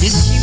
This 0.00 0.37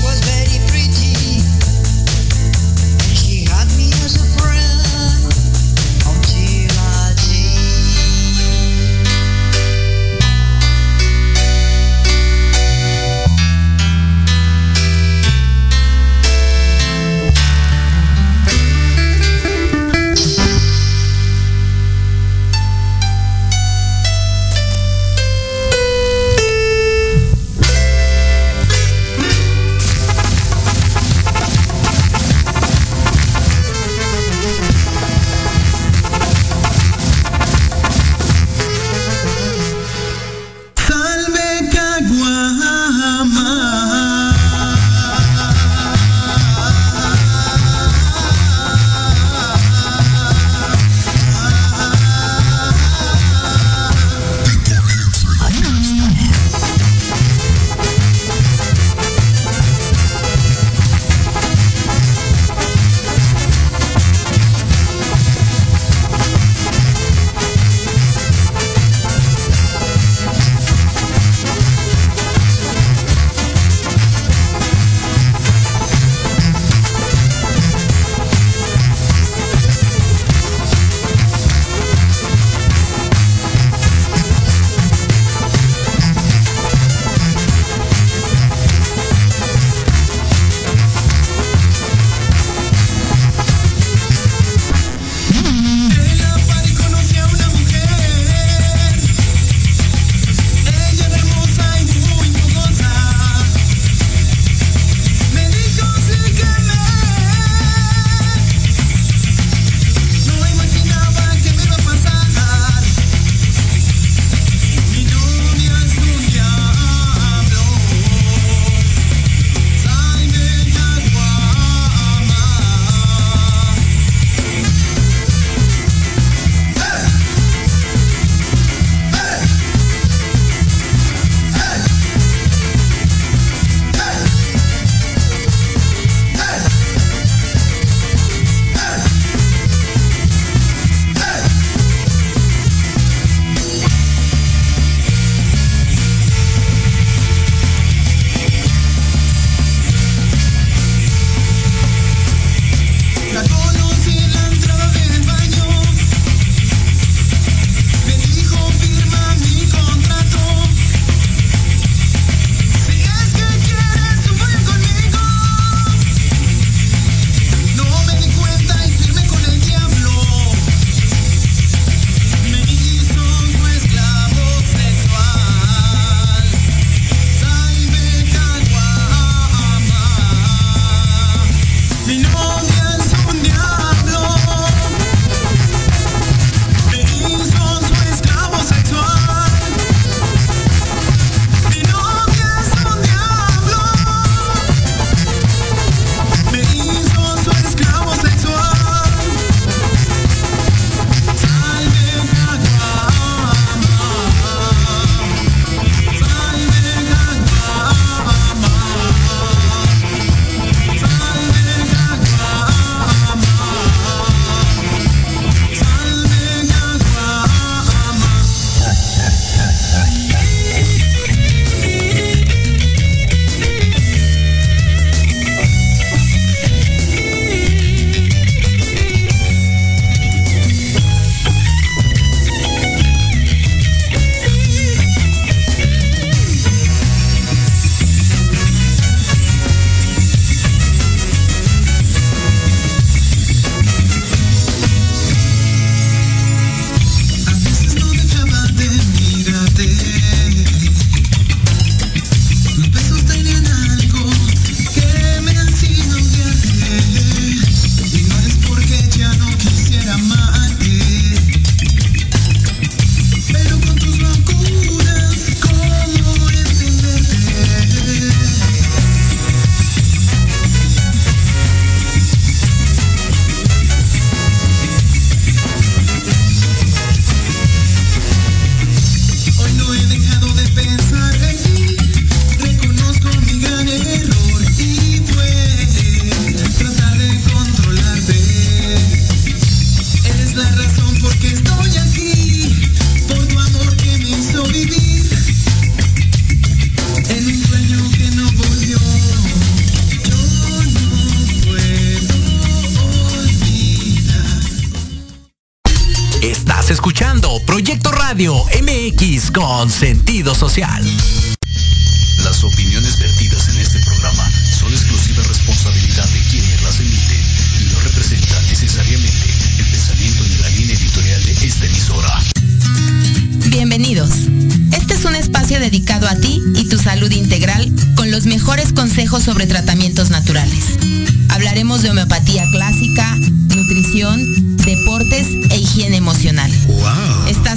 Sentido 310.00 310.54
social. 310.54 311.15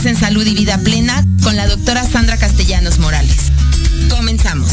En 0.04 0.16
Salud 0.16 0.46
y 0.46 0.54
Vida 0.54 0.78
Plena 0.78 1.24
con 1.42 1.56
la 1.56 1.66
doctora 1.66 2.04
Sandra 2.04 2.36
Castellanos 2.36 3.00
Morales. 3.00 3.50
Comenzamos. 4.08 4.70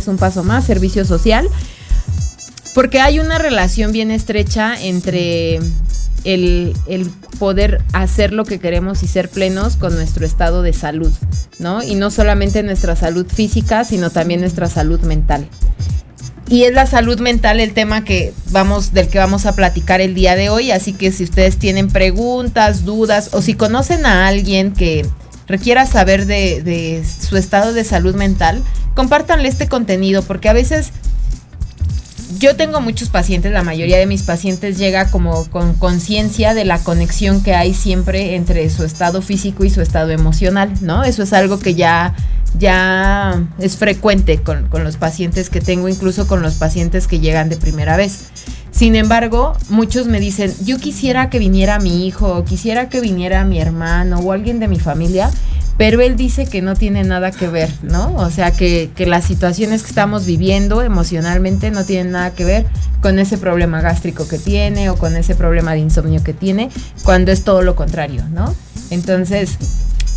Es 0.00 0.08
un 0.08 0.16
paso 0.16 0.42
más, 0.42 0.64
servicio 0.64 1.04
social, 1.04 1.48
porque 2.74 3.00
hay 3.00 3.18
una 3.20 3.38
relación 3.38 3.92
bien 3.92 4.10
estrecha 4.10 4.80
entre 4.80 5.60
el, 6.24 6.74
poder 7.38 7.82
hacer 7.92 8.32
lo 8.32 8.44
que 8.44 8.58
queremos 8.58 9.02
y 9.02 9.06
ser 9.06 9.30
plenos 9.30 9.76
con 9.76 9.94
nuestro 9.94 10.26
estado 10.26 10.62
de 10.62 10.72
salud, 10.72 11.12
¿no? 11.58 11.82
Y 11.82 11.94
no 11.94 12.10
solamente 12.10 12.62
nuestra 12.62 12.96
salud 12.96 13.26
física, 13.26 13.84
sino 13.84 14.10
también 14.10 14.40
nuestra 14.40 14.68
salud 14.68 15.00
mental. 15.00 15.48
Y 16.50 16.64
es 16.64 16.74
la 16.74 16.84
salud 16.84 17.20
mental 17.20 17.60
el 17.60 17.72
tema 17.72 18.04
que 18.04 18.34
vamos, 18.50 18.92
del 18.92 19.08
que 19.08 19.18
vamos 19.18 19.46
a 19.46 19.54
platicar 19.54 20.00
el 20.00 20.14
día 20.14 20.34
de 20.34 20.50
hoy. 20.50 20.72
Así 20.72 20.92
que 20.92 21.12
si 21.12 21.24
ustedes 21.24 21.58
tienen 21.58 21.88
preguntas, 21.88 22.84
dudas, 22.84 23.30
o 23.32 23.40
si 23.40 23.54
conocen 23.54 24.04
a 24.04 24.26
alguien 24.26 24.72
que 24.72 25.06
requiera 25.50 25.84
saber 25.84 26.26
de, 26.26 27.04
su 27.04 27.36
estado 27.36 27.72
de 27.72 27.84
salud 27.84 28.14
mental, 28.14 28.62
compártanle 28.94 29.48
este 29.48 29.68
contenido 29.68 30.22
porque 30.22 30.48
a 30.48 30.52
veces 30.52 30.92
yo 32.38 32.54
tengo 32.54 32.80
muchos 32.80 33.08
pacientes, 33.08 33.52
la 33.52 33.64
mayoría 33.64 33.98
de 33.98 34.06
mis 34.06 34.22
pacientes 34.22 34.78
llega 34.78 35.10
como 35.10 35.50
con 35.50 35.74
conciencia 35.74 36.54
de 36.54 36.64
la 36.64 36.78
conexión 36.78 37.42
que 37.42 37.54
hay 37.54 37.74
siempre 37.74 38.36
entre 38.36 38.70
su 38.70 38.84
estado 38.84 39.20
físico 39.20 39.64
y 39.64 39.70
su 39.70 39.82
estado 39.82 40.10
emocional, 40.10 40.72
¿no? 40.80 41.02
Eso 41.02 41.24
es 41.24 41.32
algo 41.32 41.58
que 41.58 41.74
ya, 41.74 42.14
ya 42.56 43.42
es 43.58 43.76
frecuente 43.76 44.40
con, 44.40 44.68
con 44.68 44.84
los 44.84 44.96
pacientes 44.96 45.50
que 45.50 45.60
tengo, 45.60 45.88
incluso 45.88 46.28
con 46.28 46.40
los 46.40 46.54
pacientes 46.54 47.08
que 47.08 47.18
llegan 47.18 47.48
de 47.48 47.56
primera 47.56 47.96
vez. 47.96 48.30
Sin 48.80 48.96
embargo, 48.96 49.52
muchos 49.68 50.06
me 50.06 50.20
dicen, 50.20 50.54
yo 50.64 50.78
quisiera 50.78 51.28
que 51.28 51.38
viniera 51.38 51.78
mi 51.78 52.06
hijo, 52.06 52.46
quisiera 52.46 52.88
que 52.88 53.02
viniera 53.02 53.44
mi 53.44 53.60
hermano 53.60 54.20
o 54.20 54.32
alguien 54.32 54.58
de 54.58 54.68
mi 54.68 54.78
familia 54.78 55.30
pero 55.76 56.00
él 56.00 56.16
dice 56.16 56.46
que 56.46 56.62
no 56.62 56.74
tiene 56.74 57.04
nada 57.04 57.30
que 57.30 57.48
ver, 57.48 57.70
¿no? 57.82 58.14
O 58.16 58.30
sea, 58.30 58.52
que, 58.52 58.90
que, 58.94 59.04
las 59.04 59.24
situaciones 59.24 59.82
que 59.82 59.88
estamos 59.88 60.24
viviendo 60.24 60.80
emocionalmente 60.82 61.70
no 61.70 61.84
tienen 61.84 62.12
nada 62.12 62.32
que 62.32 62.44
ver 62.44 62.66
con 63.02 63.18
ese 63.18 63.36
problema 63.36 63.82
gástrico 63.82 64.26
que 64.28 64.38
tiene 64.38 64.88
o 64.88 64.96
con 64.96 65.14
ese 65.14 65.34
problema 65.34 65.72
de 65.72 65.78
insomnio 65.78 66.22
que 66.22 66.32
tiene, 66.34 66.70
cuando 67.02 67.32
es 67.32 67.44
todo 67.44 67.60
lo 67.62 67.76
contrario, 67.76 68.24
¿no? 68.30 68.54
Entonces, 68.90 69.56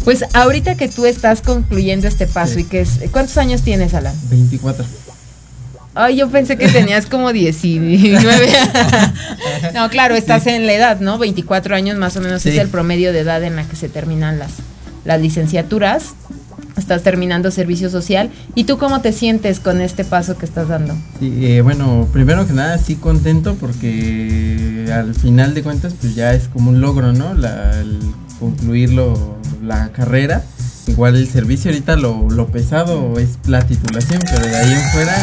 pues 0.06 0.24
ahorita 0.34 0.76
que 0.76 0.88
tú 0.88 1.06
estás 1.06 1.42
concluyendo 1.42 2.08
este 2.08 2.28
paso 2.28 2.60
y 2.60 2.66
que 2.66 2.82
es, 2.82 3.00
¿cuántos 3.12 3.38
años 3.38 3.62
tienes, 3.62 3.94
Alan? 3.94 4.16
24. 4.30 4.86
Ay, 5.96 6.18
yo 6.18 6.30
pensé 6.30 6.58
que 6.58 6.68
tenías 6.68 7.06
como 7.06 7.32
19. 7.32 8.48
no, 9.76 9.90
claro, 9.90 10.16
estás 10.16 10.48
en 10.48 10.66
la 10.66 10.74
edad, 10.74 11.00
¿no? 11.00 11.20
24 11.20 11.76
años 11.76 11.98
más 11.98 12.18
o 12.18 12.22
menos 12.22 12.46
es 12.46 12.58
el 12.58 12.70
promedio 12.70 13.14
de 13.14 13.20
edad 13.20 13.44
en 13.44 13.56
la 13.56 13.64
que 13.64 13.76
se 13.76 13.90
terminan 13.90 14.40
las, 14.40 14.54
las 15.06 15.22
licenciaturas. 15.22 16.16
Estás 16.78 17.04
terminando 17.04 17.52
servicio 17.52 17.92
social. 17.92 18.32
¿Y 18.56 18.64
tú 18.64 18.80
cómo 18.80 19.02
te 19.02 19.12
sientes 19.12 19.60
con 19.60 19.80
este 19.82 20.04
paso 20.04 20.36
que 20.36 20.46
estás 20.46 20.68
dando? 20.68 20.96
Eh, 21.22 21.62
bueno, 21.64 22.08
primero 22.12 22.48
que 22.48 22.54
nada, 22.54 22.80
sí 22.80 22.96
contento 22.96 23.56
porque 23.60 24.88
al 24.92 25.14
final 25.14 25.54
de 25.54 25.62
cuentas, 25.62 25.94
pues 26.02 26.16
ya 26.16 26.34
es 26.34 26.48
como 26.48 26.72
un 26.72 26.82
logro, 26.82 27.14
¿no? 27.14 27.36
La, 27.36 27.80
el 27.80 28.00
concluirlo, 28.40 29.38
la 29.62 29.92
carrera 29.92 30.44
Igual 30.86 31.16
el 31.16 31.28
servicio 31.28 31.72
ahorita 31.72 31.96
lo, 31.96 32.30
lo 32.30 32.48
pesado 32.48 33.18
es 33.18 33.38
la 33.48 33.66
titulación, 33.66 34.20
pero 34.30 34.46
de 34.46 34.56
ahí 34.56 34.74
en 34.74 34.82
fuera 34.92 35.16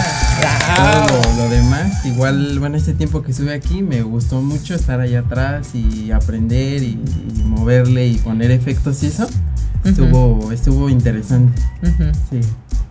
todo 0.74 1.36
lo, 1.36 1.48
demás. 1.50 2.04
Igual, 2.06 2.58
bueno, 2.58 2.78
este 2.78 2.94
tiempo 2.94 3.22
que 3.22 3.32
estuve 3.32 3.52
aquí 3.52 3.82
me 3.82 4.02
gustó 4.02 4.40
mucho 4.40 4.74
estar 4.74 5.00
allá 5.00 5.20
atrás 5.20 5.74
y 5.74 6.12
aprender 6.12 6.82
y, 6.82 6.98
moverle 7.44 8.06
y 8.08 8.16
poner 8.16 8.50
efectos 8.50 9.02
y 9.02 9.08
eso. 9.08 9.28
Estuvo, 9.84 10.50
estuvo 10.50 10.88
interesante. 10.88 11.60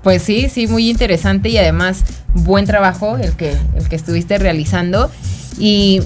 Pues 0.03 0.21
sí, 0.21 0.47
sí, 0.49 0.67
muy 0.67 0.89
interesante 0.89 1.49
y 1.49 1.57
además 1.57 2.03
buen 2.33 2.65
trabajo 2.65 3.17
el 3.17 3.33
que, 3.33 3.55
el 3.75 3.89
que 3.89 3.95
estuviste 3.95 4.37
realizando. 4.37 5.09
Y 5.57 6.01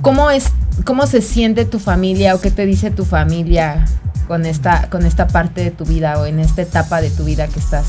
¿cómo 0.00 0.30
es, 0.30 0.46
cómo 0.84 1.06
se 1.06 1.20
siente 1.20 1.66
tu 1.66 1.78
familia 1.78 2.34
o 2.34 2.40
qué 2.40 2.50
te 2.50 2.64
dice 2.64 2.90
tu 2.90 3.04
familia 3.04 3.86
con 4.26 4.46
esta, 4.46 4.88
con 4.90 5.06
esta 5.06 5.26
parte 5.26 5.62
de 5.62 5.70
tu 5.70 5.84
vida 5.84 6.18
o 6.18 6.26
en 6.26 6.40
esta 6.40 6.62
etapa 6.62 7.00
de 7.00 7.10
tu 7.10 7.24
vida 7.24 7.48
que 7.48 7.58
estás? 7.58 7.86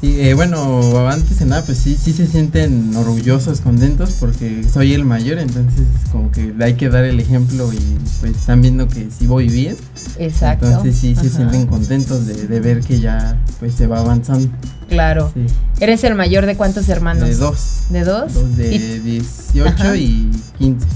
Sí, 0.00 0.20
eh, 0.20 0.34
bueno, 0.34 1.08
antes 1.08 1.38
de 1.38 1.46
nada, 1.46 1.62
pues 1.62 1.78
sí, 1.78 1.96
sí 1.98 2.12
se 2.12 2.26
sienten 2.26 2.94
orgullosos, 2.94 3.62
contentos, 3.62 4.10
porque 4.20 4.62
soy 4.70 4.92
el 4.92 5.06
mayor, 5.06 5.38
entonces 5.38 5.86
como 6.12 6.30
que 6.30 6.52
hay 6.60 6.74
que 6.74 6.90
dar 6.90 7.04
el 7.04 7.18
ejemplo 7.18 7.72
y 7.72 7.98
pues 8.20 8.36
están 8.36 8.60
viendo 8.60 8.88
que 8.88 9.08
sí 9.16 9.26
voy 9.26 9.48
bien. 9.48 9.74
Exacto. 10.18 10.66
Entonces 10.66 10.96
sí 10.96 11.16
se 11.16 11.30
sienten 11.30 11.66
contentos 11.66 12.26
de, 12.26 12.60
ver 12.60 12.80
que 12.80 13.00
ya 13.00 13.38
pues 13.58 13.74
se 13.74 13.86
va 13.86 14.00
avanzando. 14.00 14.50
Claro. 14.90 15.32
¿Eres 15.80 16.04
el 16.04 16.14
mayor 16.14 16.44
de 16.44 16.56
cuántos 16.56 16.90
hermanos? 16.90 17.28
De 17.28 17.34
dos. 17.34 17.84
¿De 17.88 18.04
dos? 18.04 18.34
Dos 18.34 18.56
de 18.56 19.00
18 19.00 19.94
y 19.94 20.30
15 20.58 20.86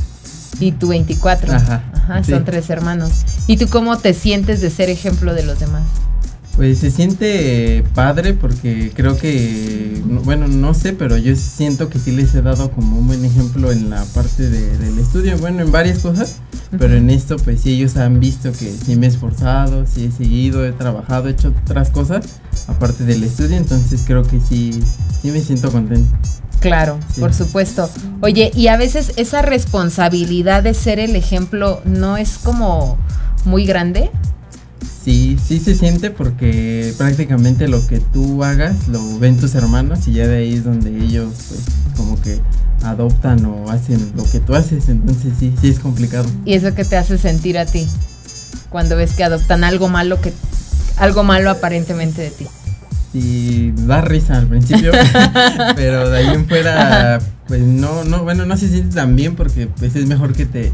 y 0.61 0.73
tú 0.73 0.89
24. 0.89 1.55
Ajá. 1.55 1.83
Ajá 1.95 2.23
son 2.23 2.45
tres 2.45 2.71
hermanos. 2.71 3.13
¿Y 3.51 3.57
tú 3.57 3.67
cómo 3.67 3.99
te 3.99 4.15
sientes 4.15 4.61
de 4.61 4.71
ser 4.71 4.91
ejemplo 4.91 5.35
de 5.35 5.43
los 5.43 5.59
demás? 5.59 5.83
Pues 6.55 6.79
se 6.79 6.93
siente 6.93 7.83
padre 7.97 8.33
porque 8.33 8.93
creo 8.95 9.17
que, 9.17 10.01
bueno, 10.23 10.47
no 10.47 10.73
sé, 10.73 10.93
pero 10.93 11.17
yo 11.17 11.35
siento 11.35 11.89
que 11.89 11.99
sí 11.99 12.13
les 12.13 12.33
he 12.37 12.43
dado 12.43 12.71
como 12.71 13.01
un 13.01 13.09
buen 13.09 13.25
ejemplo 13.25 13.73
en 13.73 13.91
la 13.91 14.05
parte 14.15 14.49
del 14.49 14.97
estudio, 15.01 15.37
bueno, 15.39 15.63
en 15.63 15.73
varias 15.73 15.99
cosas, 15.99 16.37
pero 16.79 16.95
en 16.95 17.11
esto 17.11 17.39
pues 17.39 17.63
sí 17.63 17.73
ellos 17.73 17.97
han 17.97 18.21
visto 18.21 18.53
que 18.53 18.73
sí 18.73 18.95
me 18.95 19.07
he 19.07 19.09
esforzado, 19.09 19.85
sí 19.85 20.05
he 20.05 20.13
seguido, 20.13 20.65
he 20.65 20.71
trabajado, 20.71 21.27
he 21.27 21.33
hecho 21.33 21.53
otras 21.65 21.91
cosas 21.91 22.25
aparte 22.69 23.03
del 23.03 23.25
estudio, 23.25 23.57
entonces 23.57 24.03
creo 24.07 24.23
que 24.23 24.39
sí, 24.41 24.81
sí 25.21 25.33
me 25.33 25.41
siento 25.41 25.73
contento. 25.73 26.17
Claro, 26.61 27.01
por 27.19 27.35
supuesto. 27.35 27.91
Oye, 28.21 28.53
y 28.55 28.69
a 28.69 28.77
veces 28.77 29.13
esa 29.17 29.43
responsabilidad 29.43 30.63
de 30.63 30.75
ser 30.75 31.01
el 31.01 31.17
ejemplo 31.17 31.81
no 31.85 32.17
es 32.17 32.39
como 32.39 32.99
muy 33.45 33.67
grande. 33.67 34.11
Sí, 35.05 35.39
sí 35.43 35.59
se 35.59 35.75
siente 35.75 36.11
porque 36.11 36.95
prácticamente 36.99 37.69
lo 37.69 37.87
que 37.87 38.01
tú 38.01 38.45
hagas 38.45 38.89
lo 38.89 39.19
ven 39.19 39.39
tus 39.39 39.55
hermanos 39.55 40.07
y 40.07 40.13
ya 40.13 40.27
de 40.27 40.39
ahí 40.39 40.55
es 40.55 40.65
donde 40.65 40.91
ellos 40.91 41.33
pues 41.49 41.61
como 41.97 42.21
que 42.21 42.39
adoptan 42.83 43.45
o 43.47 43.71
hacen 43.71 44.13
lo 44.15 44.25
que 44.25 44.41
tú 44.41 44.55
haces, 44.55 44.89
entonces 44.89 45.33
sí, 45.39 45.55
sí 45.61 45.69
es 45.69 45.79
complicado. 45.79 46.29
¿Y 46.45 46.55
eso 46.55 46.75
que 46.75 46.85
te 46.85 46.97
hace 46.97 47.17
sentir 47.19 47.59
a 47.59 47.67
ti 47.67 47.87
cuando 48.69 48.97
ves 48.97 49.15
que 49.15 49.25
adoptan 49.25 49.65
algo 49.65 49.89
malo 49.89 50.21
que 50.21 50.33
algo 50.97 51.23
malo 51.23 51.51
aparentemente 51.51 52.23
de 52.23 52.31
ti? 52.31 52.47
y 53.13 53.73
da 53.73 54.01
risa 54.03 54.37
al 54.37 54.47
principio, 54.47 54.93
pero 55.77 56.09
de 56.11 56.19
ahí 56.19 56.29
en 56.29 56.47
fuera, 56.47 57.19
pues 57.47 57.61
no, 57.61 58.05
no, 58.05 58.23
bueno, 58.23 58.47
no 58.47 58.57
se 58.57 58.69
siente 58.69 58.95
tan 58.95 59.17
bien 59.17 59.35
porque 59.35 59.67
pues 59.67 59.97
es 59.97 60.07
mejor 60.07 60.33
que 60.33 60.47
te, 60.47 60.73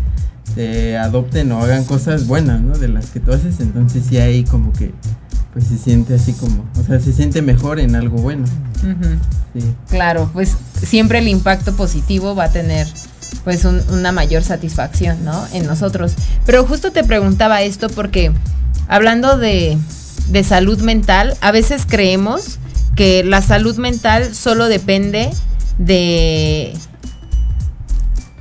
te 0.55 0.97
adopten 0.97 1.53
o 1.53 1.61
hagan 1.61 1.85
cosas 1.85 2.27
buenas, 2.27 2.61
¿no? 2.61 2.77
De 2.79 2.89
las 2.89 3.11
que 3.11 3.21
tú 3.21 3.33
haces, 3.33 3.61
entonces 3.61 4.05
sí 4.09 4.19
ahí 4.19 4.45
como 4.45 4.73
que 4.73 4.93
pues 5.53 5.69
se 5.69 5.79
siente 5.79 6.15
así 6.15 6.35
como, 6.35 6.67
o 6.79 6.85
sea, 6.85 7.01
se 7.01 7.15
siente 7.15 7.41
mejor 7.41 7.81
en 7.81 7.97
algo 7.97 8.19
bueno. 8.19 8.45
Claro, 9.89 10.29
pues 10.35 10.55
siempre 10.83 11.21
el 11.21 11.29
impacto 11.29 11.75
positivo 11.75 12.35
va 12.35 12.45
a 12.45 12.51
tener 12.51 12.87
pues 13.43 13.65
una 13.65 14.13
mayor 14.13 14.43
satisfacción, 14.43 15.25
¿no? 15.25 15.47
En 15.53 15.67
nosotros. 15.67 16.15
Pero 16.45 16.67
justo 16.67 16.93
te 16.93 17.05
preguntaba 17.05 17.63
esto 17.63 17.89
porque 17.89 18.33
hablando 18.87 19.39
de, 19.39 19.79
de 20.29 20.45
salud 20.45 20.81
mental, 20.83 21.35
a 21.41 21.53
veces 21.53 21.85
creemos 21.87 22.59
que 22.95 23.25
la 23.25 23.41
salud 23.41 23.77
mental 23.79 24.35
solo 24.35 24.69
depende 24.69 25.31
de 25.79 26.75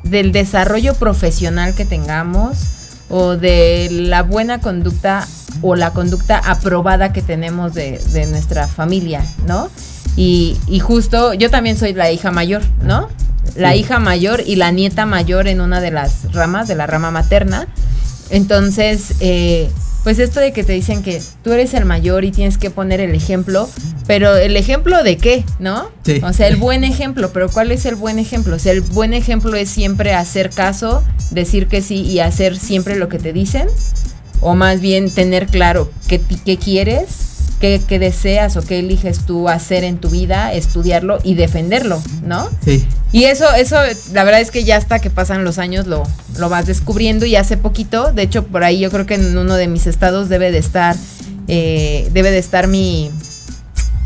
del 0.05 0.31
desarrollo 0.31 0.93
profesional 0.95 1.73
que 1.73 1.85
tengamos 1.85 2.57
o 3.09 3.35
de 3.35 3.89
la 3.91 4.23
buena 4.23 4.59
conducta 4.59 5.27
o 5.61 5.75
la 5.75 5.91
conducta 5.91 6.37
aprobada 6.37 7.13
que 7.13 7.21
tenemos 7.21 7.73
de, 7.73 7.99
nuestra 8.29 8.67
familia, 8.67 9.23
¿no? 9.47 9.69
Y, 10.15 10.57
y, 10.67 10.79
justo 10.79 11.33
yo 11.33 11.49
también 11.49 11.77
soy 11.77 11.93
la 11.93 12.11
hija 12.11 12.31
mayor, 12.31 12.61
¿no? 12.81 13.09
La 13.55 13.75
hija 13.75 13.99
mayor 13.99 14.41
y 14.45 14.55
la 14.55 14.71
nieta 14.71 15.05
mayor 15.05 15.47
en 15.47 15.61
una 15.61 15.81
de 15.81 15.91
las 15.91 16.31
ramas, 16.33 16.67
de 16.67 16.75
la 16.75 16.87
rama 16.87 17.11
materna. 17.11 17.67
Entonces, 18.29 19.15
eh, 19.19 19.69
pues 20.05 20.19
esto 20.19 20.39
de 20.39 20.53
que 20.53 20.63
te 20.63 20.73
dicen 20.73 21.01
que 21.01 21.19
tú 21.43 21.51
eres 21.51 21.73
el 21.73 21.83
mayor 21.83 22.25
y 22.25 22.31
tienes 22.31 22.59
que 22.59 22.69
poner 22.69 23.01
el 23.01 23.15
ejemplo, 23.15 23.67
pero 24.05 24.35
el 24.35 24.55
ejemplo 24.55 25.01
de 25.01 25.17
qué, 25.17 25.43
¿no? 25.57 25.89
Sí. 26.03 26.21
O 26.23 26.31
sea, 26.31 26.47
el 26.47 26.57
buen 26.57 26.83
ejemplo, 26.83 27.31
pero 27.33 27.49
¿cuál 27.49 27.71
es 27.71 27.87
el 27.87 27.95
buen 27.95 28.19
ejemplo? 28.19 28.55
O 28.55 28.59
sea, 28.59 28.71
el 28.71 28.81
buen 28.81 29.15
ejemplo 29.15 29.55
es 29.55 29.67
siempre 29.67 30.13
hacer 30.13 30.51
caso, 30.51 31.03
decir 31.31 31.65
que 31.65 31.81
sí 31.81 32.03
y 32.03 32.19
hacer 32.19 32.55
siempre 32.55 32.97
lo 32.97 33.09
que 33.09 33.17
te 33.17 33.33
dicen, 33.33 33.67
o 34.41 34.53
más 34.53 34.79
bien 34.79 35.09
tener 35.09 35.47
claro 35.47 35.91
qué, 36.07 36.21
qué 36.45 36.57
quieres 36.57 37.24
qué, 37.59 37.99
deseas 37.99 38.57
o 38.57 38.61
qué 38.61 38.79
eliges 38.79 39.25
tú 39.25 39.49
hacer 39.49 39.83
en 39.83 39.97
tu 39.97 40.09
vida, 40.09 40.53
estudiarlo 40.53 41.19
y 41.23 41.35
defenderlo, 41.35 42.01
¿no? 42.23 42.49
Sí. 42.63 42.85
Y 43.11 43.25
eso, 43.25 43.51
eso, 43.53 43.77
la 44.13 44.23
verdad 44.23 44.41
es 44.41 44.51
que 44.51 44.63
ya 44.63 44.77
hasta 44.77 44.99
que 44.99 45.09
pasan 45.09 45.43
los 45.43 45.57
años 45.57 45.87
lo, 45.87 46.03
lo 46.37 46.49
vas 46.49 46.65
descubriendo 46.65 47.25
y 47.25 47.35
hace 47.35 47.57
poquito, 47.57 48.11
de 48.11 48.23
hecho 48.23 48.45
por 48.45 48.63
ahí 48.63 48.79
yo 48.79 48.91
creo 48.91 49.05
que 49.05 49.15
en 49.15 49.37
uno 49.37 49.55
de 49.55 49.67
mis 49.67 49.87
estados 49.87 50.29
debe 50.29 50.51
de 50.51 50.57
estar, 50.57 50.95
eh, 51.47 52.09
debe 52.11 52.31
de 52.31 52.39
estar 52.39 52.67
mi, 52.67 53.09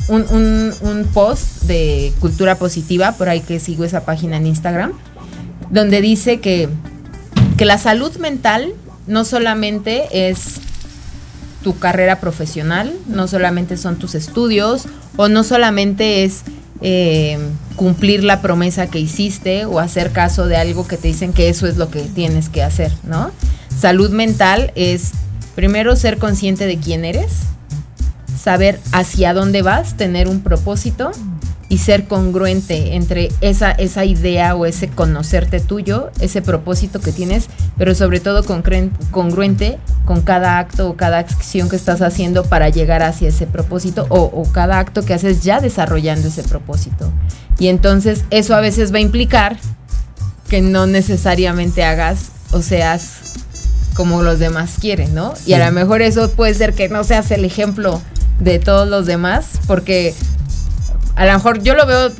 un, 0.10 0.26
un, 0.30 0.74
un 0.82 1.06
post 1.06 1.64
de 1.64 2.14
cultura 2.20 2.56
positiva, 2.56 3.14
por 3.14 3.30
ahí 3.30 3.42
que 3.42 3.60
sigo 3.60 3.84
esa 3.84 4.06
página 4.06 4.38
en 4.38 4.48
Instagram, 4.48 4.94
donde 5.72 6.02
dice 6.02 6.40
que, 6.40 6.70
que 7.58 7.66
la 7.66 7.78
salud 7.78 8.16
mental 8.18 8.74
no 9.08 9.26
solamente 9.26 10.30
es 10.30 10.56
tu 11.64 11.78
carrera 11.78 12.20
profesional, 12.20 12.94
no 13.08 13.28
solamente 13.28 13.78
son 13.78 13.98
tus 13.98 14.16
estudios 14.16 14.86
o 15.18 15.28
no 15.28 15.44
solamente 15.44 16.24
es 16.24 16.44
eh, 16.82 17.38
cumplir 17.76 18.24
la 18.24 18.42
promesa 18.42 18.88
que 18.88 19.00
hiciste 19.00 19.66
o 19.66 19.80
hacer 19.80 20.12
caso 20.12 20.48
de 20.48 20.56
algo 20.56 20.88
que 20.88 20.98
te 20.98 21.10
dicen 21.10 21.34
que 21.34 21.50
eso 21.50 21.68
es 21.68 21.78
lo 21.78 21.90
que 21.90 22.02
tienes 22.02 22.50
que 22.50 22.64
hacer, 22.64 22.92
¿no? 23.04 23.32
Salud 23.78 24.12
mental 24.12 24.72
es 24.76 25.12
primero 25.56 25.96
ser 25.96 26.18
consciente 26.18 26.66
de 26.66 26.78
quién 26.78 27.04
eres, 27.04 27.32
saber 28.42 28.80
hacia 28.94 29.34
dónde 29.34 29.62
vas, 29.62 29.98
tener 29.98 30.30
un 30.30 30.42
propósito 30.42 31.12
y 31.70 31.78
ser 31.78 32.06
congruente 32.06 32.96
entre 32.96 33.30
esa, 33.42 33.72
esa 33.72 34.04
idea 34.04 34.56
o 34.56 34.66
ese 34.66 34.90
conocerte 34.90 35.60
tuyo, 35.60 36.10
ese 36.20 36.42
propósito 36.42 37.00
que 37.00 37.12
tienes, 37.12 37.48
pero 37.78 37.94
sobre 37.94 38.20
todo 38.20 38.44
congruente 38.44 39.78
con 40.04 40.22
cada 40.22 40.58
acto 40.58 40.90
o 40.90 40.98
cada 40.98 41.20
acción 41.20 41.70
que 41.70 41.76
estás 41.76 42.02
haciendo 42.02 42.44
para 42.44 42.70
llegar 42.70 43.04
hacia 43.04 43.30
ese 43.30 43.46
propósito 43.46 44.08
o, 44.10 44.22
o 44.22 44.52
cada 44.52 44.80
acto 44.80 45.06
que 45.06 45.14
haces 45.14 45.44
ya 45.44 45.62
desarrollando 45.62 46.28
ese 46.28 46.42
propósito. 46.44 47.12
Y 47.60 47.68
entonces 47.68 48.26
eso 48.32 48.56
a 48.56 48.62
veces 48.62 48.92
va 48.92 48.98
a 48.98 49.02
implicar 49.02 49.58
que 50.50 50.62
no 50.62 50.88
necesariamente 50.88 51.84
hagas 51.84 52.32
o 52.52 52.64
seas 52.64 53.20
como 53.94 54.24
los 54.24 54.40
demás 54.40 54.78
quieren, 54.80 55.14
¿no? 55.14 55.34
Y 55.46 55.54
a 55.54 55.66
lo 55.66 55.72
mejor 55.72 56.02
eso 56.02 56.32
puede 56.32 56.54
ser 56.54 56.74
que 56.74 56.90
no 56.90 57.04
seas 57.04 57.30
el 57.32 57.46
ejemplo 57.46 58.02
de 58.40 58.58
todos 58.58 58.88
los 58.88 59.06
demás, 59.06 59.60
porque 59.68 60.16
a 61.20 61.26
lo 61.26 61.34
mejor 61.34 61.62
yo 61.62 61.76
lo 61.76 61.86
veo 61.86 62.12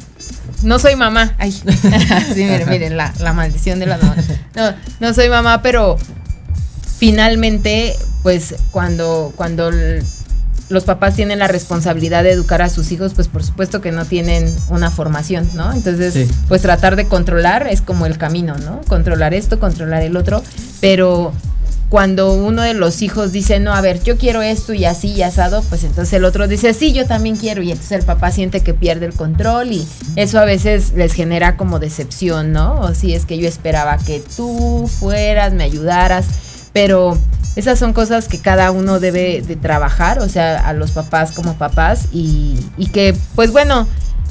no 0.64 0.78
soy 0.78 0.98
mamá. 0.98 1.36
Ay, 1.38 1.52
sí, 2.34 2.44
miren, 2.44 2.70
miren 2.70 2.98
la, 2.98 3.14
maldición 3.34 3.80
de 3.80 3.86
la 3.86 3.98
mamá. 3.98 4.16
No, 4.56 4.74
no 5.00 5.14
soy 5.14 5.30
mamá, 5.30 5.62
pero 5.62 5.98
finalmente, 6.98 7.96
pues 8.24 8.56
cuando, 8.72 9.32
cuando 9.38 9.72
los 9.72 10.84
papás 10.84 11.16
tienen 11.16 11.40
la 11.40 11.48
responsabilidad 11.48 12.24
de 12.24 12.32
educar 12.32 12.62
a 12.62 12.70
sus 12.70 12.92
hijos, 12.92 13.14
pues 13.14 13.30
por 13.30 13.42
supuesto 13.42 13.80
que 13.80 13.94
no 13.94 14.04
tienen 14.04 14.54
una 14.68 14.92
formación, 14.92 15.50
¿no? 15.54 15.72
Entonces, 15.72 16.30
pues 16.50 16.62
tratar 16.62 16.98
de 16.98 17.08
controlar 17.08 17.68
es 17.68 17.82
como 17.82 18.06
el 18.06 18.18
camino, 18.18 18.58
¿no? 18.58 18.82
Controlar 18.90 19.34
esto, 19.34 19.62
controlar 19.62 20.02
el 20.02 20.18
otro, 20.18 20.44
pero 20.82 21.32
cuando 21.90 22.34
uno 22.34 22.62
de 22.62 22.76
los 22.76 23.02
hijos 23.02 23.32
dice, 23.32 23.60
no, 23.60 23.74
a 23.74 23.82
ver, 23.82 24.04
yo 24.04 24.18
quiero 24.18 24.44
esto 24.44 24.74
y 24.74 24.86
así 24.86 25.10
y 25.10 25.24
asado, 25.24 25.64
pues 25.64 25.84
entonces 25.84 26.14
el 26.14 26.24
otro 26.24 26.48
dice, 26.48 26.74
sí, 26.76 26.94
yo 26.94 27.08
también 27.08 27.36
quiero. 27.36 27.64
Y 27.64 27.72
entonces 27.72 28.00
el 28.00 28.06
papá 28.06 28.32
siente 28.32 28.62
que 28.62 28.76
pierde 28.76 29.08
el 29.08 29.14
control 29.14 29.72
y 29.72 29.88
eso 30.16 30.40
a 30.40 30.46
veces 30.46 30.94
les 30.94 31.14
genera 31.14 31.58
como 31.58 31.80
decepción, 31.80 32.52
¿no? 32.52 32.80
O 32.82 32.94
si 32.94 33.16
es 33.16 33.26
que 33.26 33.40
yo 33.40 33.48
esperaba 33.48 33.98
que 33.98 34.22
tú 34.38 34.88
fueras, 35.00 35.54
me 35.54 35.64
ayudaras, 35.64 36.26
pero 36.74 37.18
esas 37.56 37.80
son 37.80 37.94
cosas 37.94 38.28
que 38.28 38.38
cada 38.38 38.70
uno 38.70 39.00
debe 39.00 39.42
de 39.42 39.56
trabajar, 39.56 40.20
o 40.20 40.30
sea, 40.30 40.60
a 40.68 40.74
los 40.74 40.92
papás 40.92 41.32
como 41.32 41.56
papás 41.56 42.10
y, 42.12 42.60
y 42.78 42.88
que, 42.88 43.16
pues 43.34 43.52
bueno, 43.52 43.88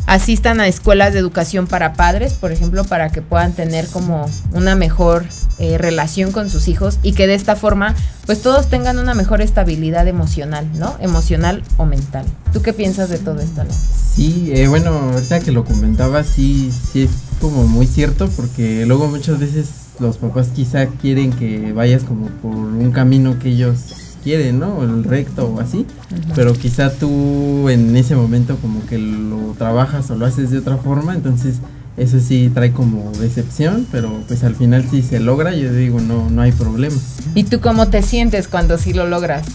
asistan 0.08 0.58
a 0.58 0.66
escuelas 0.66 1.12
de 1.12 1.18
educación 1.18 1.66
para 1.66 1.92
padres, 1.92 2.32
por 2.32 2.50
ejemplo, 2.50 2.82
para 2.84 3.10
que 3.10 3.20
puedan 3.20 3.52
tener 3.52 3.86
como 3.88 4.28
una 4.52 4.74
mejor 4.74 5.26
eh, 5.58 5.76
relación 5.76 6.32
con 6.32 6.48
sus 6.48 6.66
hijos 6.66 6.98
y 7.02 7.12
que 7.12 7.26
de 7.26 7.34
esta 7.34 7.56
forma, 7.56 7.94
pues 8.24 8.40
todos 8.40 8.68
tengan 8.70 8.98
una 8.98 9.12
mejor 9.12 9.42
estabilidad 9.42 10.08
emocional, 10.08 10.66
¿no? 10.78 10.96
Emocional 11.00 11.62
o 11.76 11.84
mental. 11.84 12.24
¿Tú 12.54 12.62
qué 12.62 12.72
piensas 12.72 13.10
de 13.10 13.18
todo 13.18 13.40
esto, 13.40 13.64
no? 13.64 13.70
Sí, 13.70 14.50
eh, 14.54 14.66
bueno, 14.66 14.92
ahorita 15.12 15.40
que 15.40 15.52
lo 15.52 15.66
comentaba, 15.66 16.24
sí, 16.24 16.72
sí 16.90 17.02
es 17.02 17.10
como 17.38 17.64
muy 17.64 17.86
cierto, 17.86 18.30
porque 18.34 18.86
luego 18.86 19.08
muchas 19.08 19.38
veces 19.38 19.68
los 20.00 20.16
papás 20.16 20.48
quizá 20.56 20.86
quieren 20.86 21.32
que 21.32 21.74
vayas 21.74 22.04
como 22.04 22.28
por 22.40 22.54
un 22.54 22.92
camino 22.92 23.38
que 23.38 23.50
ellos 23.50 24.07
quieren, 24.28 24.58
¿no? 24.58 24.82
El 24.82 25.04
recto 25.04 25.46
o 25.46 25.58
así. 25.58 25.86
Pero 26.34 26.52
quizá 26.52 26.92
tú 26.92 27.70
en 27.70 27.96
ese 27.96 28.14
momento 28.14 28.56
como 28.56 28.84
que 28.84 28.98
lo 28.98 29.54
trabajas 29.56 30.10
o 30.10 30.16
lo 30.16 30.26
haces 30.26 30.50
de 30.50 30.58
otra 30.58 30.76
forma, 30.76 31.14
entonces 31.14 31.56
eso 31.96 32.20
sí 32.20 32.50
trae 32.52 32.72
como 32.72 33.10
decepción, 33.12 33.86
pero 33.90 34.22
pues 34.28 34.44
al 34.44 34.54
final 34.54 34.84
si 34.90 35.00
se 35.00 35.18
logra, 35.18 35.54
yo 35.54 35.72
digo, 35.72 36.00
no, 36.00 36.28
no 36.28 36.42
hay 36.42 36.52
problema. 36.52 36.94
¿Y 37.34 37.44
tú 37.44 37.60
cómo 37.60 37.88
te 37.88 38.02
sientes 38.02 38.48
cuando 38.48 38.76
sí 38.76 38.92
lo 38.92 39.06
logras? 39.06 39.46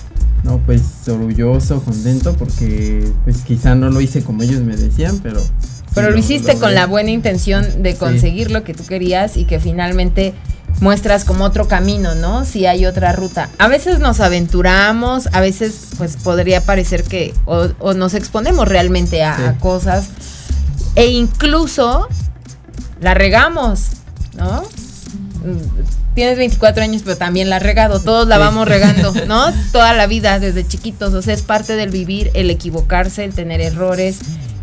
No, 0.44 0.58
pues 0.58 0.82
orgulloso, 1.08 1.84
contento, 1.84 2.36
porque 2.36 3.08
pues 3.25 3.44
quizá 3.44 3.75
no 3.75 3.92
lo 3.92 4.01
hice 4.01 4.24
como 4.24 4.42
ellos 4.42 4.62
me 4.62 4.75
decían, 4.75 5.20
pero... 5.22 5.39
Pero 5.94 6.10
lo, 6.10 6.18
hiciste 6.18 6.56
con 6.56 6.74
la 6.74 6.88
buena 6.88 7.12
intención 7.12 7.84
de 7.84 7.96
conseguir 7.96 8.50
lo 8.50 8.63
que 8.63 8.74
tú 8.74 8.84
querías 8.84 9.38
y 9.38 9.46
que 9.46 9.60
finalmente 9.60 10.34
muestras 10.80 11.24
como 11.25 11.46
otro 11.46 11.68
camino, 11.68 12.15
¿no? 12.15 12.46
Si 12.46 12.65
hay 12.65 12.86
otra 12.86 13.13
ruta. 13.13 13.50
A 13.58 13.68
veces 13.68 14.00
nos 14.00 14.20
aventuramos, 14.20 15.30
a 15.32 15.42
veces 15.42 15.89
pues 15.98 16.18
podría 16.18 16.62
parecer 16.62 17.03
que 17.03 17.34
o, 17.46 17.94
nos 17.94 18.13
exponemos 18.13 18.68
realmente 18.68 19.24
a, 19.24 19.58
cosas 19.60 20.10
e 20.96 21.08
incluso 21.08 22.08
la 23.01 23.13
regamos, 23.13 23.88
¿no? 24.38 24.63
Tienes 26.15 26.38
24 26.38 26.84
años, 26.84 27.01
pero 27.03 27.18
también 27.18 27.50
la 27.50 27.58
has 27.58 27.63
regado, 27.63 28.00
todos 28.00 28.27
la 28.27 28.38
vamos 28.38 28.68
regando, 28.68 29.13
¿no? 29.27 29.51
Toda 29.72 29.94
la 29.94 30.06
vida, 30.08 30.39
desde 30.39 30.68
chiquitos, 30.68 31.13
o 31.13 31.22
sea, 31.22 31.34
es 31.34 31.42
parte 31.42 31.75
del 31.75 31.89
vivir, 31.89 32.30
el 32.34 32.50
equivocarse, 32.50 33.24
el 33.24 33.34
tener 33.34 33.62
errores, 33.62 34.20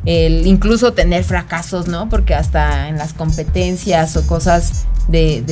el 0.07 0.47
incluso 0.47 0.93
tener 0.93 1.25
fracasos, 1.25 1.89
¿no? 1.89 2.09
Porque 2.09 2.35
hasta 2.35 2.89
en 2.89 2.97
las 2.97 3.13
competencias 3.13 4.17
o 4.17 4.27
cosas 4.27 4.85
de, 5.09 5.43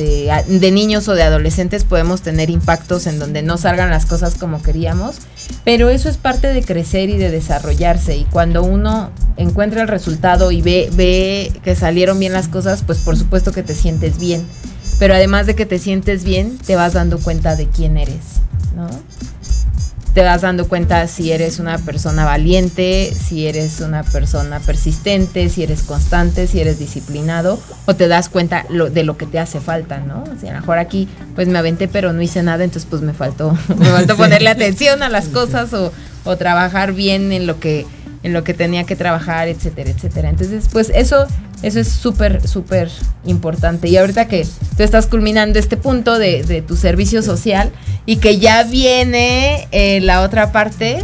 de, 0.47 0.71
niños 0.71 1.07
o 1.07 1.15
de 1.15 1.23
adolescentes 1.23 1.83
podemos 1.83 2.21
tener 2.21 2.49
impactos 2.49 3.07
en 3.07 3.19
donde 3.19 3.41
no 3.41 3.57
salgan 3.57 3.89
las 3.89 4.05
cosas 4.05 4.35
como 4.35 4.61
queríamos, 4.61 5.17
pero 5.65 5.89
eso 5.89 6.09
es 6.09 6.17
parte 6.17 6.53
de 6.53 6.63
crecer 6.63 7.09
y 7.09 7.17
de 7.17 7.29
desarrollarse 7.29 8.15
y 8.15 8.23
cuando 8.25 8.63
uno 8.63 9.11
encuentra 9.37 9.81
el 9.81 9.87
resultado 9.87 10.51
y 10.51 10.61
ve, 10.61 10.89
ve 10.93 11.51
que 11.63 11.75
salieron 11.75 12.19
bien 12.19 12.33
las 12.33 12.47
cosas, 12.47 12.83
pues 12.85 12.99
por 12.99 13.17
supuesto 13.17 13.51
que 13.51 13.63
te 13.63 13.75
sientes 13.75 14.17
bien, 14.17 14.45
pero 14.97 15.13
además 15.13 15.45
de 15.45 15.55
que 15.55 15.65
te 15.65 15.79
sientes 15.79 16.23
bien, 16.23 16.57
te 16.57 16.75
vas 16.75 16.93
dando 16.93 17.19
cuenta 17.19 17.55
de 17.55 17.67
quién 17.67 17.97
eres, 17.97 18.39
¿no? 18.75 18.87
Te 20.13 20.23
vas 20.23 20.41
dando 20.41 20.67
cuenta 20.67 21.07
si 21.07 21.31
eres 21.31 21.59
una 21.59 21.77
persona 21.77 22.25
valiente, 22.25 23.13
si 23.13 23.47
eres 23.47 23.79
una 23.79 24.03
persona 24.03 24.59
persistente, 24.59 25.49
si 25.49 25.63
eres 25.63 25.83
constante, 25.83 26.47
si 26.47 26.59
eres 26.59 26.79
disciplinado, 26.79 27.59
o 27.85 27.95
te 27.95 28.07
das 28.07 28.29
cuenta 28.29 28.65
de 28.69 29.03
lo 29.03 29.17
que 29.17 29.25
te 29.25 29.39
hace 29.39 29.59
falta, 29.59 29.99
¿no? 29.99 30.23
O 30.23 30.39
sea, 30.39 30.51
a 30.51 30.53
lo 30.55 30.59
mejor 30.61 30.79
aquí 30.79 31.07
pues 31.35 31.47
me 31.47 31.59
aventé 31.59 31.87
pero 31.87 32.11
no 32.11 32.21
hice 32.21 32.41
nada, 32.41 32.63
entonces 32.63 32.87
pues 32.89 33.01
me 33.01 33.13
faltó, 33.13 33.55
me 33.77 33.85
faltó 33.85 34.17
ponerle 34.17 34.49
atención 34.49 35.03
a 35.03 35.09
las 35.09 35.29
cosas 35.29 35.73
o, 35.73 35.91
o 36.23 36.37
trabajar 36.37 36.93
bien 36.93 37.31
en 37.31 37.45
lo 37.45 37.59
que 37.59 37.85
en 38.23 38.33
lo 38.33 38.43
que 38.43 38.53
tenía 38.53 38.83
que 38.83 38.95
trabajar, 38.95 39.47
etcétera, 39.47 39.89
etcétera. 39.89 40.29
Entonces, 40.29 40.65
pues 40.71 40.91
eso, 40.93 41.25
eso 41.61 41.79
es 41.79 41.87
súper, 41.87 42.47
súper 42.47 42.89
importante. 43.25 43.87
Y 43.87 43.97
ahorita 43.97 44.27
que 44.27 44.45
tú 44.75 44.83
estás 44.83 45.07
culminando 45.07 45.59
este 45.59 45.77
punto 45.77 46.19
de, 46.19 46.63
tu 46.67 46.75
servicio 46.75 47.21
social 47.21 47.71
y 48.05 48.17
que 48.17 48.39
ya 48.39 48.63
viene 48.63 49.67
eh, 49.71 50.01
la 50.01 50.21
otra 50.21 50.51
parte, 50.51 51.01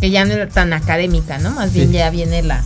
que 0.00 0.10
ya 0.10 0.24
no 0.24 0.34
es 0.34 0.48
tan 0.50 0.72
académica, 0.72 1.38
¿no? 1.38 1.50
Más 1.52 1.72
bien 1.72 1.92
ya 1.92 2.10
viene 2.10 2.42
la, 2.42 2.62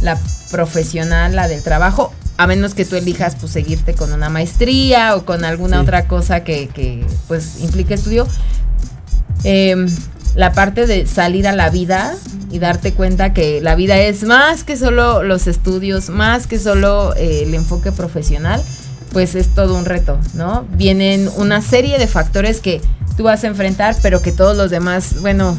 la 0.00 0.18
profesional, 0.50 1.36
la 1.36 1.48
del 1.48 1.62
trabajo, 1.62 2.12
a 2.36 2.46
menos 2.46 2.74
que 2.74 2.84
tú 2.84 2.96
elijas 2.96 3.36
pues 3.36 3.52
seguirte 3.52 3.94
con 3.94 4.12
una 4.12 4.28
maestría 4.28 5.16
o 5.16 5.24
con 5.24 5.44
alguna 5.44 5.80
otra 5.80 6.06
cosa 6.08 6.44
que, 6.44 6.68
que 6.68 7.04
pues 7.28 7.60
implique 7.60 7.94
estudio. 7.94 8.26
Eh, 9.44 9.86
la 10.34 10.52
parte 10.52 10.86
de 10.86 11.06
salir 11.06 11.46
a 11.46 11.52
la 11.52 11.70
vida 11.70 12.14
y 12.50 12.58
darte 12.58 12.92
cuenta 12.92 13.32
que 13.32 13.60
la 13.60 13.74
vida 13.74 13.98
es 13.98 14.22
más 14.24 14.64
que 14.64 14.76
solo 14.76 15.22
los 15.22 15.46
estudios, 15.46 16.08
más 16.08 16.46
que 16.46 16.58
solo 16.58 17.14
eh, 17.16 17.42
el 17.44 17.54
enfoque 17.54 17.92
profesional, 17.92 18.62
pues 19.12 19.34
es 19.34 19.48
todo 19.54 19.76
un 19.76 19.84
reto, 19.84 20.18
¿no? 20.34 20.66
Vienen 20.72 21.28
una 21.36 21.60
serie 21.62 21.98
de 21.98 22.06
factores 22.06 22.60
que 22.60 22.80
tú 23.16 23.24
vas 23.24 23.44
a 23.44 23.48
enfrentar, 23.48 23.96
pero 24.02 24.22
que 24.22 24.32
todos 24.32 24.56
los 24.56 24.70
demás, 24.70 25.20
bueno, 25.20 25.56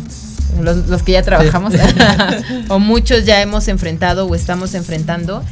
los, 0.61 0.87
los 0.87 1.03
que 1.03 1.13
ya 1.13 1.23
trabajamos 1.23 1.73
o 2.69 2.79
muchos 2.79 3.25
ya 3.25 3.41
hemos 3.41 3.67
enfrentado 3.67 4.25
o 4.25 4.35
estamos 4.35 4.73
enfrentando. 4.73 5.43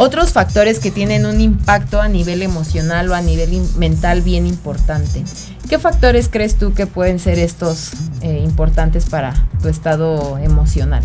Otros 0.00 0.32
factores 0.32 0.78
que 0.78 0.92
tienen 0.92 1.26
un 1.26 1.40
impacto 1.40 2.00
a 2.00 2.08
nivel 2.08 2.42
emocional 2.42 3.10
o 3.10 3.16
a 3.16 3.20
nivel 3.20 3.60
mental 3.78 4.22
bien 4.22 4.46
importante. 4.46 5.24
¿Qué 5.68 5.80
factores 5.80 6.28
crees 6.30 6.54
tú 6.54 6.72
que 6.72 6.86
pueden 6.86 7.18
ser 7.18 7.40
estos 7.40 7.90
eh, 8.20 8.40
importantes 8.44 9.06
para 9.06 9.34
tu 9.60 9.68
estado 9.68 10.38
emocional? 10.38 11.02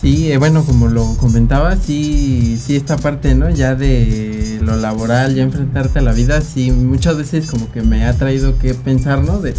Sí, 0.00 0.32
eh, 0.32 0.36
bueno, 0.36 0.64
como 0.64 0.88
lo 0.88 1.16
comentaba, 1.16 1.76
sí, 1.76 2.60
sí 2.60 2.74
esta 2.76 2.96
parte, 2.96 3.36
¿no? 3.36 3.50
Ya 3.50 3.76
de 3.76 4.58
lo 4.62 4.76
laboral, 4.76 5.34
ya 5.36 5.44
enfrentarte 5.44 6.00
a 6.00 6.02
la 6.02 6.12
vida, 6.12 6.40
sí, 6.40 6.70
muchas 6.72 7.16
veces 7.16 7.48
como 7.48 7.70
que 7.72 7.82
me 7.82 8.04
ha 8.04 8.14
traído 8.14 8.58
que 8.58 8.74
pensar, 8.74 9.22
¿no? 9.22 9.40
De, 9.40 9.54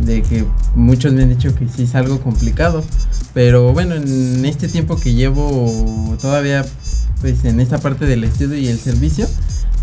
de 0.00 0.22
que 0.22 0.44
muchos 0.74 1.12
me 1.12 1.22
han 1.22 1.30
dicho 1.30 1.54
que 1.54 1.66
sí 1.68 1.84
es 1.84 1.94
algo 1.94 2.20
complicado, 2.20 2.84
pero 3.34 3.72
bueno, 3.72 3.94
en 3.94 4.44
este 4.44 4.68
tiempo 4.68 4.96
que 4.96 5.14
llevo 5.14 6.16
todavía, 6.20 6.64
pues 7.22 7.44
en 7.44 7.60
esta 7.60 7.78
parte 7.78 8.04
del 8.04 8.24
estudio 8.24 8.58
y 8.58 8.66
el 8.66 8.78
servicio, 8.78 9.26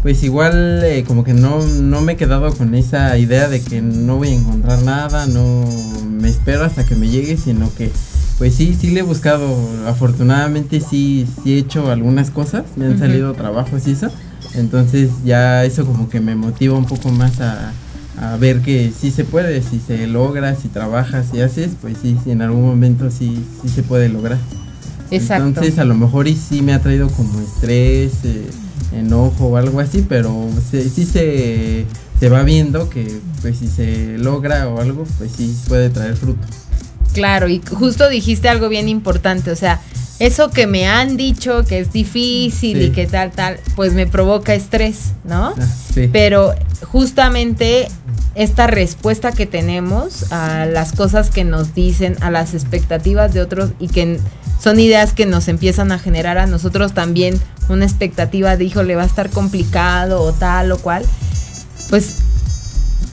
pues 0.03 0.21
igual 0.23 0.83
eh, 0.83 1.03
como 1.07 1.23
que 1.23 1.33
no, 1.33 1.65
no 1.65 2.01
me 2.01 2.13
he 2.13 2.15
quedado 2.17 2.53
con 2.53 2.75
esa 2.75 3.17
idea 3.17 3.49
de 3.49 3.61
que 3.61 3.81
no 3.81 4.17
voy 4.17 4.27
a 4.27 4.33
encontrar 4.33 4.83
nada, 4.83 5.25
no 5.25 5.65
me 6.07 6.29
espero 6.29 6.65
hasta 6.65 6.85
que 6.85 6.95
me 6.95 7.07
llegue, 7.07 7.37
sino 7.37 7.73
que 7.73 7.89
pues 8.37 8.55
sí, 8.55 8.77
sí 8.79 8.91
le 8.91 8.99
he 8.99 9.03
buscado, 9.03 9.47
afortunadamente 9.87 10.81
sí, 10.81 11.27
sí 11.43 11.53
he 11.53 11.57
hecho 11.57 11.89
algunas 11.91 12.29
cosas, 12.29 12.65
me 12.75 12.85
han 12.85 12.99
salido 12.99 13.33
trabajos 13.33 13.87
y 13.87 13.91
eso, 13.91 14.09
entonces 14.55 15.09
ya 15.25 15.65
eso 15.65 15.85
como 15.85 16.09
que 16.09 16.19
me 16.19 16.35
motiva 16.35 16.77
un 16.77 16.85
poco 16.85 17.09
más 17.09 17.41
a, 17.41 17.73
a 18.21 18.37
ver 18.37 18.61
que 18.61 18.91
sí 18.97 19.11
se 19.11 19.23
puede, 19.23 19.61
si 19.61 19.79
se 19.79 20.07
logra, 20.07 20.55
si 20.55 20.67
trabajas 20.67 21.27
y 21.33 21.41
haces, 21.41 21.71
pues 21.81 21.97
sí, 22.01 22.17
sí 22.23 22.31
en 22.31 22.41
algún 22.41 22.65
momento 22.65 23.09
sí, 23.11 23.45
sí 23.61 23.69
se 23.69 23.83
puede 23.83 24.09
lograr. 24.09 24.37
Exacto. 25.11 25.47
Entonces 25.47 25.79
a 25.79 25.85
lo 25.85 25.95
mejor 25.95 26.27
y 26.27 26.35
sí 26.35 26.61
me 26.61 26.73
ha 26.73 26.81
traído 26.81 27.09
como 27.09 27.39
estrés, 27.39 28.13
eh, 28.23 28.45
enojo 28.93 29.47
o 29.47 29.57
algo 29.57 29.79
así, 29.79 30.05
pero 30.07 30.49
sí, 30.71 31.05
se, 31.05 31.85
se 32.19 32.29
va 32.29 32.43
viendo 32.43 32.89
que 32.89 33.19
pues 33.41 33.57
si 33.57 33.67
se 33.67 34.17
logra 34.17 34.67
o 34.67 34.79
algo, 34.79 35.05
pues 35.17 35.31
sí 35.35 35.55
puede 35.67 35.89
traer 35.89 36.15
fruto. 36.15 36.45
Claro, 37.13 37.47
y 37.49 37.61
justo 37.71 38.07
dijiste 38.07 38.49
algo 38.49 38.69
bien 38.69 38.87
importante, 38.87 39.51
o 39.51 39.55
sea, 39.55 39.81
eso 40.19 40.51
que 40.51 40.67
me 40.67 40.85
han 40.85 41.15
dicho 41.17 41.63
que 41.63 41.79
es 41.79 41.93
difícil 41.93 42.81
y 42.81 42.91
que 42.91 43.07
tal, 43.07 43.31
tal, 43.31 43.57
pues 43.75 43.93
me 43.93 44.05
provoca 44.05 44.53
estrés, 44.53 45.13
¿no? 45.23 45.53
Ah, 45.57 45.67
sí. 45.93 46.09
Pero 46.11 46.53
justamente 46.91 47.87
esta 48.35 48.67
respuesta 48.67 49.31
que 49.31 49.45
tenemos 49.45 50.31
a 50.31 50.65
las 50.65 50.91
cosas 50.91 51.29
que 51.29 51.45
nos 51.45 51.73
dicen, 51.73 52.17
a 52.21 52.31
las 52.31 52.53
expectativas 52.53 53.33
de 53.33 53.41
otros 53.41 53.71
y 53.79 53.87
que 53.87 54.19
son 54.61 54.79
ideas 54.79 55.13
que 55.13 55.25
nos 55.25 55.47
empiezan 55.47 55.91
a 55.91 55.99
generar 55.99 56.37
a 56.37 56.45
nosotros 56.45 56.93
también 56.93 57.39
una 57.69 57.85
expectativa 57.85 58.57
de, 58.57 58.65
híjole, 58.65 58.95
va 58.95 59.03
a 59.03 59.07
estar 59.07 59.29
complicado 59.29 60.21
o 60.21 60.33
tal 60.33 60.71
o 60.71 60.77
cual, 60.77 61.05
pues 61.89 62.15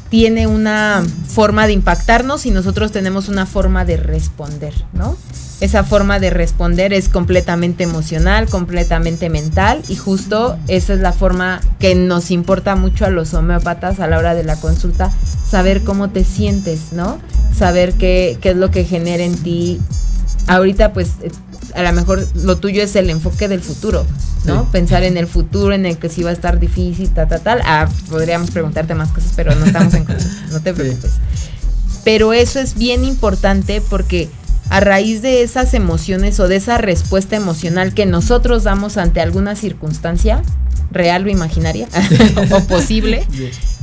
tiene 0.08 0.46
una 0.46 1.04
forma 1.28 1.66
de 1.66 1.72
impactarnos 1.72 2.46
y 2.46 2.50
nosotros 2.50 2.92
tenemos 2.92 3.28
una 3.28 3.46
forma 3.46 3.84
de 3.84 3.96
responder, 3.96 4.72
¿no? 4.92 5.16
Esa 5.60 5.84
forma 5.84 6.20
de 6.20 6.30
responder 6.30 6.92
es 6.92 7.08
completamente 7.08 7.84
emocional, 7.84 8.46
completamente 8.46 9.30
mental 9.30 9.82
y 9.88 9.96
justo 9.96 10.58
esa 10.68 10.92
es 10.92 11.00
la 11.00 11.12
forma 11.12 11.62
que 11.78 11.94
nos 11.94 12.30
importa 12.30 12.76
mucho 12.76 13.06
a 13.06 13.10
los 13.10 13.32
homeópatas 13.32 13.98
a 13.98 14.06
la 14.06 14.18
hora 14.18 14.34
de 14.34 14.44
la 14.44 14.56
consulta, 14.56 15.10
saber 15.48 15.82
cómo 15.82 16.10
te 16.10 16.24
sientes, 16.24 16.92
¿no? 16.92 17.18
Saber 17.56 17.94
qué, 17.94 18.38
qué 18.42 18.50
es 18.50 18.56
lo 18.56 18.70
que 18.70 18.84
genera 18.84 19.24
en 19.24 19.36
ti. 19.36 19.80
Ahorita 20.46 20.92
pues 20.92 21.12
a 21.74 21.82
lo 21.82 21.92
mejor 21.92 22.26
lo 22.34 22.56
tuyo 22.56 22.82
es 22.82 22.96
el 22.96 23.10
enfoque 23.10 23.48
del 23.48 23.60
futuro, 23.60 24.06
¿no? 24.44 24.70
Pensar 24.70 25.02
en 25.02 25.16
el 25.16 25.26
futuro, 25.26 25.74
en 25.74 25.86
el 25.86 25.98
que 25.98 26.08
sí 26.08 26.22
va 26.22 26.30
a 26.30 26.32
estar 26.32 26.58
difícil, 26.58 27.10
tal, 27.10 27.28
tal, 27.28 27.40
tal. 27.40 27.60
Ah, 27.64 27.88
podríamos 28.08 28.50
preguntarte 28.50 28.94
más 28.94 29.10
cosas, 29.10 29.32
pero 29.36 29.54
no 29.54 29.66
estamos 29.66 29.92
en 29.94 30.06
no 30.52 30.60
te 30.60 30.72
preocupes. 30.72 31.12
Pero 32.04 32.32
eso 32.32 32.60
es 32.60 32.74
bien 32.74 33.04
importante 33.04 33.80
porque 33.80 34.28
a 34.70 34.80
raíz 34.80 35.22
de 35.22 35.42
esas 35.42 35.74
emociones 35.74 36.40
o 36.40 36.48
de 36.48 36.56
esa 36.56 36.78
respuesta 36.78 37.36
emocional 37.36 37.94
que 37.94 38.06
nosotros 38.06 38.64
damos 38.64 38.96
ante 38.96 39.20
alguna 39.20 39.56
circunstancia, 39.56 40.42
real 40.90 41.26
o 41.26 41.28
imaginaria, 41.28 41.88
o 42.50 42.60
posible, 42.60 43.26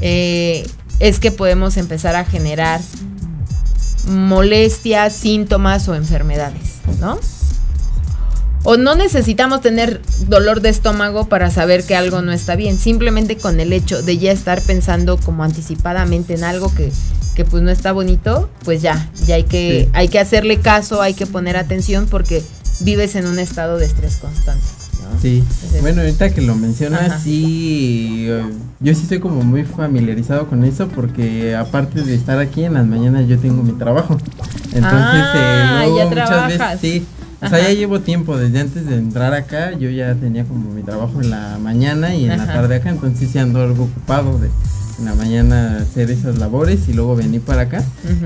eh, 0.02 0.66
es 1.00 1.20
que 1.20 1.32
podemos 1.32 1.78
empezar 1.78 2.16
a 2.16 2.26
generar 2.26 2.82
molestias, 4.08 5.14
síntomas 5.14 5.88
o 5.88 5.96
enfermedades, 5.96 6.80
¿no? 7.00 7.20
O 8.66 8.78
no 8.78 8.96
necesitamos 8.96 9.60
tener 9.62 10.02
dolor 10.28 10.62
de 10.62 10.70
estómago 10.70 11.28
para 11.28 11.52
saber 11.52 11.84
que 11.84 11.98
algo 11.98 12.22
no 12.22 12.32
está 12.32 12.56
bien. 12.56 12.78
Simplemente 12.78 13.36
con 13.36 13.60
el 13.60 13.74
hecho 13.74 14.02
de 14.02 14.18
ya 14.18 14.32
estar 14.32 14.62
pensando 14.62 15.18
como 15.18 15.44
anticipadamente 15.44 16.34
en 16.36 16.46
algo 16.46 16.74
que, 16.74 16.90
que 17.36 17.44
pues 17.44 17.62
no 17.62 17.72
está 17.72 17.92
bonito, 17.92 18.50
pues 18.64 18.82
ya, 18.82 19.10
ya 19.26 19.36
hay 19.36 19.44
que, 19.44 19.90
hay 19.92 20.08
que 20.08 20.20
hacerle 20.20 20.60
caso, 20.62 21.02
hay 21.02 21.14
que 21.14 21.28
poner 21.28 21.58
atención 21.58 22.08
porque 22.10 22.42
vives 22.80 23.16
en 23.16 23.28
un 23.28 23.38
estado 23.38 23.78
de 23.78 23.86
estrés 23.86 24.16
constante. 24.16 24.83
Sí, 25.22 25.44
bueno, 25.82 26.02
ahorita 26.02 26.32
que 26.32 26.42
lo 26.42 26.56
mencionas, 26.56 27.22
sí, 27.22 28.26
eh, 28.28 28.44
yo 28.80 28.94
sí 28.94 29.04
estoy 29.04 29.20
como 29.20 29.44
muy 29.44 29.64
familiarizado 29.64 30.48
con 30.48 30.64
eso 30.64 30.88
porque 30.90 31.56
aparte 31.56 32.04
de 32.04 32.16
estar 32.16 32.40
aquí 32.40 32.64
en 32.64 32.74
las 32.74 32.86
mañanas 32.86 33.28
yo 33.28 33.38
tengo 33.38 33.64
mi 33.64 33.74
trabajo. 33.74 34.18
Entonces, 34.74 34.92
ah, 34.92 35.86
ya 35.98 36.06
muchas 36.06 36.48
veces 36.48 36.80
sí 36.82 37.06
o 37.44 37.50
sea, 37.50 37.62
ya 37.62 37.70
llevo 37.74 38.00
tiempo, 38.00 38.38
desde 38.38 38.60
antes 38.60 38.86
de 38.86 38.96
entrar 38.96 39.34
acá, 39.34 39.72
yo 39.78 39.90
ya 39.90 40.16
tenía 40.16 40.46
como 40.46 40.72
mi 40.72 40.84
trabajo 40.84 41.22
en 41.22 41.30
la 41.30 41.58
mañana 41.62 42.16
y 42.16 42.26
en 42.26 42.38
la 42.38 42.46
tarde 42.46 42.76
acá, 42.76 42.90
entonces 42.90 43.30
sí 43.32 43.40
ando 43.40 43.62
algo 43.62 43.86
ocupado 43.86 44.40
de 44.40 44.50
en 45.00 45.06
la 45.06 45.16
mañana 45.16 45.78
hacer 45.78 46.12
esas 46.12 46.38
labores 46.38 46.88
y 46.88 46.94
luego 46.94 47.16
venir 47.16 47.42
para 47.42 47.64
acá, 47.64 47.84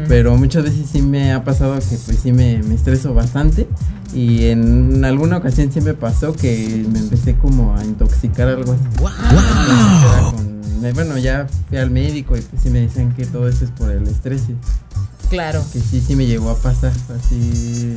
pero 0.08 0.36
muchas 0.36 0.63
veces 0.63 0.88
sí 0.91 1.01
me 1.01 1.32
ha 1.32 1.43
pasado 1.43 1.75
que 1.80 1.97
pues 2.06 2.19
sí 2.21 2.34
me, 2.34 2.62
me 2.63 2.75
estreso 2.75 3.13
bastante 3.13 3.67
y 4.13 4.45
en 4.45 5.03
alguna 5.06 5.38
ocasión 5.38 5.71
sí 5.71 5.82
me 5.82 5.93
pasó 5.93 6.34
que 6.34 6.86
me 6.91 6.99
empecé 6.99 7.36
como 7.36 7.75
a 7.75 7.84
intoxicar 7.84 8.47
algo 8.49 8.73
así. 8.73 8.84
bueno, 10.93 11.17
ya 11.17 11.47
fui 11.69 11.77
al 11.77 11.89
médico 11.89 12.38
y 12.38 12.41
pues 12.41 12.62
sí 12.62 12.69
me 12.69 12.82
dicen 12.82 13.13
que 13.13 13.25
todo 13.25 13.47
eso 13.47 13.65
es 13.65 13.71
por 13.71 13.91
el 13.91 14.08
estrés. 14.08 14.43
Claro. 15.30 15.63
Que 15.74 15.80
sí, 15.80 16.04
sí 16.06 16.16
me 16.16 16.26
llegó 16.26 16.50
a 16.50 16.56
pasar 16.56 16.94
así 17.18 17.96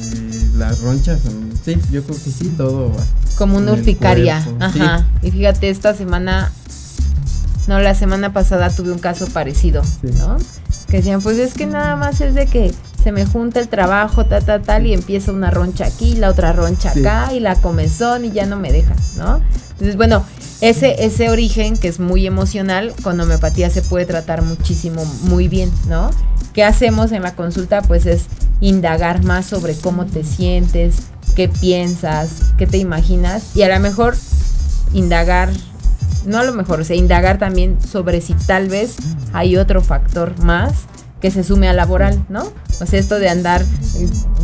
las 0.57 0.81
ronchas. 0.81 1.21
Sí, 1.64 1.77
yo 1.90 2.03
creo 2.03 2.16
que 2.16 2.31
sí, 2.31 2.53
todo. 2.57 2.93
Como 3.37 3.59
una 3.59 3.73
urticaria. 3.73 4.45
Ajá. 4.59 5.07
Y 5.23 5.31
fíjate, 5.31 5.71
esta 5.71 5.95
semana, 5.95 6.53
no, 7.69 7.79
la 7.81 7.95
semana 7.95 8.33
pasada 8.33 8.71
tuve 8.71 8.93
un 8.93 8.99
caso 8.99 9.27
parecido, 9.29 9.83
¿no? 10.19 10.37
Que 10.88 10.99
decían, 10.99 11.23
pues 11.23 11.38
es 11.38 11.55
que 11.55 11.66
nada 11.66 11.97
más 11.97 12.21
es 12.21 12.35
de 12.35 12.47
que 12.47 12.75
se 13.03 13.12
me 13.12 13.25
junta 13.25 13.61
el 13.61 13.69
trabajo, 13.69 14.27
tal, 14.27 14.45
tal, 14.45 14.62
tal, 14.62 14.87
y 14.87 14.93
empieza 14.93 15.33
una 15.33 15.51
roncha 15.51 15.87
aquí, 15.87 16.16
la 16.16 16.29
otra 16.29 16.53
roncha 16.53 16.90
acá, 16.90 17.33
y 17.33 17.40
la 17.40 17.55
comezón, 17.55 18.25
y 18.25 18.33
ya 18.33 18.45
no 18.47 18.57
me 18.57 18.73
deja, 18.73 18.95
¿no? 19.16 19.40
Entonces, 19.73 19.97
bueno, 19.97 20.25
ese, 20.61 21.05
ese 21.05 21.31
origen 21.31 21.79
que 21.79 21.88
es 21.88 22.01
muy 22.01 22.27
emocional, 22.27 22.93
con 23.03 23.19
homeopatía 23.19 23.71
se 23.71 23.81
puede 23.81 24.05
tratar 24.05 24.43
muchísimo, 24.43 25.05
muy 25.23 25.49
bien, 25.49 25.71
¿no? 25.88 26.11
¿Qué 26.55 26.65
hacemos 26.65 27.13
en 27.13 27.23
la 27.23 27.35
consulta? 27.35 27.83
Pues 27.83 28.07
es 28.07 28.27
indagar 28.61 29.23
más 29.25 29.47
sobre 29.47 29.75
cómo 29.75 30.07
te 30.07 30.25
sientes, 30.25 30.97
qué 31.35 31.49
piensas, 31.49 32.53
qué 32.59 32.67
te 32.67 32.79
imaginas 32.79 33.57
y 33.57 33.63
a 33.63 33.69
lo 33.69 33.81
mejor 33.81 34.17
indagar, 34.93 35.51
no 36.27 36.39
a 36.39 36.45
lo 36.45 36.53
mejor, 36.53 36.81
o 36.81 36.85
sea, 36.85 36.97
indagar 36.97 37.39
también 37.39 37.79
sobre 37.81 38.21
si 38.21 38.35
tal 38.35 38.69
vez 38.69 38.97
hay 39.33 39.57
otro 39.57 39.81
factor 39.81 40.39
más 40.43 40.73
que 41.21 41.31
se 41.31 41.45
sume 41.45 41.69
a 41.69 41.73
laboral, 41.73 42.25
¿no? 42.29 42.45
O 42.81 42.87
sea, 42.87 42.99
esto 42.99 43.19
de 43.19 43.29
andar 43.29 43.63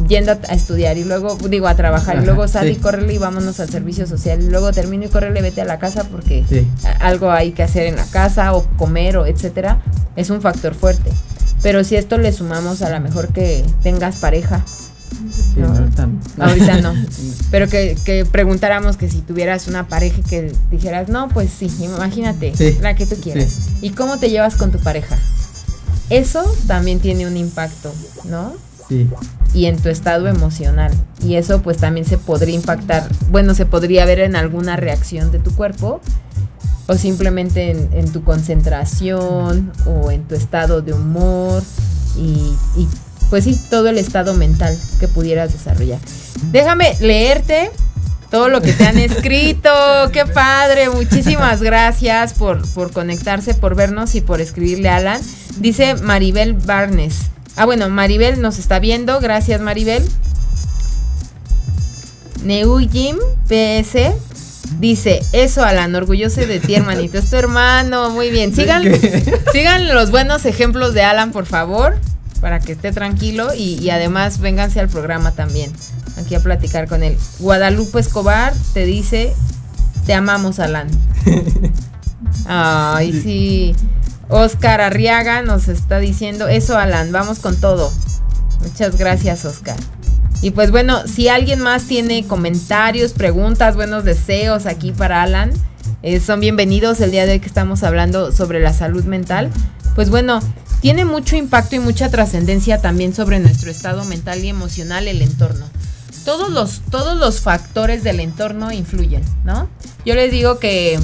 yendo 0.08 0.32
a 0.32 0.54
estudiar 0.54 0.98
y 0.98 1.04
luego, 1.04 1.36
digo, 1.48 1.68
a 1.68 1.74
trabajar 1.74 2.22
y 2.22 2.26
luego 2.26 2.46
sale 2.48 2.72
y 2.72 2.76
córrele 2.76 3.14
y 3.14 3.18
vámonos 3.18 3.60
al 3.60 3.70
servicio 3.70 4.06
social 4.06 4.42
y 4.42 4.50
luego 4.50 4.72
termino 4.72 5.04
y 5.04 5.08
córrele, 5.08 5.40
vete 5.40 5.62
a 5.62 5.64
la 5.64 5.78
casa 5.78 6.04
porque 6.04 6.44
algo 7.00 7.30
hay 7.30 7.52
que 7.52 7.62
hacer 7.62 7.86
en 7.86 7.96
la 7.96 8.04
casa 8.04 8.54
o 8.54 8.64
comer 8.76 9.16
o 9.16 9.26
etcétera, 9.26 9.80
es 10.16 10.28
un 10.28 10.42
factor 10.42 10.74
fuerte. 10.74 11.10
Pero 11.62 11.84
si 11.84 11.96
esto 11.96 12.18
le 12.18 12.32
sumamos 12.32 12.82
a 12.82 12.90
lo 12.90 13.00
mejor 13.00 13.28
que 13.28 13.64
tengas 13.82 14.16
pareja. 14.16 14.64
ahorita, 16.38 16.80
no. 16.80 16.94
Pero 17.50 17.68
que, 17.68 18.26
preguntáramos 18.30 18.96
que 18.96 19.08
si 19.08 19.20
tuvieras 19.20 19.66
una 19.68 19.88
pareja 19.88 20.22
que 20.28 20.52
dijeras, 20.70 21.08
no, 21.08 21.28
pues 21.28 21.50
sí, 21.50 21.70
imagínate, 21.80 22.52
la 22.80 22.94
que 22.94 23.06
tú 23.06 23.16
quieras. 23.16 23.56
¿Y 23.80 23.90
cómo 23.90 24.18
te 24.18 24.30
llevas 24.30 24.56
con 24.56 24.70
tu 24.70 24.78
pareja? 24.78 25.18
Eso 26.10 26.44
también 26.66 27.00
tiene 27.00 27.26
un 27.26 27.36
impacto, 27.36 27.92
¿no? 28.24 28.54
Sí. 28.88 29.08
Y 29.52 29.66
en 29.66 29.76
tu 29.78 29.88
estado 29.88 30.28
emocional. 30.28 30.92
Y 31.20 31.34
eso 31.34 31.62
pues 31.62 31.78
también 31.78 32.06
se 32.06 32.18
podría 32.18 32.54
impactar, 32.54 33.08
bueno, 33.30 33.54
se 33.54 33.66
podría 33.66 34.04
ver 34.04 34.20
en 34.20 34.36
alguna 34.36 34.76
reacción 34.76 35.32
de 35.32 35.38
tu 35.40 35.52
cuerpo 35.52 36.00
o 36.86 36.94
simplemente 36.94 37.70
en, 37.70 38.12
tu 38.12 38.22
concentración 38.22 39.72
o 39.86 40.10
en 40.10 40.22
tu 40.24 40.34
estado 40.34 40.82
de 40.82 40.92
humor 40.92 41.62
y, 42.16 42.54
pues 43.28 43.44
sí, 43.44 43.58
todo 43.68 43.88
el 43.88 43.98
estado 43.98 44.34
mental 44.34 44.78
que 45.00 45.08
pudieras 45.08 45.52
desarrollar. 45.52 45.98
Déjame 46.52 46.96
leerte 47.00 47.70
todo 48.30 48.48
lo 48.48 48.60
que 48.60 48.72
te 48.72 48.86
han 48.86 48.98
escrito. 48.98 49.70
Qué 50.12 50.26
padre. 50.26 50.88
Muchísimas 50.90 51.60
gracias 51.60 52.34
por, 52.34 52.66
por 52.72 52.92
conectarse, 52.92 53.54
por 53.54 53.74
vernos 53.74 54.14
y 54.14 54.20
por 54.20 54.40
escribirle 54.40 54.88
a 54.88 54.96
Alan. 54.96 55.20
Dice 55.58 55.94
Maribel 55.96 56.54
Barnes. 56.54 57.30
Ah, 57.56 57.64
bueno, 57.64 57.88
Maribel 57.88 58.40
nos 58.40 58.58
está 58.58 58.78
viendo. 58.78 59.18
Gracias, 59.20 59.60
Maribel. 59.60 60.04
Neujim 62.44 63.16
PS 63.48 64.14
Dice, 64.78 65.20
eso 65.32 65.64
Alan, 65.64 65.94
orgulloso 65.94 66.40
de 66.40 66.60
ti, 66.60 66.74
hermanito. 66.74 67.18
Es 67.18 67.30
tu 67.30 67.36
hermano, 67.36 68.10
muy 68.10 68.30
bien. 68.30 68.54
Sigan, 68.54 68.84
sigan 69.52 69.94
los 69.94 70.10
buenos 70.10 70.44
ejemplos 70.44 70.92
de 70.92 71.02
Alan, 71.02 71.32
por 71.32 71.46
favor, 71.46 71.98
para 72.40 72.60
que 72.60 72.72
esté 72.72 72.92
tranquilo 72.92 73.54
y, 73.54 73.88
además 73.90 74.38
vénganse 74.40 74.80
al 74.80 74.88
programa 74.88 75.32
también, 75.32 75.72
aquí 76.18 76.34
a 76.34 76.40
platicar 76.40 76.88
con 76.88 77.02
él. 77.02 77.16
Guadalupe 77.38 78.00
Escobar 78.00 78.52
te 78.74 78.84
dice, 78.84 79.32
te 80.04 80.12
amamos, 80.12 80.58
Alan. 80.58 80.88
Ay, 82.46 83.12
sí. 83.12 83.74
Oscar 84.28 84.80
Arriaga 84.80 85.42
nos 85.42 85.68
está 85.68 86.00
diciendo, 86.00 86.48
eso 86.48 86.76
Alan, 86.76 87.12
vamos 87.12 87.38
con 87.38 87.56
todo. 87.58 87.92
Muchas 88.60 88.98
gracias, 88.98 89.44
Oscar. 89.44 89.76
Y 90.42 90.50
pues 90.50 90.70
bueno, 90.70 91.06
si 91.06 91.28
alguien 91.28 91.60
más 91.60 91.84
tiene 91.84 92.26
comentarios, 92.26 93.12
preguntas, 93.12 93.74
buenos 93.74 94.04
deseos 94.04 94.66
aquí 94.66 94.92
para 94.92 95.22
Alan, 95.22 95.50
eh, 96.02 96.20
son 96.20 96.40
bienvenidos 96.40 97.00
el 97.00 97.10
día 97.10 97.26
de 97.26 97.32
hoy 97.32 97.40
que 97.40 97.46
estamos 97.46 97.82
hablando 97.82 98.32
sobre 98.32 98.60
la 98.60 98.72
salud 98.72 99.04
mental. 99.04 99.50
Pues 99.94 100.10
bueno, 100.10 100.40
tiene 100.80 101.04
mucho 101.04 101.36
impacto 101.36 101.76
y 101.76 101.78
mucha 101.80 102.10
trascendencia 102.10 102.80
también 102.80 103.14
sobre 103.14 103.40
nuestro 103.40 103.70
estado 103.70 104.04
mental 104.04 104.44
y 104.44 104.48
emocional 104.48 105.08
el 105.08 105.22
entorno. 105.22 105.66
Todos 106.24 106.50
los, 106.50 106.82
todos 106.90 107.16
los 107.16 107.40
factores 107.40 108.04
del 108.04 108.20
entorno 108.20 108.72
influyen, 108.72 109.22
¿no? 109.44 109.68
Yo 110.04 110.14
les 110.14 110.30
digo 110.30 110.58
que 110.58 110.98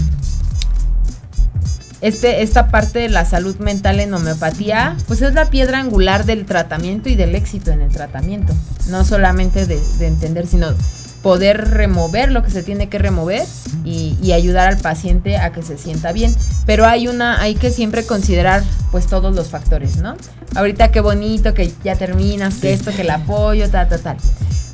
este, 2.03 2.43
esta 2.43 2.67
parte 2.67 2.99
de 2.99 3.09
la 3.09 3.25
salud 3.25 3.57
mental 3.59 4.01
en 4.01 4.13
homeopatía, 4.13 4.97
pues 5.07 5.23
es 5.23 5.35
la 5.35 5.47
piedra 5.51 5.79
angular 5.79 6.25
del 6.25 6.45
tratamiento 6.45 7.09
y 7.09 7.15
del 7.15 7.37
éxito 7.37 7.71
en 7.71 7.81
el 7.81 7.93
tratamiento. 7.93 8.53
No 8.89 9.05
solamente 9.05 9.67
de, 9.67 9.81
entender, 10.01 10.49
sino 10.49 10.75
poder 11.23 11.71
remover 11.71 12.33
lo 12.33 12.43
que 12.43 12.51
se 12.51 12.65
tiene 12.65 12.89
que 12.89 12.99
remover 12.99 13.47
y, 13.85 14.33
ayudar 14.33 14.67
al 14.67 14.79
paciente 14.79 15.37
a 15.37 15.53
que 15.53 15.63
se 15.63 15.79
sienta 15.79 16.11
bien. 16.11 16.35
Pero 16.67 16.87
hay 16.87 17.07
una, 17.07 17.41
hay 17.41 17.55
que 17.55 17.71
siempre 17.71 18.05
considerar 18.05 18.65
pues 18.91 19.07
todos 19.07 19.33
los 19.37 19.49
factores, 19.49 19.99
¿no? 19.99 20.17
Ahorita 20.57 20.91
qué 20.91 21.01
bonito 21.01 21.55
que 21.55 21.73
ya 21.85 21.95
terminas, 21.95 22.57
que 22.57 22.73
esto, 22.73 22.91
que 22.91 23.03
el 23.03 23.11
apoyo, 23.11 23.71
tal, 23.71 23.89
tal, 23.89 24.01
tal. 24.01 24.17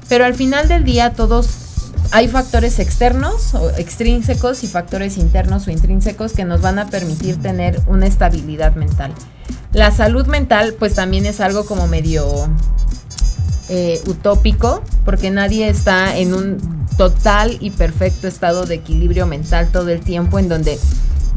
Pero 0.09 0.25
al 0.25 0.35
final 0.35 0.67
del 0.67 0.85
día 0.85 1.13
todos 1.13 1.68
hay 2.11 2.29
factores 2.29 2.79
externos 2.79 3.55
o 3.55 3.71
extrínsecos 3.71 4.65
y 4.65 4.67
factores 4.67 5.19
internos 5.19 5.67
o 5.67 5.71
intrínsecos 5.71 6.33
que 6.33 6.45
nos 6.45 6.61
van 6.61 6.79
a 6.79 6.89
permitir 6.89 7.41
tener 7.41 7.81
una 7.87 8.07
estabilidad 8.07 8.75
mental. 8.77 9.13
La 9.73 9.91
salud 9.91 10.27
mental 10.27 10.75
pues 10.79 10.95
también 10.95 11.27
es 11.27 11.41
algo 11.41 11.67
como 11.67 11.87
medio 11.87 12.49
eh, 13.69 14.01
utópico, 14.07 14.83
porque 15.05 15.31
nadie 15.31 15.69
está 15.69 16.17
en 16.17 16.33
un 16.33 16.87
total 16.97 17.59
y 17.61 17.71
perfecto 17.71 18.27
estado 18.27 18.65
de 18.65 18.77
equilibrio 18.77 19.27
mental 19.27 19.69
todo 19.71 19.91
el 19.91 20.01
tiempo 20.01 20.39
en 20.39 20.49
donde 20.49 20.79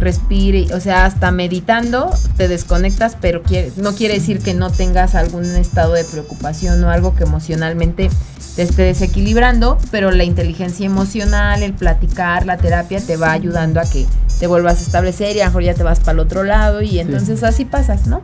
respire, 0.01 0.73
o 0.73 0.79
sea, 0.79 1.05
hasta 1.05 1.31
meditando 1.31 2.11
te 2.35 2.47
desconectas, 2.47 3.15
pero 3.21 3.41
no 3.77 3.93
quiere 3.93 4.15
decir 4.15 4.39
que 4.39 4.53
no 4.53 4.71
tengas 4.71 5.15
algún 5.15 5.45
estado 5.55 5.93
de 5.93 6.03
preocupación 6.03 6.83
o 6.83 6.89
algo 6.89 7.15
que 7.15 7.23
emocionalmente 7.23 8.09
te 8.55 8.63
esté 8.63 8.81
desequilibrando, 8.81 9.77
pero 9.91 10.11
la 10.11 10.23
inteligencia 10.23 10.85
emocional, 10.85 11.63
el 11.63 11.73
platicar, 11.73 12.45
la 12.45 12.57
terapia 12.57 12.99
te 12.99 13.15
va 13.15 13.31
ayudando 13.31 13.79
a 13.79 13.83
que 13.83 14.05
te 14.39 14.47
vuelvas 14.47 14.79
a 14.79 14.81
establecer 14.81 15.35
y 15.35 15.41
a 15.41 15.45
lo 15.45 15.51
mejor 15.51 15.63
ya 15.63 15.73
te 15.75 15.83
vas 15.83 15.99
para 15.99 16.13
el 16.13 16.19
otro 16.19 16.43
lado 16.43 16.81
y 16.81 16.99
entonces 16.99 17.43
así 17.43 17.63
pasas, 17.63 18.07
¿no? 18.07 18.23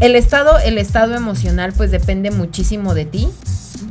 El 0.00 0.16
estado, 0.16 0.58
el 0.58 0.78
estado 0.78 1.14
emocional 1.14 1.72
pues 1.76 1.90
depende 1.90 2.30
muchísimo 2.30 2.94
de 2.94 3.04
ti, 3.04 3.28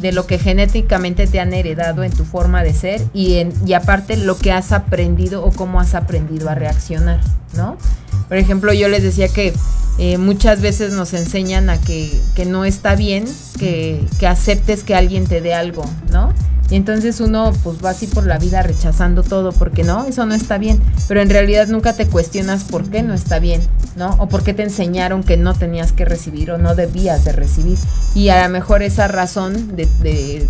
de 0.02 0.12
lo 0.12 0.26
que 0.26 0.40
genéticamente 0.40 1.28
te 1.28 1.40
han 1.40 1.54
heredado 1.54 2.04
en 2.04 2.12
tu 2.12 2.26
forma 2.26 2.64
de 2.64 2.74
ser 2.74 3.02
y, 3.14 3.36
en, 3.36 3.54
y 3.66 3.74
aparte 3.74 4.18
lo 4.18 4.38
que 4.38 4.52
has 4.52 4.72
aprendido 4.72 5.44
o 5.44 5.52
cómo 5.52 5.80
has 5.80 5.96
aprendido 5.96 6.50
a 6.50 6.56
reaccionar, 6.56 7.22
¿no? 7.56 7.78
Por 8.28 8.38
ejemplo, 8.38 8.74
yo 8.74 8.88
les 8.88 9.04
decía 9.04 9.28
que 9.28 9.54
eh, 10.00 10.18
muchas 10.18 10.62
veces 10.62 10.94
nos 10.94 11.14
enseñan 11.14 11.70
a 11.70 11.80
que, 11.80 12.12
que 12.36 12.46
no 12.46 12.66
está 12.66 12.96
bien 12.96 13.26
que, 13.60 14.04
que 14.20 14.28
aceptes 14.28 14.84
que 14.84 14.96
alguien 14.96 15.28
te 15.28 15.42
dé 15.42 15.54
algo, 15.54 15.84
¿no? 16.12 16.34
Y 16.72 16.78
entonces 16.78 17.20
uno 17.20 17.52
pues 17.64 17.84
va 17.84 17.90
así 17.90 18.08
por 18.08 18.26
la 18.26 18.38
vida 18.38 18.64
rechazando 18.64 19.24
todo 19.24 19.52
porque 19.52 19.84
no, 19.84 20.06
eso 20.06 20.26
no 20.26 20.34
está 20.34 20.58
bien. 20.58 20.82
Pero 21.10 21.22
en 21.22 21.30
realidad 21.30 21.68
nunca 21.68 21.94
te 21.94 22.08
cuestionas 22.08 22.64
por 22.64 22.90
qué 22.90 23.04
no 23.04 23.14
está 23.14 23.40
bien, 23.40 23.62
¿no? 23.98 24.16
O 24.20 24.30
por 24.30 24.44
qué 24.44 24.54
te 24.54 24.64
enseñaron 24.64 25.24
que 25.24 25.36
no 25.36 25.54
tenías 25.54 25.92
que 25.92 26.06
recibir 26.06 26.50
o 26.50 26.58
no 26.58 26.74
debías 26.74 27.26
de 27.26 27.34
recibir. 27.34 27.78
Y 28.16 28.30
a 28.30 28.42
lo 28.44 28.50
mejor 28.50 28.84
esa 28.84 29.10
razón 29.10 29.76
de, 29.76 29.86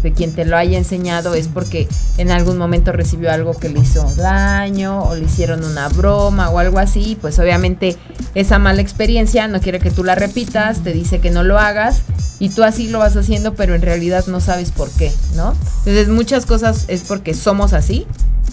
de, 0.02 0.14
quien 0.14 0.34
te 0.34 0.46
lo 0.46 0.58
haya 0.58 0.78
enseñado 0.78 1.34
es 1.34 1.48
porque 1.48 1.88
en 2.20 2.30
algún 2.30 2.58
momento 2.58 2.92
recibió 2.92 3.32
algo 3.32 3.58
que 3.58 3.70
le 3.70 3.80
hizo 3.80 4.08
daño 4.16 5.02
o 5.02 5.16
le 5.16 5.26
hicieron 5.26 5.64
una 5.64 5.90
broma 5.90 6.52
o 6.52 6.60
algo 6.60 6.78
así. 6.78 7.18
Pues 7.20 7.40
obviamente 7.40 7.98
esa 8.36 8.60
mala 8.60 8.82
experiencia 8.82 9.48
no 9.48 9.60
quiere 9.60 9.80
que 9.80 9.90
tú 9.90 10.04
la 10.04 10.14
repitas, 10.14 10.84
te 10.84 10.94
dice 10.94 11.20
que 11.20 11.32
no 11.32 11.44
lo 11.44 11.58
hagas 11.58 12.04
y 12.42 12.50
tú 12.50 12.64
así 12.64 12.88
lo 12.88 13.00
vas 13.00 13.16
haciendo, 13.16 13.54
pero 13.54 13.76
en 13.76 13.84
realidad 13.84 14.26
no 14.26 14.40
sabes 14.40 14.72
por 14.72 14.90
qué, 14.90 15.12
¿no? 15.36 15.54
Entonces 15.86 16.08
muchas 16.12 16.46
cosas 16.46 16.86
es 16.88 17.02
porque 17.02 17.34
somos 17.34 17.74
así, 17.74 18.06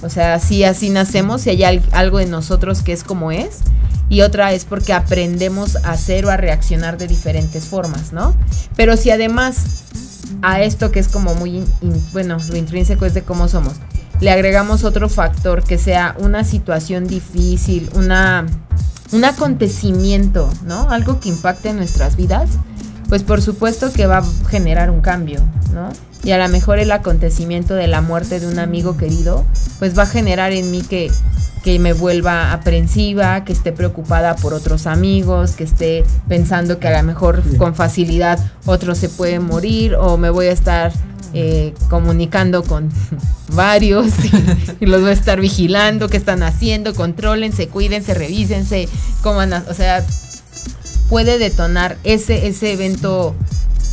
o 0.02 0.08
sea, 0.08 0.34
así, 0.34 0.64
así 0.64 0.90
nacemos 0.90 1.46
y 1.46 1.50
hay 1.50 1.82
algo 1.92 2.20
en 2.20 2.30
nosotros 2.30 2.82
que 2.82 2.92
es 2.92 3.04
como 3.04 3.32
es. 3.32 3.58
Y 4.10 4.22
otra 4.22 4.52
es 4.54 4.64
porque 4.64 4.94
aprendemos 4.94 5.76
a 5.84 5.90
hacer 5.90 6.24
o 6.24 6.30
a 6.30 6.38
reaccionar 6.38 6.96
de 6.96 7.06
diferentes 7.06 7.64
formas, 7.66 8.12
¿no? 8.12 8.34
Pero 8.74 8.96
si 8.96 9.10
además 9.10 9.84
a 10.40 10.62
esto 10.62 10.90
que 10.90 10.98
es 10.98 11.08
como 11.08 11.34
muy, 11.34 11.62
bueno, 12.12 12.38
lo 12.48 12.56
intrínseco 12.56 13.04
es 13.04 13.12
de 13.12 13.22
cómo 13.22 13.48
somos, 13.48 13.74
le 14.20 14.30
agregamos 14.30 14.84
otro 14.84 15.08
factor 15.08 15.62
que 15.62 15.76
sea 15.76 16.16
una 16.18 16.42
situación 16.44 17.06
difícil, 17.06 17.90
una, 17.94 18.46
un 19.12 19.24
acontecimiento, 19.24 20.50
¿no? 20.64 20.90
Algo 20.90 21.20
que 21.20 21.28
impacte 21.28 21.68
en 21.68 21.76
nuestras 21.76 22.16
vidas, 22.16 22.50
pues 23.08 23.22
por 23.22 23.42
supuesto 23.42 23.92
que 23.92 24.06
va 24.06 24.18
a 24.18 24.24
generar 24.48 24.90
un 24.90 25.02
cambio, 25.02 25.40
¿no? 25.74 25.90
Y 26.24 26.32
a 26.32 26.38
lo 26.38 26.48
mejor 26.48 26.78
el 26.78 26.90
acontecimiento 26.90 27.74
de 27.74 27.86
la 27.86 28.00
muerte 28.00 28.40
de 28.40 28.46
un 28.46 28.58
amigo 28.58 28.96
querido, 28.96 29.44
pues 29.78 29.96
va 29.96 30.02
a 30.02 30.06
generar 30.06 30.52
en 30.52 30.70
mí 30.70 30.82
que, 30.82 31.10
que 31.62 31.78
me 31.78 31.92
vuelva 31.92 32.52
aprensiva, 32.52 33.44
que 33.44 33.52
esté 33.52 33.72
preocupada 33.72 34.36
por 34.36 34.54
otros 34.54 34.86
amigos, 34.86 35.52
que 35.52 35.64
esté 35.64 36.04
pensando 36.28 36.78
que 36.78 36.88
a 36.88 37.00
lo 37.00 37.06
mejor 37.06 37.42
con 37.56 37.74
facilidad 37.74 38.38
otro 38.66 38.94
se 38.94 39.08
puede 39.08 39.38
morir 39.38 39.94
o 39.94 40.16
me 40.16 40.30
voy 40.30 40.46
a 40.46 40.52
estar 40.52 40.92
eh, 41.34 41.74
comunicando 41.90 42.62
con 42.62 42.90
varios 43.52 44.06
y, 44.80 44.86
los 44.86 45.02
voy 45.02 45.10
a 45.10 45.12
estar 45.12 45.40
vigilando, 45.40 46.08
qué 46.08 46.16
están 46.16 46.42
haciendo, 46.42 46.94
contrólense, 46.94 47.68
cuídense, 47.68 48.14
revísense, 48.14 48.88
coman, 49.22 49.52
o 49.52 49.74
sea, 49.74 50.04
puede 51.10 51.38
detonar 51.38 51.98
ese, 52.04 52.46
ese 52.46 52.72
evento 52.72 53.34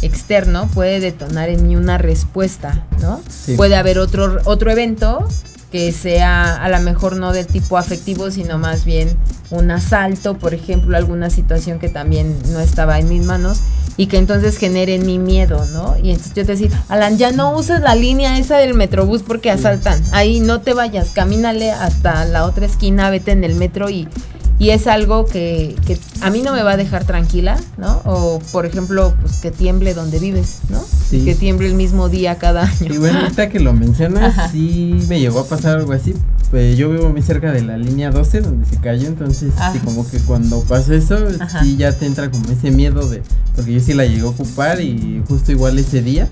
externo 0.01 0.67
puede 0.73 0.99
detonar 0.99 1.49
en 1.49 1.67
mí 1.67 1.75
una 1.75 1.97
respuesta, 1.97 2.85
¿no? 3.01 3.21
Puede 3.55 3.75
haber 3.75 3.99
otro, 3.99 4.37
otro 4.45 4.71
evento 4.71 5.27
que 5.71 5.91
sea 5.91 6.63
a 6.63 6.69
lo 6.69 6.79
mejor 6.79 7.17
no 7.17 7.33
del 7.33 7.47
tipo 7.47 7.77
afectivo, 7.77 8.31
sino 8.31 8.57
más 8.57 8.85
bien 8.85 9.09
un 9.49 9.71
asalto, 9.71 10.37
por 10.37 10.53
ejemplo, 10.53 10.95
alguna 10.95 11.29
situación 11.29 11.79
que 11.79 11.89
también 11.89 12.35
no 12.51 12.59
estaba 12.59 12.99
en 12.99 13.09
mis 13.09 13.25
manos 13.25 13.59
y 13.97 14.07
que 14.07 14.17
entonces 14.17 14.57
genere 14.57 14.95
en 14.95 15.05
mi 15.05 15.19
miedo, 15.19 15.65
¿no? 15.73 15.95
Y 16.01 16.11
entonces 16.11 16.33
yo 16.33 16.45
te 16.45 16.53
decía, 16.53 16.83
Alan, 16.89 17.17
ya 17.17 17.31
no 17.31 17.55
uses 17.55 17.81
la 17.81 17.95
línea 17.95 18.37
esa 18.37 18.57
del 18.57 18.73
metrobús 18.73 19.21
porque 19.23 19.51
asaltan. 19.51 20.01
Ahí 20.11 20.39
no 20.39 20.61
te 20.61 20.73
vayas, 20.73 21.09
camínale 21.09 21.71
hasta 21.71 22.25
la 22.25 22.45
otra 22.45 22.65
esquina, 22.65 23.09
vete 23.09 23.31
en 23.31 23.43
el 23.43 23.55
metro 23.55 23.89
y 23.89 24.07
y 24.57 24.69
es 24.69 24.87
algo 24.87 25.25
que, 25.25 25.75
que, 25.85 25.97
a 26.21 26.29
mí 26.29 26.41
no 26.41 26.53
me 26.53 26.63
va 26.63 26.71
a 26.71 26.77
dejar 26.77 27.03
tranquila, 27.03 27.59
¿no? 27.77 28.01
O, 28.05 28.39
por 28.51 28.65
ejemplo, 28.65 29.13
pues 29.21 29.37
que 29.37 29.51
tiemble 29.51 29.93
donde 29.93 30.19
vives, 30.19 30.59
¿no? 30.69 30.81
Sí. 30.81 31.25
Que 31.25 31.35
tiemble 31.35 31.67
el 31.67 31.73
mismo 31.73 32.07
día 32.07 32.37
cada 32.37 32.63
año. 32.63 32.93
Y 32.93 32.97
bueno, 32.97 33.19
ahorita 33.19 33.49
que 33.49 33.59
lo 33.59 33.73
mencionas, 33.73 34.51
sí 34.51 34.97
me 35.09 35.19
llegó 35.19 35.39
a 35.39 35.47
pasar 35.47 35.77
algo 35.77 35.91
así. 35.91 36.13
Pues 36.51 36.77
yo 36.77 36.89
vivo 36.89 37.09
muy 37.09 37.21
cerca 37.21 37.51
de 37.51 37.63
la 37.63 37.77
línea 37.77 38.11
12 38.11 38.41
donde 38.41 38.65
se 38.65 38.77
cayó, 38.77 39.07
entonces 39.07 39.51
sí, 39.73 39.79
como 39.79 40.07
que 40.09 40.19
cuando 40.19 40.61
pasa 40.61 40.95
eso, 40.95 41.17
sí 41.61 41.75
ya 41.75 41.91
te 41.91 42.05
entra 42.05 42.31
como 42.31 42.49
ese 42.49 42.71
miedo 42.71 43.09
de, 43.09 43.23
porque 43.55 43.73
yo 43.73 43.79
sí 43.81 43.93
la 43.93 44.05
llegué 44.05 44.21
a 44.21 44.27
ocupar 44.27 44.79
y 44.79 45.21
justo 45.27 45.51
igual 45.51 45.77
ese 45.79 46.01
día, 46.01 46.29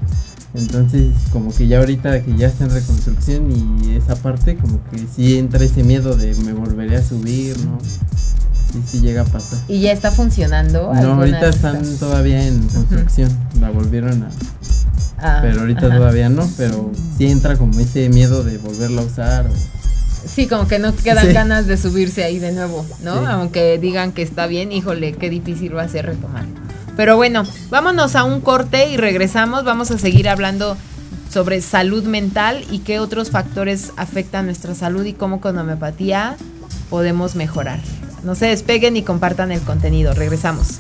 entonces, 0.55 1.13
como 1.31 1.53
que 1.53 1.67
ya 1.67 1.79
ahorita 1.79 2.21
que 2.23 2.35
ya 2.37 2.47
está 2.47 2.65
en 2.65 2.71
reconstrucción 2.71 3.51
y 3.51 3.95
esa 3.95 4.15
parte, 4.15 4.55
como 4.55 4.79
que 4.91 4.99
sí 5.13 5.37
entra 5.37 5.63
ese 5.63 5.83
miedo 5.83 6.15
de 6.15 6.35
me 6.35 6.53
volveré 6.53 6.97
a 6.97 7.03
subir, 7.03 7.57
¿no? 7.65 7.79
Sí, 7.81 8.81
sí 8.85 8.99
llega 9.01 9.23
a 9.23 9.25
pasar. 9.25 9.59
¿Y 9.67 9.81
ya 9.81 9.91
está 9.91 10.11
funcionando? 10.11 10.93
No, 10.93 11.13
ahorita 11.13 11.49
están 11.49 11.83
todavía 11.97 12.47
en 12.47 12.67
construcción, 12.67 13.31
la 13.59 13.71
volvieron 13.71 14.23
a... 14.23 14.29
Ah, 15.17 15.39
pero 15.41 15.61
ahorita 15.61 15.81
todavía 15.81 16.29
no, 16.29 16.47
pero 16.57 16.91
sí 17.17 17.27
entra 17.27 17.55
como 17.57 17.79
ese 17.79 18.09
miedo 18.09 18.43
de 18.43 18.57
volverla 18.57 19.01
a 19.01 19.05
usar. 19.05 19.49
Sí, 20.25 20.47
como 20.47 20.67
que 20.67 20.79
no 20.79 20.95
quedan 20.95 21.33
ganas 21.33 21.65
de 21.65 21.77
subirse 21.77 22.23
ahí 22.23 22.39
de 22.39 22.51
nuevo, 22.51 22.85
¿no? 23.03 23.13
Aunque 23.27 23.77
digan 23.79 24.11
que 24.11 24.21
está 24.21 24.47
bien, 24.47 24.71
híjole, 24.71 25.13
qué 25.13 25.29
difícil 25.29 25.75
va 25.75 25.83
a 25.83 25.87
ser 25.87 26.05
retomar. 26.05 26.45
Pero 26.95 27.15
bueno, 27.15 27.43
vámonos 27.69 28.15
a 28.15 28.23
un 28.23 28.41
corte 28.41 28.89
y 28.89 28.97
regresamos. 28.97 29.63
Vamos 29.63 29.91
a 29.91 29.97
seguir 29.97 30.29
hablando 30.29 30.77
sobre 31.32 31.62
salud 31.62 32.03
mental 32.03 32.63
y 32.69 32.79
qué 32.79 32.99
otros 32.99 33.32
factores 33.32 33.91
afectan 33.97 34.45
nuestra 34.45 34.75
salud 34.75 35.03
y 35.06 35.13
cómo 35.13 35.41
con 35.41 35.58
homeopatía 35.58 36.38
podemos 36.89 37.36
mejorar. 37.36 37.79
No 38.23 38.36
se 38.36 38.45
despeguen 38.45 38.95
y 38.95 39.03
compartan 39.03 39.51
el 39.51 39.62
contenido. 39.62 40.13
Regresamos. 40.13 40.79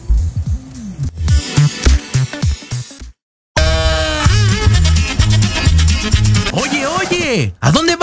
Oye, 6.51 6.85
oye, 6.85 7.53
¿a 7.59 7.71
dónde. 7.71 8.02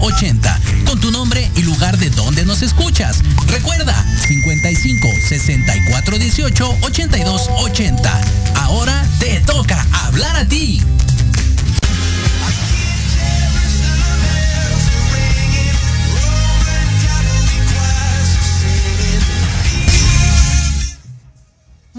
80 0.00 0.60
con 0.86 1.00
tu 1.00 1.10
nombre 1.10 1.50
y 1.56 1.62
lugar 1.62 1.98
de 1.98 2.10
donde 2.10 2.44
nos 2.44 2.62
escuchas. 2.62 3.20
Recuerda 3.46 3.94
55 4.26 5.08
64 5.28 6.18
18 6.18 6.78
82 6.82 7.48
80. 7.58 8.20
Ahora 8.56 9.04
te 9.18 9.40
toca 9.40 9.86
hablar 10.04 10.36
a 10.36 10.44
ti. 10.46 10.82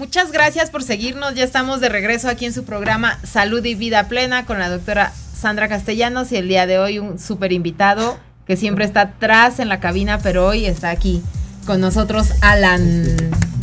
Muchas 0.00 0.32
gracias 0.32 0.70
por 0.70 0.82
seguirnos. 0.82 1.34
Ya 1.34 1.44
estamos 1.44 1.80
de 1.80 1.90
regreso 1.90 2.28
aquí 2.28 2.46
en 2.46 2.54
su 2.54 2.64
programa 2.64 3.18
Salud 3.22 3.64
y 3.64 3.74
Vida 3.74 4.08
Plena 4.08 4.46
con 4.46 4.58
la 4.58 4.70
doctora 4.70 5.12
Sandra 5.40 5.68
Castellanos 5.68 6.32
y 6.32 6.36
el 6.36 6.48
día 6.48 6.66
de 6.66 6.78
hoy 6.78 6.98
un 6.98 7.18
súper 7.18 7.52
invitado 7.52 8.18
que 8.46 8.58
siempre 8.58 8.84
está 8.84 9.00
atrás 9.02 9.58
en 9.58 9.70
la 9.70 9.80
cabina, 9.80 10.18
pero 10.22 10.46
hoy 10.46 10.66
está 10.66 10.90
aquí 10.90 11.22
con 11.64 11.80
nosotros 11.80 12.28
Alan. 12.42 13.16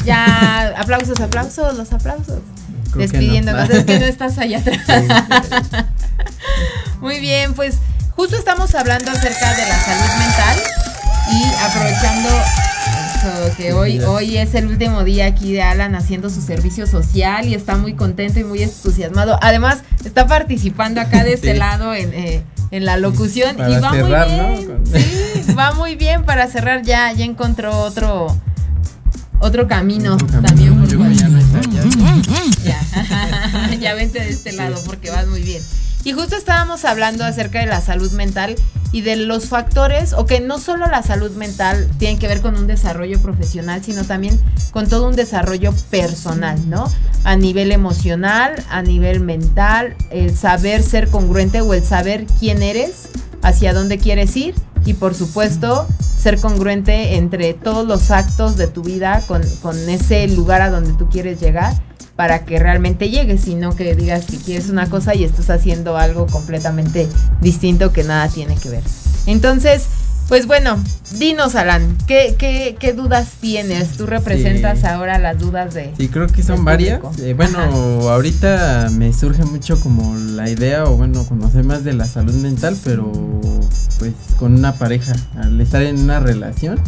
Ya, 0.04 0.74
aplausos, 0.78 1.20
aplausos, 1.20 1.78
los 1.78 1.94
aplausos. 1.94 2.40
Despidiéndonos, 2.96 3.70
es 3.70 3.86
que 3.86 4.00
no 4.00 4.06
estás 4.06 4.40
allá 4.40 4.58
atrás. 4.60 4.80
Muy 7.00 7.20
bien, 7.20 7.54
pues 7.54 7.78
justo 8.16 8.38
estamos 8.38 8.74
hablando 8.74 9.12
acerca 9.12 9.54
de 9.54 9.68
la 9.68 9.80
salud 9.80 10.20
mental 10.20 10.60
y 11.32 11.44
aprovechando 11.64 12.30
que 13.56 13.74
hoy, 13.74 14.00
hoy 14.02 14.38
es 14.38 14.56
el 14.56 14.68
último 14.68 15.04
día 15.04 15.26
aquí 15.26 15.54
de 15.54 15.62
Alan 15.62 15.96
haciendo 15.96 16.30
su 16.30 16.42
servicio 16.42 16.88
social 16.88 17.48
y 17.48 17.54
está 17.54 17.78
muy 17.78 17.94
contento 17.94 18.40
y 18.40 18.44
muy 18.44 18.64
entusiasmado. 18.64 19.38
Además, 19.42 19.84
está 20.06 20.28
participando 20.28 21.02
acá 21.02 21.24
de 21.24 21.34
este 21.34 21.54
lado 21.56 21.94
en, 21.94 22.14
eh, 22.14 22.44
en, 22.72 22.86
la 22.86 22.98
locución 22.98 23.58
y 23.58 23.80
va 23.80 23.92
muy 23.92 24.04
bien. 24.04 24.84
Sí, 24.86 25.54
va 25.58 25.74
muy 25.74 25.96
bien 25.96 26.24
para 26.24 26.48
cerrar. 26.48 26.84
Ya, 26.84 27.12
ya 27.14 27.26
encontró 27.26 27.78
otro 27.80 28.28
otro 29.40 29.68
camino, 29.68 30.18
también. 30.18 30.84
ya, 32.64 32.80
ya 33.80 33.94
vente 33.94 34.20
de 34.20 34.30
este 34.30 34.52
lado 34.52 34.82
porque 34.86 35.12
vas 35.12 35.28
muy 35.28 35.42
bien. 35.42 35.62
Y 36.08 36.14
justo 36.14 36.38
estábamos 36.38 36.86
hablando 36.86 37.26
acerca 37.26 37.60
de 37.60 37.66
la 37.66 37.82
salud 37.82 38.10
mental 38.14 38.56
y 38.94 39.02
de 39.02 39.18
los 39.18 39.50
factores, 39.50 40.14
o 40.14 40.26
que 40.26 40.40
no 40.40 40.58
solo 40.58 40.88
la 40.88 41.04
salud 41.04 41.32
mental 41.32 41.86
tiene 42.00 42.18
que 42.18 42.30
ver 42.30 42.40
con 42.40 42.56
un 42.56 42.66
desarrollo 42.66 43.22
profesional, 43.22 43.84
sino 43.84 44.06
también 44.06 44.40
con 44.72 44.88
todo 44.88 45.10
un 45.10 45.18
desarrollo 45.18 45.74
personal, 45.90 46.70
¿no? 46.70 46.86
A 47.26 47.36
nivel 47.36 47.74
emocional, 47.74 48.56
a 48.70 48.82
nivel 48.84 49.20
mental, 49.20 49.98
el 50.10 50.34
saber 50.34 50.82
ser 50.82 51.10
congruente 51.10 51.60
o 51.60 51.74
el 51.74 51.84
saber 51.84 52.26
quién 52.40 52.64
eres, 52.64 53.10
hacia 53.42 53.74
dónde 53.74 53.98
quieres 53.98 54.34
ir 54.38 54.56
y 54.86 54.94
por 54.94 55.14
supuesto 55.14 55.90
ser 56.00 56.40
congruente 56.40 57.18
entre 57.18 57.54
todos 57.54 57.86
los 57.86 58.12
actos 58.12 58.56
de 58.56 58.68
tu 58.68 58.82
vida 58.82 59.24
con, 59.28 59.42
con 59.62 59.78
ese 59.90 60.26
lugar 60.30 60.62
a 60.62 60.70
donde 60.70 60.94
tú 60.94 61.10
quieres 61.10 61.42
llegar 61.42 61.74
para 62.18 62.44
que 62.44 62.60
realmente 62.60 63.10
llegues, 63.10 63.42
sino 63.42 63.74
que 63.74 63.96
digas 63.96 64.26
que 64.26 64.38
quieres 64.38 64.70
una 64.70 64.90
cosa 64.90 65.16
y 65.16 65.24
estás 65.24 65.50
haciendo 65.50 65.98
algo 65.98 66.26
completamente 66.26 67.08
distinto 67.40 67.94
que 67.94 68.04
nada 68.04 68.28
tiene 68.28 68.56
que 68.56 68.70
ver. 68.70 68.84
Entonces, 69.28 69.86
pues 70.28 70.48
bueno, 70.48 70.78
dinos 71.20 71.56
Alan, 71.56 71.96
¿qué, 72.08 72.36
qué, 72.38 72.76
qué 72.80 72.94
dudas 72.94 73.34
tienes? 73.40 73.92
Tú 73.92 74.08
representas 74.08 74.84
ahora 74.84 75.20
las 75.20 75.40
dudas 75.40 75.76
de... 75.76 75.94
Sí, 75.96 76.10
creo 76.10 76.28
que 76.28 76.42
son 76.44 76.66
varias. 76.66 77.00
Eh, 77.20 77.34
bueno, 77.34 77.60
ahorita 78.10 78.90
me 78.92 79.14
surge 79.14 79.46
mucho 79.46 79.80
como 79.80 80.18
la 80.18 80.50
idea 80.50 80.86
o 80.86 80.98
bueno, 80.98 81.24
conocer 81.24 81.64
más 81.64 81.84
de 81.84 81.94
la 81.94 82.06
salud 82.06 82.34
mental, 82.34 82.76
pero 82.84 83.12
pues 84.00 84.14
con 84.38 84.56
una 84.56 84.74
pareja, 84.74 85.14
al 85.38 85.62
estar 85.62 85.84
en 85.84 86.00
una 86.00 86.20
relación 86.20 86.80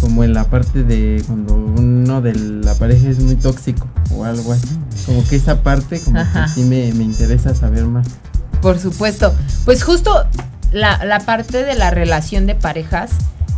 como 0.00 0.24
en 0.24 0.32
la 0.32 0.44
parte 0.44 0.82
de 0.82 1.22
cuando 1.26 1.54
uno 1.54 2.22
de 2.22 2.34
la 2.34 2.74
pareja 2.74 3.08
es 3.08 3.20
muy 3.20 3.36
tóxico 3.36 3.86
o 4.14 4.24
algo 4.24 4.52
así. 4.52 4.68
Como 5.06 5.26
que 5.26 5.36
esa 5.36 5.62
parte 5.62 6.00
como 6.00 6.20
que 6.20 6.48
sí 6.54 6.64
me, 6.64 6.88
interesa 6.88 7.54
saber 7.54 7.84
más. 7.84 8.06
Por 8.62 8.78
supuesto. 8.78 9.34
Pues 9.64 9.82
justo 9.82 10.24
la, 10.72 11.04
la 11.04 11.20
parte 11.20 11.64
de 11.64 11.74
la 11.74 11.90
relación 11.90 12.46
de 12.46 12.54
parejas, 12.54 13.10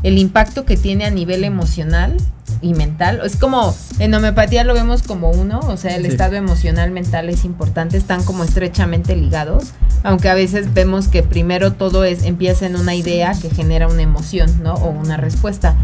el 0.03 0.19
impacto 0.19 0.65
que 0.65 0.77
tiene 0.77 1.05
a 1.05 1.11
nivel 1.11 1.45
emocional 1.45 2.17
y 2.61 2.75
mental. 2.75 3.21
Es 3.25 3.37
como, 3.37 3.75
en 3.99 4.15
homeopatía 4.15 4.65
lo 4.65 4.75
vemos 4.75 5.03
como 5.03 5.31
uno, 5.31 5.61
o 5.61 5.77
sea, 5.77 5.97
el 5.97 6.07
estado 6.07 6.37
emocional, 6.37 6.91
mental 6.91 7.29
es 7.29 7.45
importante, 7.45 7.97
están 7.97 8.25
como 8.25 8.45
estrechamente 8.45 9.17
ligados, 9.17 9.73
aunque 10.03 10.29
a 10.29 10.35
veces 10.35 10.73
vemos 10.75 11.09
que 11.09 11.23
primero 11.23 11.73
todo 11.73 12.05
es, 12.05 12.25
empieza 12.25 12.67
en 12.67 12.77
una 12.77 12.95
idea 12.95 13.33
que 13.41 13.51
genera 13.51 13.89
una 13.89 14.03
emoción, 14.03 14.63
¿no? 14.63 14.75
O 14.75 14.91
una 14.91 15.17
respuesta. 15.17 15.77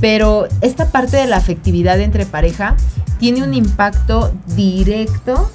Pero 0.00 0.46
esta 0.60 0.90
parte 0.90 1.16
de 1.16 1.26
la 1.26 1.36
afectividad 1.36 2.00
entre 2.00 2.26
pareja 2.26 2.76
tiene 3.18 3.42
un 3.42 3.54
impacto 3.54 4.32
directo 4.54 5.50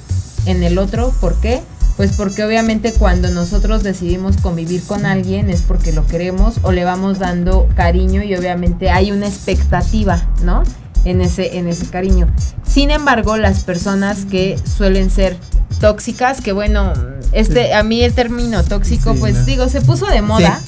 en 0.46 0.64
el 0.64 0.78
otro. 0.78 1.14
¿Por 1.22 1.40
qué? 1.40 1.62
Pues 1.98 2.14
porque 2.14 2.44
obviamente 2.44 2.94
cuando 2.94 3.30
nosotros 3.30 3.84
decidimos 3.84 4.38
convivir 4.38 4.82
con 4.84 5.06
alguien 5.06 5.50
es 5.50 5.62
porque 5.62 5.92
lo 5.92 6.08
queremos 6.08 6.60
o 6.64 6.72
le 6.72 6.84
vamos 6.84 7.20
dando 7.20 7.68
cariño 7.76 8.24
y 8.24 8.36
obviamente 8.36 8.90
hay 8.90 9.12
una 9.12 9.28
expectativa, 9.28 10.28
¿no? 10.44 10.64
En 11.04 11.22
ese, 11.22 11.58
en 11.58 11.68
ese 11.68 11.88
cariño. 11.88 12.28
Sin 12.66 12.92
embargo, 12.92 13.38
las 13.38 13.62
personas 13.62 14.26
que 14.26 14.60
suelen 14.64 15.10
ser 15.10 15.38
tóxicas, 15.80 16.42
que 16.42 16.54
bueno, 16.54 16.94
este, 17.32 17.74
a 17.74 17.84
mí 17.84 18.02
el 18.04 18.14
término 18.14 18.64
tóxico, 18.64 19.16
pues 19.16 19.46
digo, 19.46 19.68
se 19.68 19.82
puso 19.82 20.06
de 20.06 20.22
moda, 20.22 20.62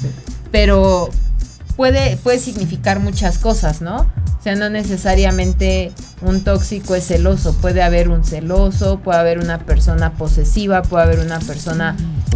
pero 0.52 1.10
puede, 1.76 2.18
puede 2.18 2.40
significar 2.40 3.00
muchas 3.00 3.38
cosas, 3.38 3.82
¿no? 3.82 4.08
O 4.44 4.46
sea, 4.46 4.56
no 4.56 4.70
necesariamente 4.70 5.94
un 6.22 6.44
tóxico 6.44 6.96
es 6.96 7.08
celoso, 7.08 7.54
puede 7.62 7.82
haber 7.82 8.10
un 8.10 8.26
celoso, 8.26 9.00
puede 9.00 9.18
haber 9.18 9.39
una 9.39 9.60
persona 9.60 10.16
posesiva, 10.16 10.82
puede 10.82 11.06
haber 11.06 11.20
una 11.20 11.39
persona 11.39 11.96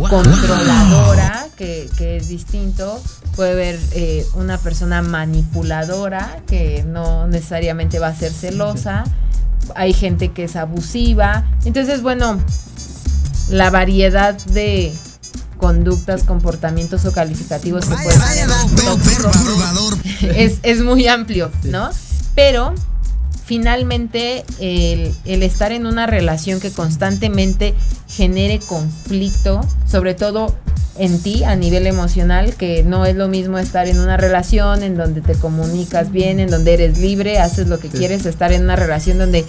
controladora, 0.09 1.49
que, 1.57 1.89
es 1.99 2.29
distinto, 2.29 3.01
puede 3.35 3.51
haber 3.51 3.79
eh, 3.91 4.25
una 4.35 4.57
persona 4.57 5.01
manipuladora, 5.01 6.43
que 6.47 6.85
no 6.87 7.27
necesariamente 7.27 7.99
va 7.99 8.07
a 8.07 8.15
ser 8.15 8.31
celosa, 8.31 9.03
hay 9.75 9.91
gente 9.91 10.31
que 10.31 10.45
es 10.45 10.55
abusiva, 10.55 11.43
entonces, 11.65 12.01
bueno, 12.01 12.39
la 13.49 13.69
variedad 13.69 14.33
de, 14.45 14.93
conductas, 15.67 16.23
comportamientos 16.23 17.03
o 17.03 17.11
calificativos 17.11 17.85
que 17.85 17.95
pueden 17.95 18.21
es, 20.21 20.59
es 20.63 20.81
muy 20.81 21.09
amplio, 21.09 21.51
¿no? 21.65 21.89
Pero 22.35 22.73
finalmente 23.45 24.45
el, 24.61 25.13
el, 25.25 25.43
estar 25.43 25.73
en 25.73 25.85
una 25.85 26.07
relación 26.07 26.61
que 26.61 26.71
constantemente 26.71 27.73
genere 28.07 28.59
conflicto, 28.59 29.59
sobre 29.85 30.13
todo 30.13 30.55
en 30.97 31.21
ti 31.21 31.43
a 31.43 31.57
nivel 31.57 31.85
emocional, 31.85 32.55
que 32.55 32.83
no 32.83 33.05
es 33.05 33.17
lo 33.17 33.27
mismo 33.27 33.57
estar 33.57 33.89
en 33.89 33.99
una 33.99 34.15
relación 34.15 34.83
en 34.83 34.95
donde 34.95 35.19
te 35.19 35.33
comunicas 35.33 36.13
bien, 36.13 36.39
en 36.39 36.49
donde 36.49 36.75
eres 36.75 36.97
libre, 36.97 37.39
haces 37.39 37.67
lo 37.67 37.77
que 37.77 37.89
quieres, 37.89 38.25
estar 38.25 38.53
en 38.53 38.63
una 38.63 38.77
relación 38.77 39.17
donde 39.17 39.43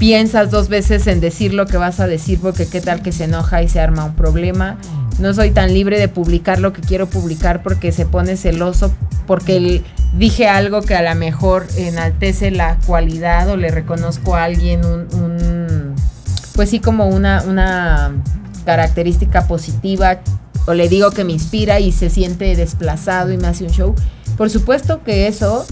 piensas 0.00 0.50
dos 0.50 0.68
veces 0.70 1.06
en 1.06 1.20
decir 1.20 1.52
lo 1.52 1.66
que 1.66 1.76
vas 1.76 2.00
a 2.00 2.06
decir 2.06 2.40
porque 2.40 2.66
qué 2.66 2.80
tal 2.80 3.02
que 3.02 3.12
se 3.12 3.24
enoja 3.24 3.62
y 3.62 3.68
se 3.68 3.80
arma 3.80 4.06
un 4.06 4.14
problema. 4.14 4.78
No 5.20 5.34
soy 5.34 5.50
tan 5.50 5.74
libre 5.74 5.98
de 5.98 6.08
publicar 6.08 6.58
lo 6.60 6.72
que 6.72 6.80
quiero 6.80 7.06
publicar 7.06 7.62
porque 7.62 7.92
se 7.92 8.06
pone 8.06 8.36
celoso, 8.36 8.92
porque 9.26 9.82
dije 10.16 10.48
algo 10.48 10.82
que 10.82 10.94
a 10.94 11.02
lo 11.02 11.14
mejor 11.18 11.66
enaltece 11.76 12.50
la 12.50 12.78
cualidad 12.86 13.48
o 13.50 13.56
le 13.56 13.70
reconozco 13.70 14.34
a 14.34 14.44
alguien 14.44 14.84
un, 14.84 15.94
pues 16.54 16.70
sí 16.70 16.80
como 16.80 17.06
una, 17.06 17.42
una 17.46 18.12
característica 18.64 19.46
positiva 19.46 20.20
o 20.66 20.74
le 20.74 20.88
digo 20.88 21.10
que 21.10 21.24
me 21.24 21.32
inspira 21.32 21.80
y 21.80 21.92
se 21.92 22.10
siente 22.10 22.54
desplazado 22.56 23.32
y 23.32 23.36
me 23.36 23.48
hace 23.48 23.64
un 23.64 23.70
show. 23.70 23.94
Por 24.36 24.50
supuesto 24.50 25.02
que 25.04 25.26
eso 25.26 25.66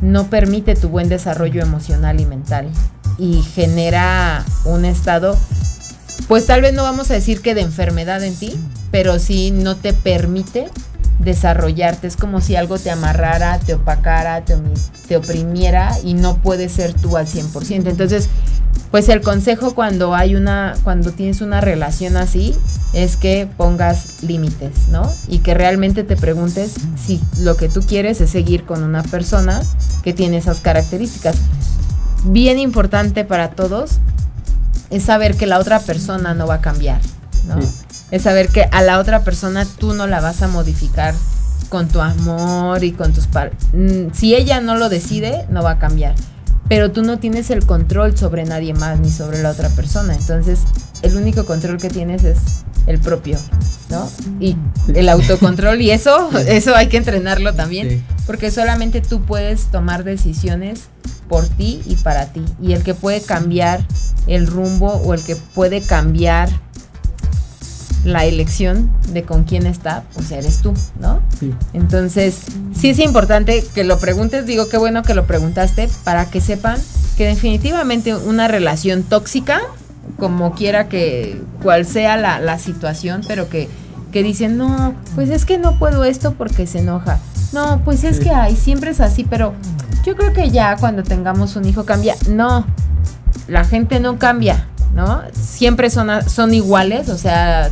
no 0.00 0.28
permite 0.28 0.74
tu 0.74 0.88
buen 0.88 1.08
desarrollo 1.08 1.62
emocional 1.62 2.20
y 2.20 2.26
mental 2.26 2.68
y 3.18 3.42
genera 3.42 4.44
un 4.64 4.84
estado, 4.84 5.36
pues 6.28 6.46
tal 6.46 6.62
vez 6.62 6.72
no 6.72 6.82
vamos 6.82 7.10
a 7.10 7.14
decir 7.14 7.40
que 7.40 7.54
de 7.54 7.60
enfermedad 7.60 8.22
en 8.22 8.34
ti, 8.34 8.54
pero 8.90 9.18
sí 9.18 9.50
no 9.50 9.76
te 9.76 9.92
permite 9.92 10.68
desarrollarte. 11.18 12.06
Es 12.06 12.16
como 12.16 12.40
si 12.40 12.56
algo 12.56 12.78
te 12.78 12.90
amarrara, 12.90 13.58
te 13.58 13.74
opacara, 13.74 14.44
te, 14.44 15.16
oprimiera 15.16 15.96
y 16.02 16.14
no 16.14 16.36
puedes 16.38 16.72
ser 16.72 16.94
tú 16.94 17.16
al 17.16 17.26
100%. 17.26 17.88
Entonces, 17.88 18.28
pues 18.90 19.08
el 19.08 19.20
consejo 19.20 19.74
cuando 19.74 20.14
hay 20.14 20.34
una, 20.34 20.74
cuando 20.84 21.12
tienes 21.12 21.40
una 21.40 21.60
relación 21.60 22.16
así, 22.16 22.54
es 22.92 23.16
que 23.16 23.48
pongas 23.56 24.22
límites, 24.22 24.88
¿no? 24.90 25.10
Y 25.28 25.38
que 25.38 25.54
realmente 25.54 26.04
te 26.04 26.16
preguntes 26.16 26.74
si 26.96 27.20
lo 27.40 27.56
que 27.56 27.68
tú 27.68 27.80
quieres 27.82 28.20
es 28.20 28.30
seguir 28.30 28.64
con 28.64 28.82
una 28.82 29.02
persona 29.02 29.60
que 30.02 30.12
tiene 30.12 30.36
esas 30.36 30.60
características 30.60 31.36
bien 32.24 32.58
importante 32.58 33.24
para 33.24 33.50
todos, 33.50 33.98
es 34.90 35.04
saber 35.04 35.36
que 35.36 35.46
la 35.46 35.58
otra 35.58 35.80
persona 35.80 36.34
no 36.34 36.46
va 36.46 36.54
a 36.54 36.60
cambiar, 36.60 37.00
¿no? 37.46 37.58
Es 38.10 38.22
saber 38.22 38.48
que 38.48 38.68
a 38.70 38.82
la 38.82 38.98
otra 38.98 39.24
persona 39.24 39.66
tú 39.78 39.94
no 39.94 40.06
la 40.06 40.20
vas 40.20 40.42
a 40.42 40.48
modificar 40.48 41.14
con 41.68 41.88
tu 41.88 42.00
amor 42.00 42.84
y 42.84 42.92
con 42.92 43.12
tus... 43.12 43.26
Par 43.26 43.52
mm, 43.72 44.12
si 44.12 44.34
ella 44.34 44.60
no 44.60 44.76
lo 44.76 44.88
decide, 44.88 45.46
no 45.50 45.62
va 45.62 45.72
a 45.72 45.78
cambiar. 45.78 46.14
Pero 46.68 46.92
tú 46.92 47.02
no 47.02 47.18
tienes 47.18 47.50
el 47.50 47.66
control 47.66 48.16
sobre 48.16 48.44
nadie 48.44 48.74
más 48.74 48.98
ni 49.00 49.10
sobre 49.10 49.42
la 49.42 49.50
otra 49.50 49.68
persona. 49.70 50.14
Entonces, 50.14 50.60
el 51.02 51.16
único 51.16 51.44
control 51.44 51.78
que 51.78 51.90
tienes 51.90 52.24
es 52.24 52.38
el 52.86 52.98
propio, 52.98 53.38
¿no? 53.90 54.10
Y 54.40 54.56
el 54.94 55.08
autocontrol 55.08 55.80
y 55.80 55.90
eso, 55.90 56.30
eso 56.46 56.74
hay 56.74 56.88
que 56.88 56.96
entrenarlo 56.96 57.54
también, 57.54 58.04
porque 58.26 58.50
solamente 58.50 59.00
tú 59.00 59.22
puedes 59.22 59.66
tomar 59.66 60.04
decisiones 60.04 60.84
por 61.28 61.48
ti 61.48 61.82
y 61.86 61.96
para 61.96 62.26
ti. 62.26 62.44
Y 62.62 62.72
el 62.72 62.82
que 62.82 62.94
puede 62.94 63.20
cambiar 63.20 63.86
el 64.26 64.46
rumbo 64.46 64.88
o 64.88 65.14
el 65.14 65.22
que 65.22 65.36
puede 65.36 65.80
cambiar 65.80 66.48
la 68.04 68.24
elección 68.26 68.90
de 69.12 69.22
con 69.22 69.44
quién 69.44 69.66
está, 69.66 70.04
pues 70.14 70.30
eres 70.30 70.58
tú, 70.58 70.74
¿no? 71.00 71.22
Sí. 71.40 71.54
Entonces, 71.72 72.38
sí 72.74 72.90
es 72.90 72.98
importante 72.98 73.64
que 73.74 73.82
lo 73.82 73.98
preguntes, 73.98 74.46
digo, 74.46 74.68
qué 74.68 74.76
bueno 74.76 75.02
que 75.02 75.14
lo 75.14 75.26
preguntaste, 75.26 75.88
para 76.04 76.26
que 76.26 76.40
sepan 76.40 76.78
que 77.16 77.26
definitivamente 77.26 78.14
una 78.14 78.46
relación 78.46 79.04
tóxica, 79.04 79.62
como 80.18 80.54
quiera 80.54 80.88
que, 80.88 81.40
cual 81.62 81.86
sea 81.86 82.16
la, 82.16 82.38
la 82.40 82.58
situación, 82.58 83.22
pero 83.26 83.48
que, 83.48 83.68
que 84.12 84.22
dicen, 84.22 84.58
no, 84.58 84.94
pues 85.14 85.30
es 85.30 85.46
que 85.46 85.56
no 85.56 85.78
puedo 85.78 86.04
esto 86.04 86.34
porque 86.34 86.66
se 86.66 86.80
enoja. 86.80 87.18
No, 87.52 87.82
pues 87.84 88.04
es 88.04 88.18
que 88.18 88.30
hay, 88.30 88.56
siempre 88.56 88.90
es 88.90 89.00
así, 89.00 89.24
pero 89.24 89.54
yo 90.04 90.16
creo 90.16 90.32
que 90.32 90.50
ya 90.50 90.76
cuando 90.76 91.02
tengamos 91.02 91.56
un 91.56 91.64
hijo 91.66 91.84
cambia. 91.84 92.16
No, 92.28 92.66
la 93.48 93.64
gente 93.64 94.00
no 94.00 94.18
cambia, 94.18 94.68
¿no? 94.94 95.22
Siempre 95.32 95.90
son, 95.90 96.08
son 96.28 96.54
iguales, 96.54 97.08
o 97.08 97.18
sea, 97.18 97.70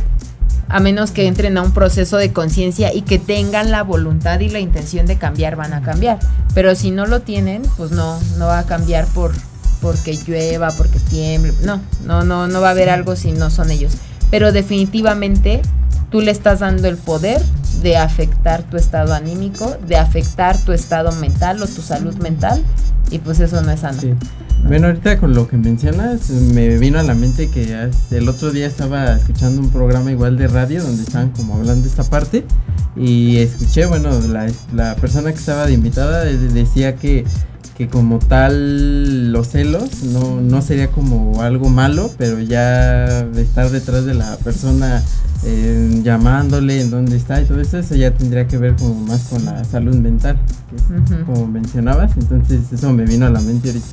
a 0.67 0.79
menos 0.79 1.11
que 1.11 1.27
entren 1.27 1.57
a 1.57 1.61
un 1.61 1.73
proceso 1.73 2.17
de 2.17 2.33
conciencia 2.33 2.93
y 2.93 3.03
que 3.03 3.19
tengan 3.19 3.71
la 3.71 3.83
voluntad 3.83 4.39
y 4.39 4.49
la 4.49 4.59
intención 4.59 5.05
de 5.05 5.17
cambiar, 5.17 5.55
van 5.55 5.73
a 5.73 5.81
cambiar. 5.81 6.19
Pero 6.55 6.75
si 6.75 6.91
no 6.91 7.05
lo 7.05 7.21
tienen, 7.21 7.61
pues 7.77 7.91
no, 7.91 8.19
no 8.37 8.47
va 8.47 8.59
a 8.59 8.65
cambiar 8.65 9.05
por 9.07 9.33
porque 9.81 10.17
llueva, 10.25 10.71
porque 10.71 10.97
tiemble. 10.99 11.53
No, 11.61 11.81
no, 12.05 12.23
no, 12.23 12.47
no 12.47 12.61
va 12.61 12.69
a 12.69 12.71
haber 12.71 12.89
algo 12.89 13.15
si 13.15 13.33
no 13.33 13.49
son 13.49 13.69
ellos. 13.69 13.93
Pero 14.31 14.51
definitivamente 14.51 15.61
tú 16.13 16.21
le 16.21 16.29
estás 16.29 16.59
dando 16.59 16.87
el 16.87 16.97
poder 16.97 17.41
de 17.81 17.97
afectar 17.97 18.61
tu 18.61 18.77
estado 18.77 19.15
anímico, 19.15 19.75
de 19.87 19.97
afectar 19.97 20.55
tu 20.59 20.71
estado 20.71 21.11
mental 21.13 21.59
o 21.63 21.65
tu 21.65 21.81
salud 21.81 22.13
mental, 22.17 22.63
y 23.09 23.17
pues 23.17 23.39
eso 23.39 23.63
no 23.63 23.71
es 23.71 23.79
sano. 23.79 23.99
Bueno, 24.63 24.87
ahorita 24.87 25.17
con 25.17 25.33
lo 25.33 25.47
que 25.47 25.57
mencionas, 25.57 26.29
me 26.29 26.77
vino 26.77 26.99
a 26.99 27.03
la 27.03 27.15
mente 27.15 27.49
que 27.49 27.89
el 28.11 28.29
otro 28.29 28.51
día 28.51 28.67
estaba 28.67 29.13
escuchando 29.13 29.59
un 29.59 29.71
programa 29.71 30.11
igual 30.11 30.37
de 30.37 30.47
radio 30.47 30.83
donde 30.83 31.01
estaban 31.01 31.31
como 31.31 31.55
hablando 31.55 31.81
de 31.81 31.89
esta 31.89 32.03
parte 32.03 32.45
y 32.95 33.37
escuché, 33.37 33.87
bueno, 33.87 34.11
la, 34.19 34.51
la 34.71 34.95
persona 34.97 35.31
que 35.31 35.39
estaba 35.39 35.65
de 35.65 35.73
invitada 35.73 36.25
decía 36.25 36.95
que 36.95 37.25
que 37.77 37.87
como 37.87 38.19
tal 38.19 39.31
los 39.31 39.49
celos 39.49 40.03
no, 40.03 40.39
no 40.39 40.61
sería 40.61 40.91
como 40.91 41.41
algo 41.41 41.69
malo, 41.69 42.11
pero 42.17 42.39
ya 42.39 43.21
estar 43.35 43.69
detrás 43.69 44.05
de 44.05 44.13
la 44.13 44.37
persona 44.37 45.03
eh, 45.43 46.01
llamándole 46.03 46.81
en 46.81 46.91
dónde 46.91 47.17
está 47.17 47.41
y 47.41 47.45
todo 47.45 47.59
eso, 47.59 47.79
eso 47.79 47.95
ya 47.95 48.11
tendría 48.11 48.47
que 48.47 48.57
ver 48.57 48.75
como 48.75 48.93
más 48.95 49.21
con 49.23 49.43
la 49.45 49.63
salud 49.65 49.95
mental, 49.95 50.37
como 51.25 51.47
mencionabas, 51.47 52.11
entonces 52.15 52.61
eso 52.71 52.93
me 52.93 53.05
vino 53.05 53.25
a 53.25 53.29
la 53.29 53.41
mente 53.41 53.69
ahorita. 53.69 53.87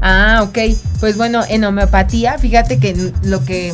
Ah, 0.00 0.40
ok, 0.42 0.58
pues 1.00 1.16
bueno, 1.16 1.42
en 1.48 1.64
homeopatía, 1.64 2.38
fíjate 2.38 2.78
que 2.78 3.12
lo 3.22 3.44
que 3.44 3.72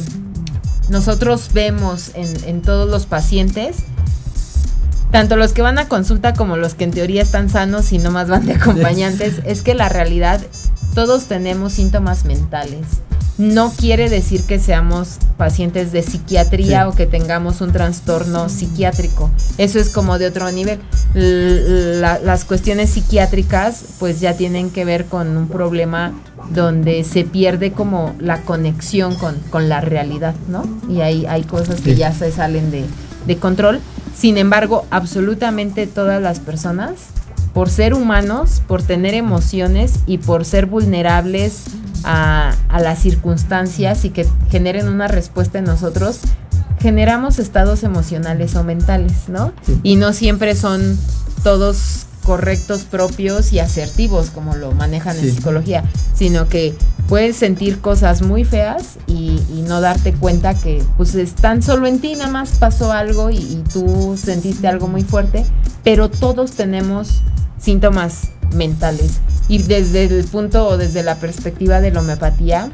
nosotros 0.89 1.51
vemos 1.53 2.11
en, 2.15 2.29
en 2.45 2.63
todos 2.63 2.91
los 2.91 3.07
pacientes, 3.07 3.77
tanto 5.11 5.37
los 5.37 5.53
que 5.53 5.63
van 5.63 5.79
a 5.79 5.89
consulta 5.89 6.35
como 6.35 6.57
los 6.57 6.75
que 6.75 6.85
en 6.85 6.93
teoría 6.93 7.23
están 7.23 7.49
sanos 7.49 7.93
y 7.93 7.99
no 7.99 8.11
más 8.11 8.29
van 8.29 8.47
de 8.47 8.55
acompañantes, 8.55 9.41
es 9.45 9.63
que 9.63 9.75
la 9.75 9.89
realidad 9.89 10.41
todos 10.95 11.25
tenemos 11.25 11.73
síntomas 11.75 12.25
mentales. 12.25 12.87
No 13.39 13.73
quiere 13.73 14.11
decir 14.11 14.43
que 14.43 14.59
seamos 14.59 15.17
pacientes 15.39 15.93
de 15.93 16.03
psiquiatría 16.03 16.87
o 16.87 16.95
que 16.95 17.07
tengamos 17.07 17.63
un 17.63 17.73
trastorno 17.73 18.51
psiquiátrico. 18.51 19.31
Eso 19.57 19.79
es 19.79 19.89
como 19.89 20.19
de 20.19 20.27
otro 20.27 20.53
nivel. 20.53 20.79
las 21.15 22.45
cuestiones 22.45 22.91
psiquiátricas 22.91 23.83
pues 23.99 24.21
ya 24.21 24.35
tienen 24.35 24.69
que 24.69 24.85
ver 24.85 25.07
con 25.07 25.39
un 25.39 25.49
problema 25.49 26.13
donde 26.51 27.03
se 27.03 27.25
pierde 27.25 27.73
como 27.73 28.15
la 28.19 28.43
conexión 28.43 29.15
con, 29.15 29.37
con 29.49 29.71
la 29.71 29.81
realidad, 29.81 30.35
¿no? 30.49 30.65
Y 30.91 31.01
hay, 31.01 31.25
hay 31.25 31.45
cosas 31.45 31.81
que 31.81 31.95
ya 31.95 32.13
se 32.13 32.31
salen 32.33 32.71
de, 32.71 32.85
de 33.27 33.37
control. 33.39 33.81
Sin 34.15 34.39
embargo, 34.39 34.87
absolutamente 34.91 35.87
todas 35.87 36.21
las 36.21 36.41
personas, 36.41 37.09
por 37.55 37.69
ser 37.69 37.95
humanos, 37.95 38.63
por 38.67 38.83
tener 38.83 39.15
emociones 39.15 40.01
y 40.07 40.19
por 40.19 40.45
ser 40.45 40.67
vulnerables 40.67 41.65
a, 42.05 42.55
las 42.79 43.01
circunstancias 43.01 44.05
y 44.05 44.11
que 44.11 44.27
generen 44.51 44.89
una 44.89 45.09
respuesta 45.09 45.59
en 45.59 45.65
nosotros, 45.65 46.21
generamos 46.81 47.39
estados 47.39 47.83
emocionales 47.83 48.57
o 48.57 48.65
mentales, 48.65 49.29
¿no? 49.29 49.53
Y 49.83 49.97
no 49.97 50.13
siempre 50.13 50.55
son 50.55 50.99
todos 51.43 52.07
correctos, 52.25 52.83
propios 52.83 53.53
y 53.53 53.59
asertivos, 53.59 54.31
como 54.31 54.55
lo 54.55 54.73
manejan 54.73 55.19
en 55.19 55.35
psicología, 55.35 55.85
sino 56.15 56.49
que 56.49 56.75
puedes 57.09 57.37
sentir 57.37 57.81
cosas 57.81 58.23
muy 58.23 58.45
feas 58.45 58.99
y, 59.07 59.41
no 59.67 59.81
darte 59.81 60.13
cuenta 60.13 60.55
que 60.55 60.83
pues 60.97 61.15
están 61.15 61.63
solo 61.63 61.87
en 61.87 62.01
ti, 62.01 62.17
nada 62.17 62.31
más 62.31 62.59
pasó 62.59 62.93
algo 62.93 63.31
y, 63.31 63.63
tú 63.73 64.19
sentiste 64.21 64.67
algo 64.67 64.89
muy 64.89 65.03
fuerte, 65.03 65.45
pero 65.85 66.11
todos 66.11 66.53
tenemos 66.53 67.23
síntomas 67.59 68.31
mentales. 68.55 69.21
Y 69.49 69.59
desde 69.63 70.05
el 70.05 70.25
punto 70.25 70.67
o 70.67 70.77
desde 70.77 71.03
la 71.03 71.17
perspectiva 71.17 71.81
de 71.81 71.93
la 71.93 72.01
homeopatía, 72.01 72.71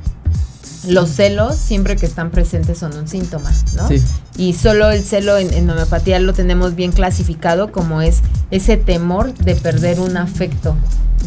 los 0.87 1.11
celos, 1.11 1.57
siempre 1.57 1.97
que 1.97 2.07
están 2.07 2.30
presentes, 2.30 2.78
son 2.78 2.97
un 2.97 3.09
síntoma, 3.09 3.53
¿no? 3.76 3.89
Y 4.37 4.55
solo 4.55 4.91
el 4.91 5.03
celo 5.03 5.37
en, 5.39 5.53
en, 5.53 5.68
homeopatía 5.68 6.18
lo 6.20 6.32
tenemos 6.32 6.74
bien 6.74 6.93
clasificado 6.93 7.72
como 7.72 8.03
es 8.03 8.20
ese 8.51 8.76
temor 8.76 9.34
de 9.34 9.57
perder 9.57 10.01
un 10.01 10.16
afecto 10.16 10.76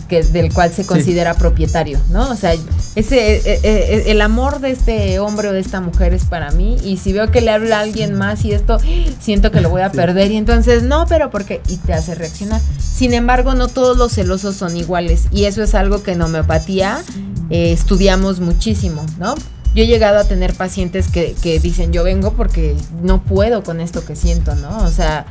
que, 0.08 0.24
del 0.24 0.54
cual 0.54 0.72
se 0.72 0.86
considera 0.86 1.36
propietario, 1.36 2.00
¿no? 2.10 2.30
O 2.30 2.36
sea, 2.36 2.54
ese, 2.96 3.38
e, 3.38 3.42
e, 3.46 3.60
e, 3.64 4.12
el 4.12 4.22
amor 4.22 4.60
de 4.60 4.72
este 4.72 5.20
hombre 5.20 5.50
o 5.50 5.54
de 5.54 5.60
esta 5.60 5.82
mujer 5.82 6.14
es 6.14 6.26
para 6.26 6.52
mí 6.52 6.78
y 6.84 6.98
si 6.98 7.14
veo 7.14 7.32
que 7.32 7.42
le 7.42 7.52
habla 7.52 7.78
a 7.78 7.82
alguien 7.82 8.14
más 8.16 8.44
y 8.44 8.52
esto, 8.52 8.78
siento 9.20 9.52
que 9.52 9.62
lo 9.62 9.70
voy 9.70 9.82
a 9.82 9.92
perder 9.92 10.32
y 10.32 10.38
entonces, 10.38 10.84
no, 10.84 11.06
pero 11.08 11.30
porque, 11.30 11.62
y 11.68 11.78
te 11.78 11.94
hace 11.94 12.16
reaccionar. 12.16 12.62
Sin 12.80 13.14
embargo, 13.14 13.54
no 13.56 13.68
todos 13.68 13.98
los 13.98 14.14
celosos 14.14 14.56
son 14.56 14.76
iguales 14.76 15.26
y 15.32 15.46
eso 15.46 15.64
es 15.64 15.76
algo 15.76 16.04
que 16.04 16.12
en 16.12 16.22
homeopatía 16.22 17.02
eh, 17.50 17.72
estudiamos 17.72 18.40
muchísimo, 18.40 19.06
¿no? 19.18 19.36
Yo 19.76 19.84
he 19.84 19.88
llegado 19.88 20.18
a 20.18 20.24
tener 20.24 20.56
pacientes 20.56 21.10
que, 21.10 21.36
que 21.42 21.60
dicen, 21.60 21.94
yo 21.94 22.04
vengo 22.04 22.34
porque 22.34 22.76
no 23.04 23.22
puedo 23.24 23.64
con 23.64 23.80
esto 23.80 24.04
que 24.04 24.16
siento, 24.16 24.56
¿no? 24.56 24.84
O 24.84 24.90
sea, 24.90 25.28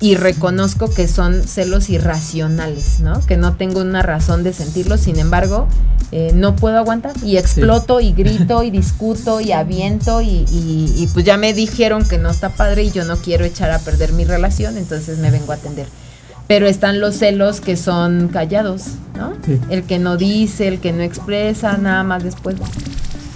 y 0.00 0.14
reconozco 0.14 0.90
que 0.90 1.08
son 1.08 1.42
celos 1.42 1.88
irracionales, 1.88 3.00
¿no? 3.00 3.24
Que 3.24 3.36
no 3.36 3.54
tengo 3.56 3.80
una 3.80 4.02
razón 4.02 4.42
de 4.42 4.52
sentirlos, 4.52 5.00
sin 5.00 5.18
embargo, 5.18 5.68
eh, 6.12 6.32
no 6.34 6.54
puedo 6.54 6.76
aguantar 6.76 7.14
y 7.24 7.38
exploto 7.38 8.00
y 8.00 8.12
grito 8.12 8.62
y 8.62 8.70
discuto 8.82 9.40
y 9.40 9.52
aviento 9.52 10.20
y, 10.20 10.44
y, 10.50 11.08
pues 11.14 11.24
ya 11.24 11.38
me 11.38 11.54
dijeron 11.54 12.04
que 12.06 12.18
no 12.18 12.30
está 12.30 12.50
padre 12.50 12.84
y 12.84 12.90
yo 12.90 13.04
no 13.04 13.16
quiero 13.16 13.44
echar 13.44 13.70
a 13.70 13.78
perder 13.78 14.12
mi 14.12 14.24
relación, 14.24 14.76
entonces 14.76 15.18
me 15.18 15.30
vengo 15.30 15.52
a 15.52 15.56
atender. 15.56 15.86
Pero 16.46 16.66
están 16.66 17.00
los 17.00 17.16
celos 17.16 17.60
que 17.60 17.76
son 17.76 18.28
callados, 18.28 18.84
¿no? 19.16 19.32
El 19.68 19.82
que 19.82 19.98
no 19.98 20.16
dice, 20.16 20.68
el 20.68 20.78
que 20.78 20.92
no 20.92 21.02
expresa, 21.02 21.76
nada 21.76 22.04
más 22.04 22.22
después 22.22 22.56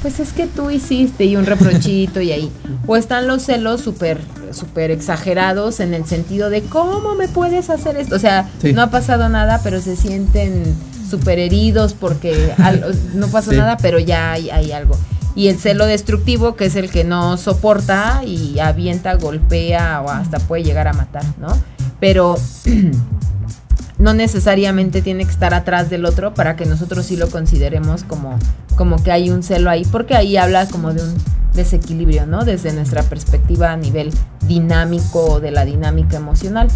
pues 0.02 0.18
es 0.18 0.32
que 0.32 0.46
tú 0.46 0.70
hiciste 0.70 1.26
y 1.26 1.36
un 1.36 1.44
reprochito 1.44 2.20
y 2.20 2.32
ahí. 2.32 2.50
O 2.86 2.96
están 2.96 3.26
los 3.26 3.42
celos 3.42 3.82
súper 3.82 4.18
súper 4.52 4.90
exagerados 4.90 5.80
en 5.80 5.94
el 5.94 6.06
sentido 6.06 6.50
de 6.50 6.62
cómo 6.62 7.14
me 7.14 7.28
puedes 7.28 7.70
hacer 7.70 7.96
esto. 7.96 8.16
O 8.16 8.18
sea, 8.18 8.48
no 8.74 8.82
ha 8.82 8.90
pasado 8.90 9.28
nada, 9.28 9.60
pero 9.62 9.80
se 9.80 9.96
sienten 9.96 10.74
súper 11.08 11.38
heridos 11.38 11.94
porque 11.94 12.52
no 13.14 13.28
pasó 13.28 13.52
nada, 13.52 13.76
pero 13.76 13.98
ya 13.98 14.32
hay, 14.32 14.50
hay 14.50 14.72
algo. 14.72 14.96
Y 15.34 15.48
el 15.48 15.58
celo 15.58 15.86
destructivo, 15.86 16.56
que 16.56 16.66
es 16.66 16.76
el 16.76 16.90
que 16.90 17.04
no 17.04 17.36
soporta 17.36 18.22
y 18.26 18.58
avienta, 18.58 19.14
golpea 19.14 20.02
o 20.02 20.10
hasta 20.10 20.38
puede 20.40 20.64
llegar 20.64 20.88
a 20.88 20.92
matar, 20.92 21.24
¿no? 21.38 21.56
Pero 22.00 22.36
no 23.98 24.14
necesariamente 24.14 25.02
tiene 25.02 25.24
que 25.24 25.30
estar 25.30 25.54
atrás 25.54 25.90
del 25.90 26.06
otro 26.06 26.34
para 26.34 26.56
que 26.56 26.64
nosotros 26.64 27.06
sí 27.06 27.16
lo 27.16 27.28
consideremos 27.28 28.02
como, 28.04 28.38
como 28.76 29.02
que 29.02 29.12
hay 29.12 29.30
un 29.30 29.42
celo 29.42 29.70
ahí, 29.70 29.84
porque 29.84 30.16
ahí 30.16 30.36
habla 30.36 30.66
como 30.66 30.92
de 30.92 31.02
un 31.02 31.14
desequilibrio, 31.54 32.26
¿no? 32.26 32.44
Desde 32.44 32.72
nuestra 32.72 33.02
perspectiva 33.02 33.72
a 33.72 33.76
nivel 33.76 34.10
dinámico 34.46 35.40
de 35.40 35.50
la 35.50 35.64
dinámica 35.64 36.16
emocional. 36.16 36.68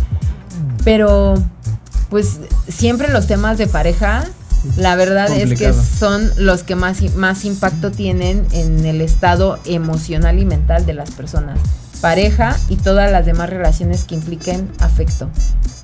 Pero, 0.85 1.35
pues 2.11 2.41
siempre 2.69 3.09
los 3.09 3.27
temas 3.27 3.59
de 3.59 3.67
pareja 3.67 4.25
La 4.77 4.97
verdad 4.97 5.31
es 5.31 5.59
que 5.59 5.73
son 5.73 6.31
los 6.37 6.63
que 6.63 6.75
más, 6.75 7.03
más 7.17 7.45
impacto 7.45 7.91
tienen 7.91 8.47
en 8.53 8.85
el 8.87 9.01
estado 9.01 9.59
emocional 9.65 10.39
y 10.39 10.45
mental 10.45 10.87
de 10.87 10.95
las 10.95 11.11
personas. 11.11 11.59
Pareja 12.05 12.55
y 12.69 12.77
todas 12.77 13.11
las 13.11 13.25
demás 13.25 13.49
relaciones 13.49 14.05
que 14.05 14.15
impliquen 14.15 14.71
afecto. 14.79 15.31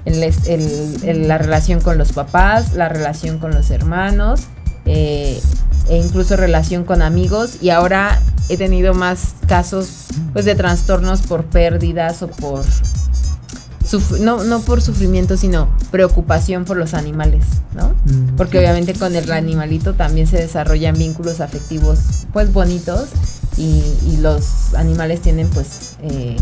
El 0.05 0.23
el- 0.23 0.99
el- 1.03 1.29
la 1.29 1.39
relación 1.39 1.81
con 1.81 1.97
los 1.97 2.13
papás, 2.13 2.75
la 2.75 2.91
relación 2.91 3.39
con 3.39 3.53
los 3.55 3.71
hermanos, 3.71 4.43
eh, 4.85 5.41
e 5.89 5.97
incluso 5.97 6.37
relación 6.37 6.85
con 6.85 7.01
amigos. 7.01 7.57
Y 7.63 7.71
ahora 7.71 8.21
he 8.51 8.59
tenido 8.59 8.93
más 8.93 9.33
casos 9.49 9.89
pues, 10.35 10.45
de 10.45 10.55
trastornos 10.55 11.23
por 11.23 11.45
pérdidas 11.47 12.23
o 12.23 12.29
por 12.29 12.65
no, 14.21 14.45
no 14.45 14.61
por 14.61 14.83
sufrimiento, 14.83 15.37
sino 15.39 15.69
preocupación 15.91 16.65
por 16.67 16.77
los 16.77 16.93
animales, 16.95 17.45
¿no? 17.75 17.95
Mm, 18.05 18.37
Porque 18.37 18.59
obviamente 18.59 18.93
con 18.95 19.17
el 19.17 19.33
animalito 19.33 19.95
también 19.95 20.27
se 20.27 20.37
desarrollan 20.37 20.97
vínculos 20.99 21.41
afectivos 21.41 21.99
pues 22.33 22.53
bonitos 22.53 23.09
y, 23.63 24.17
los 24.21 24.75
animales 24.75 25.21
tienen 25.23 25.49
pues 25.49 25.97
eh, 26.03 26.37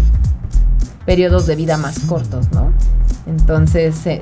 periodos 1.07 1.47
de 1.47 1.55
vida 1.57 1.77
más 1.77 2.01
cortos, 2.01 2.51
¿no? 2.53 2.73
Entonces 3.27 3.95
se 3.97 4.21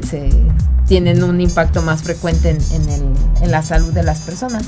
tienen 0.86 1.22
un 1.24 1.40
impacto 1.40 1.80
más 1.82 2.02
frecuente 2.02 2.50
en, 2.50 2.58
en 2.72 2.88
el- 2.90 3.12
en 3.42 3.50
la 3.50 3.62
salud 3.62 3.92
de 3.92 4.02
las 4.02 4.20
personas. 4.20 4.64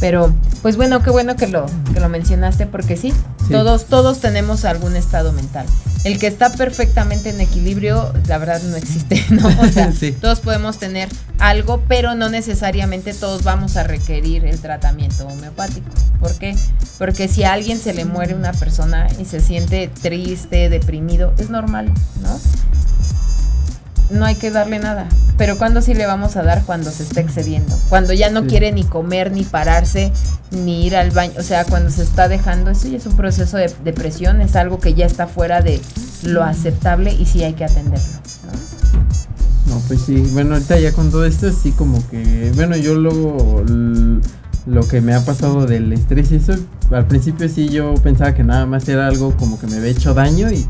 Pero, 0.00 0.32
pues 0.62 0.76
bueno, 0.76 1.02
qué 1.02 1.10
bueno 1.10 1.36
que 1.36 1.46
lo, 1.46 1.66
que 1.92 2.00
lo 2.00 2.08
mencionaste, 2.08 2.66
porque 2.66 2.96
sí, 2.96 3.12
Sí. 3.46 3.52
todos, 3.52 3.86
todos 3.86 4.20
tenemos 4.20 4.64
algún 4.64 4.96
estado 4.96 5.32
mental. 5.32 5.66
El 6.04 6.18
que 6.18 6.26
está 6.26 6.52
perfectamente 6.52 7.30
en 7.30 7.40
equilibrio, 7.40 8.12
la 8.26 8.36
verdad 8.36 8.60
no 8.62 8.76
existe, 8.76 9.24
¿no? 9.30 9.48
O 9.60 9.66
sea, 9.68 9.90
Sí. 9.98 10.12
todos 10.12 10.40
podemos 10.40 10.78
tener 10.78 11.08
algo, 11.38 11.82
pero 11.88 12.14
no 12.14 12.28
necesariamente 12.28 13.14
todos 13.14 13.42
vamos 13.42 13.76
a 13.76 13.84
requerir 13.84 14.44
el 14.44 14.58
tratamiento 14.60 15.26
homeopático. 15.26 15.88
¿Por 16.20 16.34
qué? 16.38 16.54
Porque 16.98 17.26
si 17.28 17.44
a 17.44 17.52
alguien 17.54 17.78
se 17.78 17.94
le 17.94 18.04
muere 18.04 18.34
una 18.34 18.52
persona 18.52 19.08
y 19.18 19.24
se 19.24 19.40
siente 19.40 19.88
triste, 19.88 20.68
deprimido, 20.68 21.32
es 21.38 21.48
normal, 21.50 21.90
¿no? 22.22 22.38
No 24.10 24.24
hay 24.26 24.34
que 24.34 24.50
darle 24.50 24.78
nada. 24.78 25.08
Pero 25.38 25.56
¿cuándo 25.58 25.80
sí 25.82 25.94
le 25.94 26.06
vamos 26.06 26.36
a 26.36 26.42
dar? 26.42 26.62
Cuando 26.64 26.90
se 26.90 27.02
está 27.02 27.20
excediendo. 27.20 27.76
Cuando 27.88 28.12
ya 28.12 28.30
no 28.30 28.42
Sí. 28.42 28.46
quiere 28.48 28.70
ni 28.72 28.84
comer, 28.84 29.32
ni 29.32 29.42
pararse, 29.44 30.12
ni 30.52 30.86
ir 30.86 30.94
al 30.96 31.10
baño. 31.10 31.32
O 31.38 31.42
sea, 31.42 31.64
cuando 31.64 31.90
se 31.90 32.02
está 32.02 32.28
dejando, 32.28 32.70
eso 32.70 32.86
ya 32.88 32.98
es 32.98 33.06
un 33.06 33.16
proceso 33.16 33.56
de 33.56 33.72
depresión, 33.84 34.40
es 34.40 34.54
algo 34.56 34.78
que 34.78 34.94
ya 34.94 35.06
está 35.06 35.26
fuera 35.26 35.60
de 35.62 35.80
lo 36.22 36.42
aceptable 36.44 37.12
y 37.12 37.26
sí 37.26 37.42
hay 37.42 37.54
que 37.54 37.64
atenderlo. 37.64 38.06
¿no? 39.66 39.74
No, 39.74 39.80
pues 39.88 40.02
sí, 40.02 40.16
bueno, 40.32 40.54
ahorita 40.54 40.78
ya 40.78 40.92
con 40.92 41.10
todo 41.10 41.24
esto, 41.24 41.50
sí 41.50 41.72
como 41.72 42.06
que, 42.10 42.52
bueno, 42.54 42.76
yo 42.76 42.94
luego 42.94 43.64
lo 44.66 44.86
que 44.86 45.00
me 45.00 45.14
ha 45.14 45.24
pasado 45.24 45.66
del 45.66 45.92
estrés 45.92 46.32
y 46.32 46.36
eso, 46.36 46.54
al 46.90 47.06
principio 47.06 47.48
sí 47.48 47.68
yo 47.68 47.94
pensaba 47.94 48.34
que 48.34 48.44
nada 48.44 48.66
más 48.66 48.88
era 48.88 49.06
algo 49.06 49.36
como 49.36 49.58
que 49.58 49.66
me 49.66 49.76
había 49.76 49.90
hecho 49.90 50.14
daño 50.14 50.50
y, 50.50 50.66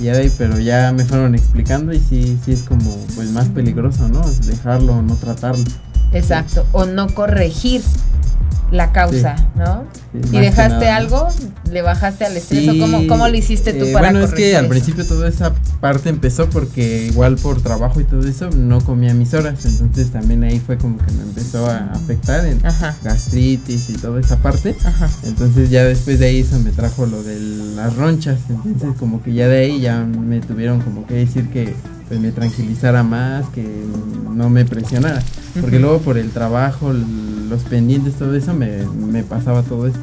ya 0.00 0.12
ahí, 0.12 0.30
pero 0.36 0.58
ya 0.58 0.92
me 0.92 1.04
fueron 1.04 1.34
explicando 1.34 1.92
y 1.92 1.98
sí, 1.98 2.38
sí 2.44 2.52
es 2.52 2.62
como 2.62 2.96
pues 3.16 3.30
más 3.32 3.48
peligroso, 3.48 4.08
¿no? 4.08 4.20
Dejarlo, 4.46 5.02
no 5.02 5.14
tratarlo. 5.16 5.64
Exacto. 6.12 6.64
O 6.72 6.84
no 6.84 7.08
corregir 7.08 7.82
la 8.70 8.92
causa, 8.92 9.36
¿no? 9.56 9.84
Sí, 10.12 10.36
¿Y 10.36 10.40
dejaste 10.40 10.88
algo? 10.88 11.28
¿Le 11.70 11.82
bajaste 11.82 12.24
al 12.24 12.36
estrés? 12.36 12.64
Sí, 12.64 12.68
¿O 12.68 12.78
cómo, 12.78 13.06
cómo 13.06 13.28
lo 13.28 13.36
hiciste 13.36 13.72
tú 13.72 13.86
eh, 13.86 13.92
para 13.92 14.10
Bueno, 14.10 14.24
es 14.24 14.32
que 14.32 14.56
al 14.56 14.68
principio 14.68 15.06
toda 15.06 15.28
esa 15.28 15.54
parte 15.80 16.08
empezó 16.08 16.48
porque 16.50 17.06
igual 17.06 17.36
por 17.36 17.62
trabajo 17.62 18.00
y 18.00 18.04
todo 18.04 18.26
eso 18.26 18.50
no 18.50 18.80
comía 18.80 19.14
mis 19.14 19.32
horas, 19.34 19.64
entonces 19.64 20.10
también 20.10 20.44
ahí 20.44 20.60
fue 20.60 20.76
como 20.76 20.98
que 20.98 21.12
me 21.12 21.22
empezó 21.22 21.66
a 21.66 21.92
afectar 21.92 22.46
en 22.46 22.64
Ajá. 22.64 22.96
gastritis 23.02 23.90
y 23.90 23.94
toda 23.94 24.20
esa 24.20 24.36
parte. 24.38 24.76
Ajá. 24.84 25.08
Entonces 25.24 25.70
ya 25.70 25.84
después 25.84 26.18
de 26.18 26.26
ahí 26.26 26.40
eso 26.40 26.58
me 26.58 26.70
trajo 26.70 27.06
lo 27.06 27.22
de 27.22 27.38
las 27.74 27.96
ronchas, 27.96 28.38
entonces 28.48 28.98
como 28.98 29.22
que 29.22 29.32
ya 29.32 29.48
de 29.48 29.58
ahí 29.58 29.80
ya 29.80 30.00
me 30.00 30.40
tuvieron 30.40 30.80
como 30.80 31.06
que 31.06 31.14
decir 31.14 31.48
que 31.48 31.74
pues 32.08 32.20
me 32.20 32.32
tranquilizara 32.32 33.02
más, 33.02 33.46
que 33.50 33.64
no 34.34 34.48
me 34.50 34.64
presionara, 34.64 35.22
porque 35.60 35.76
Ujú. 35.76 35.84
luego 35.86 35.98
por 36.00 36.18
el 36.18 36.30
trabajo, 36.30 36.92
los 36.92 37.62
pendientes, 37.64 38.14
todo 38.14 38.34
eso 38.34 38.54
me, 38.54 38.84
me 38.86 39.22
pasaba 39.22 39.62
todo 39.62 39.86
eso. 39.86 39.98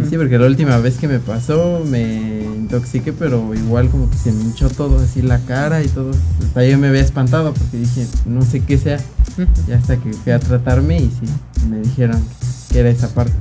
Y 0.00 0.08
sí, 0.08 0.16
porque 0.16 0.38
la 0.38 0.46
última 0.46 0.78
vez 0.78 0.96
que 0.96 1.08
me 1.08 1.18
pasó 1.18 1.82
me 1.84 2.44
intoxiqué, 2.44 3.12
pero 3.12 3.52
igual 3.52 3.88
como 3.88 4.08
que 4.08 4.16
se 4.16 4.30
me 4.30 4.40
hinchó 4.44 4.68
todo, 4.70 5.00
así 5.00 5.22
la 5.22 5.40
cara 5.40 5.82
y 5.82 5.88
todo. 5.88 6.12
Hasta 6.46 6.64
yo 6.64 6.78
me 6.78 6.86
había 6.86 7.00
espantado 7.00 7.52
porque 7.52 7.78
dije, 7.78 8.06
no 8.24 8.42
sé 8.42 8.60
qué 8.60 8.78
sea. 8.78 8.98
Ujú. 9.38 9.48
Ya 9.66 9.76
hasta 9.78 9.96
que 9.96 10.12
fui 10.12 10.30
a 10.32 10.38
tratarme 10.38 10.98
y 10.98 11.10
sí, 11.10 11.66
me 11.68 11.80
dijeron 11.80 12.22
que 12.70 12.78
era 12.78 12.90
esa 12.90 13.08
parte. 13.08 13.32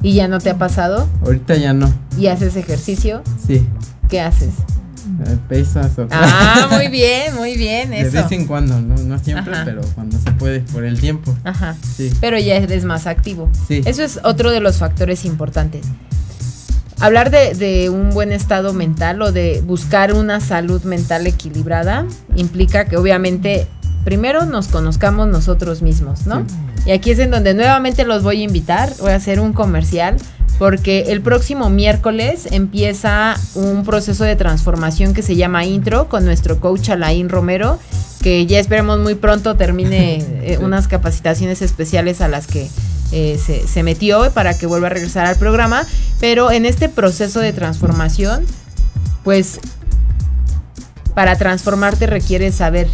¿Y 0.00 0.14
ya 0.14 0.26
no 0.26 0.38
te 0.38 0.48
ha 0.48 0.56
pasado? 0.56 1.06
Ahorita 1.22 1.54
ya 1.56 1.74
no, 1.74 1.92
¿Y 2.18 2.28
haces 2.28 2.56
ejercicio? 2.56 3.22
sí. 3.46 3.66
¿Qué 4.08 4.20
haces? 4.22 4.54
Eh, 5.26 5.36
Pesas 5.48 5.98
o 5.98 6.06
Ah, 6.10 6.68
muy 6.72 6.88
bien, 6.88 7.34
muy 7.36 7.56
bien, 7.56 7.90
De 7.90 8.00
eso. 8.00 8.12
vez 8.12 8.32
en 8.32 8.46
cuando, 8.46 8.80
no, 8.80 8.94
no 8.96 9.18
siempre, 9.18 9.54
Ajá. 9.54 9.64
pero 9.64 9.82
cuando 9.94 10.18
se 10.18 10.30
puede, 10.32 10.60
por 10.60 10.84
el 10.84 11.00
tiempo. 11.00 11.36
Ajá. 11.44 11.76
Sí. 11.96 12.12
Pero 12.20 12.38
ya 12.38 12.56
eres 12.56 12.84
más 12.84 13.06
activo. 13.06 13.50
Sí. 13.68 13.82
Eso 13.84 14.02
es 14.02 14.20
otro 14.24 14.50
de 14.50 14.60
los 14.60 14.76
factores 14.76 15.24
importantes. 15.24 15.86
Hablar 17.00 17.30
de, 17.30 17.54
de 17.54 17.90
un 17.90 18.10
buen 18.10 18.30
estado 18.30 18.72
mental 18.72 19.22
o 19.22 19.32
de 19.32 19.60
buscar 19.66 20.12
una 20.12 20.38
salud 20.40 20.82
mental 20.84 21.26
equilibrada 21.26 22.06
implica 22.36 22.84
que 22.84 22.96
obviamente 22.96 23.66
primero 24.04 24.46
nos 24.46 24.68
conozcamos 24.68 25.26
nosotros 25.26 25.82
mismos, 25.82 26.26
¿no? 26.26 26.44
Y 26.86 26.92
aquí 26.92 27.10
es 27.12 27.18
en 27.18 27.30
donde 27.30 27.54
nuevamente 27.54 28.04
los 28.04 28.22
voy 28.22 28.40
a 28.42 28.44
invitar, 28.44 28.92
voy 29.00 29.10
a 29.12 29.16
hacer 29.16 29.40
un 29.40 29.52
comercial 29.52 30.16
porque 30.58 31.06
el 31.08 31.20
próximo 31.22 31.70
miércoles 31.70 32.46
empieza 32.50 33.36
un 33.54 33.84
proceso 33.84 34.24
de 34.24 34.36
transformación 34.36 35.14
que 35.14 35.22
se 35.22 35.36
llama 35.36 35.64
Intro 35.64 36.08
con 36.08 36.24
nuestro 36.24 36.60
coach 36.60 36.90
Alain 36.90 37.28
Romero, 37.28 37.78
que 38.22 38.46
ya 38.46 38.60
esperemos 38.60 39.00
muy 39.00 39.14
pronto 39.16 39.56
termine 39.56 40.16
eh, 40.42 40.56
Sí. 40.58 40.64
unas 40.64 40.86
capacitaciones 40.88 41.62
especiales 41.62 42.20
a 42.20 42.28
las 42.28 42.46
que 42.46 42.68
eh, 43.10 43.38
se, 43.44 43.66
se 43.66 43.82
metió 43.82 44.30
para 44.32 44.56
que 44.56 44.66
vuelva 44.66 44.86
a 44.86 44.90
regresar 44.90 45.26
al 45.26 45.36
programa. 45.36 45.84
Pero 46.20 46.50
en 46.52 46.64
este 46.66 46.88
proceso 46.88 47.40
de 47.40 47.52
transformación, 47.52 48.44
pues 49.24 49.58
para 51.14 51.36
transformarte 51.36 52.06
requieres 52.06 52.54
saber 52.54 52.88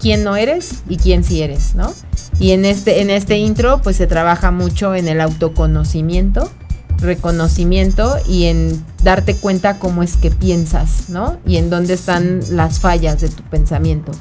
quién 0.00 0.24
no 0.24 0.36
eres 0.36 0.82
y 0.88 0.96
quién 0.96 1.22
sí 1.22 1.42
eres, 1.42 1.74
¿no? 1.74 1.92
Y 2.40 2.50
en 2.52 2.64
este, 2.64 3.02
en 3.02 3.10
este 3.10 3.36
intro, 3.38 3.80
pues 3.82 3.96
se 3.96 4.06
trabaja 4.08 4.50
mucho 4.50 4.94
en 4.96 5.06
el 5.06 5.20
autoconocimiento, 5.20 6.50
reconocimiento 6.98 8.16
y 8.28 8.44
en 8.44 8.84
darte 9.02 9.34
cuenta 9.34 9.78
cómo 9.78 10.02
es 10.02 10.16
que 10.16 10.30
piensas, 10.30 11.08
¿no? 11.08 11.38
Y 11.46 11.56
en 11.56 11.70
dónde 11.70 11.94
están 11.94 12.40
las 12.50 12.80
fallas 12.80 13.20
de 13.20 13.28
tu 13.28 13.42
pensamiento. 13.44 14.12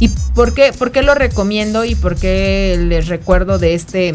¿Y 0.00 0.08
por 0.34 0.54
qué, 0.54 0.72
por 0.72 0.92
qué 0.92 1.02
lo 1.02 1.14
recomiendo 1.14 1.84
y 1.84 1.94
por 1.94 2.16
qué 2.16 2.82
les 2.88 3.08
recuerdo 3.08 3.58
de 3.58 3.74
este, 3.74 4.14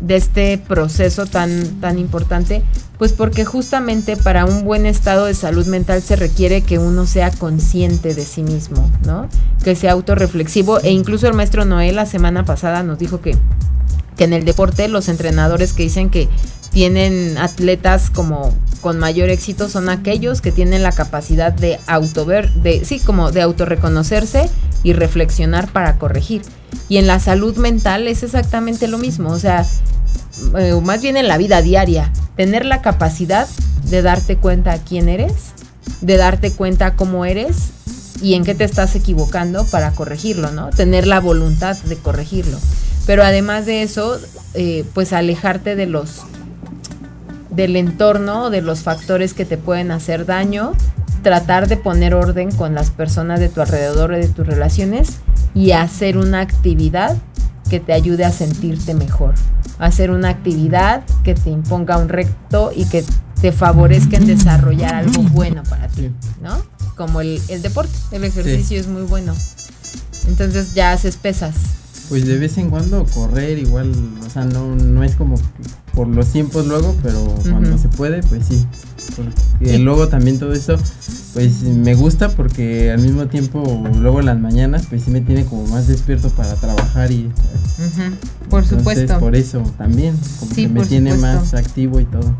de 0.00 0.16
este 0.16 0.58
proceso 0.58 1.24
tan, 1.24 1.80
tan 1.80 1.98
importante? 1.98 2.62
Pues 2.98 3.12
porque 3.12 3.44
justamente 3.44 4.16
para 4.16 4.44
un 4.44 4.64
buen 4.64 4.86
estado 4.86 5.26
de 5.26 5.34
salud 5.34 5.66
mental 5.66 6.02
se 6.02 6.16
requiere 6.16 6.62
que 6.62 6.78
uno 6.78 7.06
sea 7.06 7.30
consciente 7.30 8.14
de 8.14 8.24
sí 8.24 8.42
mismo, 8.42 8.90
¿no? 9.06 9.28
Que 9.64 9.74
sea 9.74 9.92
autorreflexivo. 9.92 10.80
E 10.80 10.90
incluso 10.90 11.26
el 11.26 11.34
maestro 11.34 11.64
Noé 11.64 11.92
la 11.92 12.06
semana 12.06 12.44
pasada 12.44 12.82
nos 12.82 12.98
dijo 12.98 13.20
que, 13.20 13.36
que 14.16 14.24
en 14.24 14.34
el 14.34 14.44
deporte 14.44 14.88
los 14.88 15.08
entrenadores 15.08 15.72
que 15.72 15.82
dicen 15.82 16.10
que 16.10 16.28
tienen 16.76 17.38
atletas 17.38 18.10
como 18.10 18.52
con 18.82 18.98
mayor 18.98 19.30
éxito 19.30 19.70
son 19.70 19.88
aquellos 19.88 20.42
que 20.42 20.52
tienen 20.52 20.82
la 20.82 20.92
capacidad 20.92 21.50
de 21.50 21.78
autover, 21.86 22.52
de 22.52 22.84
sí, 22.84 23.00
como 23.00 23.32
de 23.32 23.40
autorreconocerse 23.40 24.50
y 24.82 24.92
reflexionar 24.92 25.72
para 25.72 25.96
corregir. 25.96 26.42
Y 26.90 26.98
en 26.98 27.06
la 27.06 27.18
salud 27.18 27.56
mental 27.56 28.06
es 28.08 28.22
exactamente 28.22 28.88
lo 28.88 28.98
mismo, 28.98 29.30
o 29.30 29.38
sea, 29.38 29.64
eh, 30.58 30.78
más 30.84 31.00
bien 31.00 31.16
en 31.16 31.28
la 31.28 31.38
vida 31.38 31.62
diaria, 31.62 32.12
tener 32.36 32.66
la 32.66 32.82
capacidad 32.82 33.48
de 33.84 34.02
darte 34.02 34.36
cuenta 34.36 34.76
quién 34.76 35.08
eres, 35.08 35.32
de 36.02 36.18
darte 36.18 36.52
cuenta 36.52 36.94
cómo 36.94 37.24
eres 37.24 37.70
y 38.20 38.34
en 38.34 38.44
qué 38.44 38.54
te 38.54 38.64
estás 38.64 38.94
equivocando 38.96 39.64
para 39.64 39.92
corregirlo, 39.92 40.50
¿no? 40.50 40.68
Tener 40.68 41.06
la 41.06 41.20
voluntad 41.20 41.74
de 41.74 41.96
corregirlo. 41.96 42.58
Pero 43.06 43.24
además 43.24 43.64
de 43.64 43.82
eso, 43.82 44.18
eh, 44.52 44.84
pues 44.92 45.14
alejarte 45.14 45.74
de 45.74 45.86
los 45.86 46.26
del 47.56 47.74
entorno, 47.74 48.50
de 48.50 48.60
los 48.60 48.80
factores 48.80 49.34
que 49.34 49.44
te 49.44 49.56
pueden 49.56 49.90
hacer 49.90 50.26
daño, 50.26 50.72
tratar 51.22 51.66
de 51.66 51.76
poner 51.76 52.14
orden 52.14 52.52
con 52.52 52.74
las 52.74 52.90
personas 52.90 53.40
de 53.40 53.48
tu 53.48 53.60
alrededor 53.60 54.12
y 54.14 54.18
de 54.18 54.28
tus 54.28 54.46
relaciones 54.46 55.16
y 55.54 55.72
hacer 55.72 56.18
una 56.18 56.40
actividad 56.40 57.16
que 57.68 57.80
te 57.80 57.94
ayude 57.94 58.24
a 58.24 58.30
sentirte 58.30 58.94
mejor. 58.94 59.34
Hacer 59.78 60.10
una 60.10 60.28
actividad 60.28 61.02
que 61.24 61.34
te 61.34 61.50
imponga 61.50 61.98
un 61.98 62.08
recto 62.08 62.70
y 62.74 62.84
que 62.84 63.04
te 63.40 63.52
favorezca 63.52 64.18
en 64.18 64.26
desarrollar 64.26 64.94
algo 64.94 65.22
bueno 65.22 65.62
para 65.68 65.88
ti. 65.88 66.12
¿no? 66.42 66.62
Como 66.94 67.20
el, 67.20 67.40
el 67.48 67.62
deporte, 67.62 67.92
el 68.12 68.24
ejercicio 68.24 68.78
es 68.78 68.86
muy 68.86 69.02
bueno. 69.02 69.34
Entonces 70.28 70.74
ya 70.74 70.92
haces 70.92 71.16
pesas. 71.16 71.54
Pues 72.08 72.24
de 72.26 72.38
vez 72.38 72.56
en 72.58 72.70
cuando 72.70 73.04
correr 73.06 73.58
igual, 73.58 73.92
o 74.24 74.30
sea, 74.30 74.44
no, 74.44 74.76
no 74.76 75.02
es 75.02 75.16
como 75.16 75.34
por 75.94 76.06
los 76.06 76.28
tiempos 76.28 76.66
luego, 76.66 76.94
pero 77.02 77.18
cuando 77.42 77.78
se 77.78 77.88
puede, 77.88 78.22
pues 78.22 78.46
sí. 78.46 78.64
Porque 79.16 79.78
luego 79.78 80.08
también 80.08 80.38
todo 80.38 80.52
eso, 80.52 80.76
pues 81.32 81.62
me 81.62 81.94
gusta 81.94 82.28
porque 82.28 82.92
al 82.92 83.00
mismo 83.00 83.26
tiempo 83.26 83.82
luego 83.98 84.20
las 84.20 84.38
mañanas, 84.38 84.86
pues 84.88 85.02
sí 85.02 85.10
me 85.10 85.22
tiene 85.22 85.44
como 85.46 85.66
más 85.66 85.88
despierto 85.88 86.28
para 86.30 86.54
trabajar 86.54 87.10
y... 87.10 87.30
Por 88.50 88.64
supuesto. 88.64 89.18
Por 89.18 89.34
eso 89.34 89.62
también, 89.78 90.16
como 90.38 90.54
que 90.54 90.68
me 90.68 90.84
tiene 90.84 91.14
más 91.14 91.54
activo 91.54 91.98
y 91.98 92.04
todo. 92.04 92.34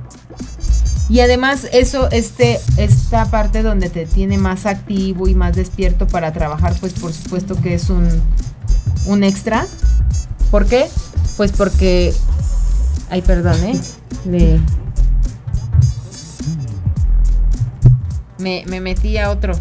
Y 1.09 1.21
además 1.21 1.69
eso, 1.73 2.11
este, 2.11 2.61
esta 2.77 3.31
parte 3.31 3.62
donde 3.62 3.89
te 3.91 4.07
tiene 4.07 4.39
más 4.39 4.67
activo 4.67 5.29
y 5.29 5.35
más 5.35 5.55
despierto 5.55 6.07
para 6.07 6.33
trabajar, 6.33 6.75
pues 6.81 6.95
por 6.95 7.12
supuesto 7.12 7.55
que 7.61 7.75
es 7.75 7.91
un, 7.91 8.09
un 9.05 9.22
extra. 9.24 9.66
¿Por 10.51 10.66
qué? 10.66 10.88
Pues 11.36 11.53
porque, 11.53 12.14
ay, 13.11 13.22
perdón, 13.22 13.62
¿eh? 13.64 13.78
Me, 18.38 18.64
me 18.66 18.80
metí 18.80 19.18
a 19.18 19.30
otro. 19.30 19.55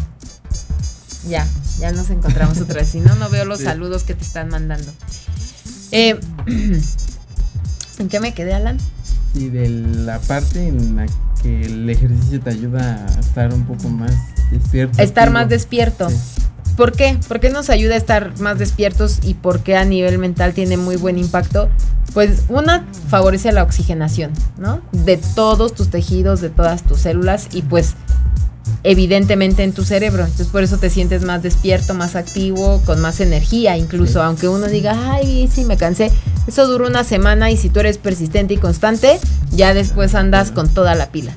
Ya, 1.28 1.46
ya 1.78 1.92
nos 1.92 2.10
encontramos 2.10 2.58
otra 2.58 2.80
vez. 2.80 2.88
Si 2.88 3.00
no, 3.00 3.14
no 3.16 3.28
veo 3.28 3.44
los 3.44 3.60
saludos 3.60 4.04
que 4.04 4.14
te 4.14 4.24
están 4.24 4.48
mandando. 4.48 4.90
Eh, 5.92 6.18
¿En 7.98 8.08
qué 8.08 8.20
me 8.20 8.34
quedé, 8.34 8.54
Alan? 8.54 8.78
Sí, 9.32 9.48
de 9.48 9.68
la 9.68 10.18
parte 10.20 10.66
en 10.66 10.96
la 10.96 11.06
que 11.42 11.62
el 11.62 11.88
ejercicio 11.88 12.40
te 12.40 12.50
ayuda 12.50 13.06
a 13.06 13.20
estar 13.20 13.52
un 13.52 13.64
poco 13.64 13.88
más 13.88 14.12
despierto. 14.50 15.02
Estar 15.02 15.30
más 15.30 15.48
despierto. 15.48 16.08
¿Por 16.76 16.92
qué? 16.92 17.18
¿Por 17.26 17.40
qué 17.40 17.48
nos 17.48 17.70
ayuda 17.70 17.94
a 17.94 17.98
estar 17.98 18.38
más 18.38 18.58
despiertos 18.58 19.20
y 19.22 19.34
por 19.34 19.60
qué 19.60 19.76
a 19.76 19.84
nivel 19.84 20.18
mental 20.18 20.52
tiene 20.52 20.76
muy 20.76 20.96
buen 20.96 21.18
impacto? 21.18 21.70
Pues 22.12 22.44
una 22.48 22.86
favorece 23.08 23.50
la 23.52 23.62
oxigenación, 23.62 24.32
¿no? 24.58 24.82
De 24.92 25.16
todos 25.16 25.74
tus 25.74 25.88
tejidos, 25.88 26.40
de 26.40 26.50
todas 26.50 26.82
tus 26.82 27.00
células 27.00 27.48
y 27.52 27.62
pues 27.62 27.94
evidentemente 28.82 29.64
en 29.64 29.72
tu 29.72 29.84
cerebro. 29.84 30.24
Entonces 30.24 30.48
por 30.48 30.62
eso 30.62 30.78
te 30.78 30.90
sientes 30.90 31.22
más 31.24 31.42
despierto, 31.42 31.94
más 31.94 32.14
activo, 32.14 32.82
con 32.84 33.00
más 33.00 33.20
energía, 33.20 33.76
incluso 33.76 34.22
aunque 34.22 34.48
uno 34.48 34.66
diga, 34.66 35.12
ay, 35.12 35.48
sí, 35.52 35.64
me 35.64 35.76
cansé. 35.76 36.10
Eso 36.46 36.66
dura 36.66 36.86
una 36.86 37.04
semana 37.04 37.50
y 37.50 37.56
si 37.56 37.70
tú 37.70 37.80
eres 37.80 37.98
persistente 37.98 38.54
y 38.54 38.58
constante, 38.58 39.18
ya 39.50 39.74
después 39.74 40.14
andas 40.14 40.50
con 40.52 40.68
toda 40.68 40.94
la 40.94 41.10
pila. 41.10 41.34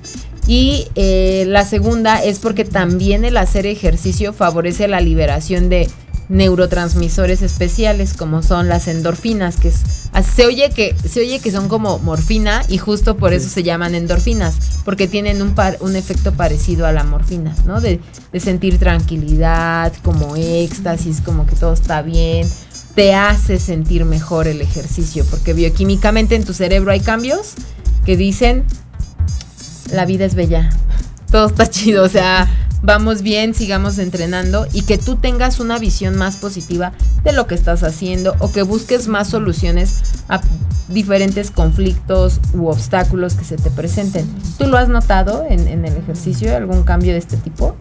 Y 0.49 0.87
eh, 0.95 1.43
la 1.47 1.63
segunda 1.63 2.23
es 2.23 2.39
porque 2.39 2.65
también 2.65 3.23
el 3.23 3.37
hacer 3.37 3.67
ejercicio 3.67 4.33
favorece 4.33 4.87
la 4.87 4.99
liberación 4.99 5.69
de 5.69 5.87
neurotransmisores 6.27 7.43
especiales 7.43 8.15
como 8.15 8.41
son 8.41 8.67
las 8.67 8.87
endorfinas, 8.87 9.57
que 9.57 9.71
se 9.71 10.45
oye 10.47 10.71
que 10.71 10.95
se 11.07 11.19
oye 11.21 11.39
que 11.39 11.51
son 11.51 11.69
como 11.69 11.99
morfina 11.99 12.63
y 12.67 12.79
justo 12.79 13.15
por 13.15 13.31
eso 13.33 13.47
se 13.47 13.61
llaman 13.61 13.93
endorfinas, 13.93 14.55
porque 14.85 15.07
tienen 15.07 15.43
un, 15.43 15.53
un 15.81 15.95
efecto 15.95 16.33
parecido 16.33 16.87
a 16.87 16.93
la 16.93 17.03
morfina, 17.03 17.55
¿no? 17.67 17.79
De, 17.79 17.99
de 18.31 18.39
sentir 18.39 18.79
tranquilidad, 18.79 19.93
como 20.01 20.35
éxtasis, 20.35 21.21
como 21.21 21.45
que 21.45 21.55
todo 21.57 21.73
está 21.73 22.01
bien, 22.01 22.47
te 22.95 23.13
hace 23.13 23.59
sentir 23.59 24.03
mejor 24.03 24.47
el 24.47 24.61
ejercicio, 24.61 25.25
porque 25.29 25.53
bioquímicamente 25.53 26.33
en 26.33 26.43
tu 26.43 26.55
cerebro 26.55 26.89
hay 26.89 27.01
cambios 27.01 27.53
que 28.03 28.17
dicen 28.17 28.65
la 29.91 30.05
vida 30.05 30.25
es 30.25 30.35
bella. 30.35 30.69
Todo 31.31 31.47
está 31.47 31.67
chido, 31.69 32.03
o 32.03 32.09
sea, 32.09 32.47
vamos 32.81 33.21
bien, 33.21 33.53
sigamos 33.53 33.97
entrenando 33.99 34.67
y 34.73 34.83
que 34.83 34.97
tú 34.97 35.15
tengas 35.15 35.59
una 35.59 35.77
visión 35.79 36.17
más 36.17 36.37
positiva 36.37 36.93
de 37.23 37.33
lo 37.33 37.47
que 37.47 37.55
estás 37.55 37.83
haciendo 37.83 38.35
o 38.39 38.51
que 38.51 38.63
busques 38.63 39.07
más 39.07 39.27
soluciones 39.27 40.01
a 40.27 40.41
diferentes 40.87 41.51
conflictos 41.51 42.39
u 42.53 42.67
obstáculos 42.67 43.35
que 43.35 43.45
se 43.45 43.57
te 43.57 43.69
presenten. 43.69 44.27
¿Tú 44.57 44.65
lo 44.67 44.77
has 44.77 44.89
notado 44.89 45.45
en, 45.47 45.85
el 45.85 45.97
ejercicio, 45.97 46.55
algún 46.55 46.83
cambio 46.83 47.13
de 47.13 47.19
este 47.19 47.37
tipo? 47.37 47.75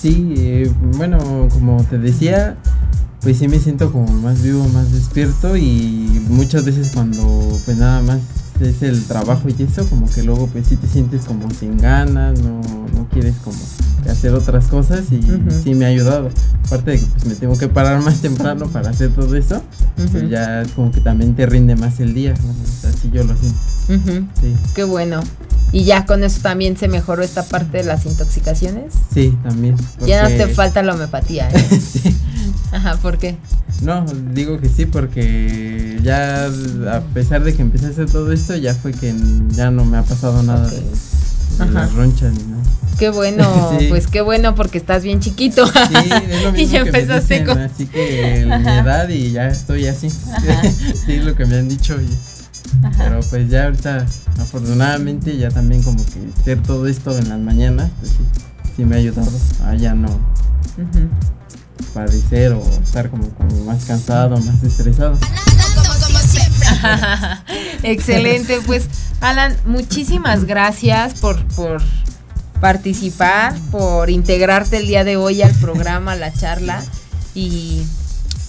Sí, 0.00 0.34
eh, 0.36 0.70
bueno, 0.96 1.48
como 1.50 1.82
te 1.84 1.98
decía, 1.98 2.56
pues 3.20 3.38
sí 3.38 3.48
me 3.48 3.58
siento 3.58 3.90
como 3.90 4.06
más 4.06 4.42
vivo, 4.42 4.66
más 4.68 4.92
despierto 4.92 5.56
y 5.56 6.24
muchas 6.28 6.64
veces 6.64 6.90
cuando 6.92 7.22
pues 7.64 7.76
nada 7.76 8.00
más 8.02 8.20
es 8.60 8.82
el 8.82 9.04
trabajo 9.04 9.48
y 9.48 9.62
eso, 9.62 9.88
como 9.88 10.10
que 10.10 10.22
luego 10.22 10.46
pues 10.46 10.66
sí 10.68 10.76
te 10.76 10.86
sientes 10.86 11.22
como 11.24 11.50
sin 11.50 11.76
ganas, 11.78 12.40
no, 12.40 12.60
no 12.94 13.08
quieres 13.10 13.34
como 13.42 13.58
hacer 14.08 14.34
otras 14.34 14.66
cosas 14.66 15.04
y 15.10 15.20
sí 15.62 15.74
me 15.74 15.86
ha 15.86 15.88
ayudado. 15.88 16.30
Aparte 16.66 16.92
de 16.92 17.00
que 17.00 17.06
pues 17.06 17.26
me 17.26 17.34
tengo 17.34 17.58
que 17.58 17.68
parar 17.68 18.02
más 18.02 18.20
temprano 18.20 18.66
para 18.68 18.90
hacer 18.90 19.10
todo 19.10 19.34
eso, 19.36 19.62
pues 20.12 20.28
ya 20.28 20.64
como 20.74 20.90
que 20.92 21.00
también 21.00 21.34
te 21.34 21.46
rinde 21.46 21.76
más 21.76 22.00
el 22.00 22.14
día, 22.14 22.34
así 22.88 23.10
yo 23.12 23.24
lo 23.24 23.34
siento. 23.36 24.30
sí. 24.40 24.54
Qué 24.74 24.84
bueno. 24.84 25.22
¿Y 25.72 25.82
ya 25.82 26.06
con 26.06 26.22
eso 26.22 26.40
también 26.40 26.76
se 26.76 26.86
mejoró 26.86 27.24
esta 27.24 27.42
parte 27.42 27.78
de 27.78 27.84
las 27.84 28.06
intoxicaciones? 28.06 28.94
Sí, 29.12 29.36
también. 29.42 29.74
Ya 30.06 30.22
no 30.22 30.28
te 30.28 30.46
falta 30.46 30.84
la 30.84 30.94
homeopatía. 30.94 31.50
¿eh? 31.50 31.80
sí. 31.80 32.14
Ajá, 32.70 32.96
¿por 32.96 33.18
qué? 33.18 33.36
No, 33.82 34.04
digo 34.32 34.60
que 34.60 34.68
sí 34.68 34.86
porque 34.86 35.98
ya 36.02 36.46
a 36.46 37.00
pesar 37.12 37.42
de 37.42 37.54
que 37.54 37.62
empecé 37.62 37.86
a 37.86 37.88
hacer 37.88 38.06
todo 38.06 38.30
esto, 38.44 38.56
ya 38.56 38.74
fue 38.74 38.92
que 38.92 39.14
ya 39.52 39.70
no 39.70 39.86
me 39.86 39.96
ha 39.96 40.02
pasado 40.02 40.42
nada 40.42 40.68
de, 40.68 40.82
las 41.72 41.94
ronchas 41.94 42.34
ni 42.34 42.42
nada. 42.44 42.62
Qué 42.98 43.08
bueno, 43.08 43.72
pues 43.88 44.06
qué 44.06 44.20
bueno 44.20 44.54
porque 44.54 44.76
estás 44.76 45.02
bien 45.02 45.20
chiquito. 45.20 45.66
Sí, 45.66 45.72
es 46.28 46.42
lo 46.42 46.52
mismo 46.52 46.58
y 46.58 46.66
ya 46.66 46.80
empezaste 46.80 47.44
con... 47.44 47.58
Así 47.58 47.86
que 47.86 48.44
mi 48.46 48.70
edad 48.70 49.08
y 49.08 49.32
ya 49.32 49.48
estoy 49.48 49.86
así. 49.86 50.10
sí, 51.06 51.12
es 51.12 51.24
lo 51.24 51.34
que 51.34 51.46
me 51.46 51.56
han 51.56 51.70
dicho. 51.70 51.96
Pero 52.98 53.20
pues 53.30 53.48
ya 53.48 53.64
ahorita, 53.64 54.04
afortunadamente, 54.38 55.38
ya 55.38 55.48
también 55.48 55.82
como 55.82 56.04
que 56.04 56.20
hacer 56.38 56.62
todo 56.62 56.86
esto 56.86 57.16
en 57.16 57.30
las 57.30 57.38
mañanas, 57.38 57.90
pues 57.98 58.12
sí, 58.12 58.18
sí 58.76 58.84
me 58.84 58.96
ha 58.96 58.98
ayudado 58.98 59.30
a 59.64 59.74
ya 59.74 59.94
no 59.94 60.10
padecer 61.94 62.52
o 62.52 62.62
estar 62.82 63.08
como, 63.08 63.26
más 63.64 63.84
cansado, 63.84 64.36
más 64.36 64.62
estresado. 64.62 65.16
Excelente, 67.84 68.60
pues 68.66 68.88
Alan, 69.20 69.56
muchísimas 69.64 70.44
gracias 70.44 71.20
por, 71.20 71.44
por 71.54 71.82
participar, 72.60 73.54
por 73.70 74.10
integrarte 74.10 74.78
el 74.78 74.86
día 74.86 75.04
de 75.04 75.16
hoy 75.16 75.42
al 75.42 75.54
programa, 75.54 76.12
a 76.12 76.16
la 76.16 76.32
charla 76.32 76.82
y, 77.34 77.82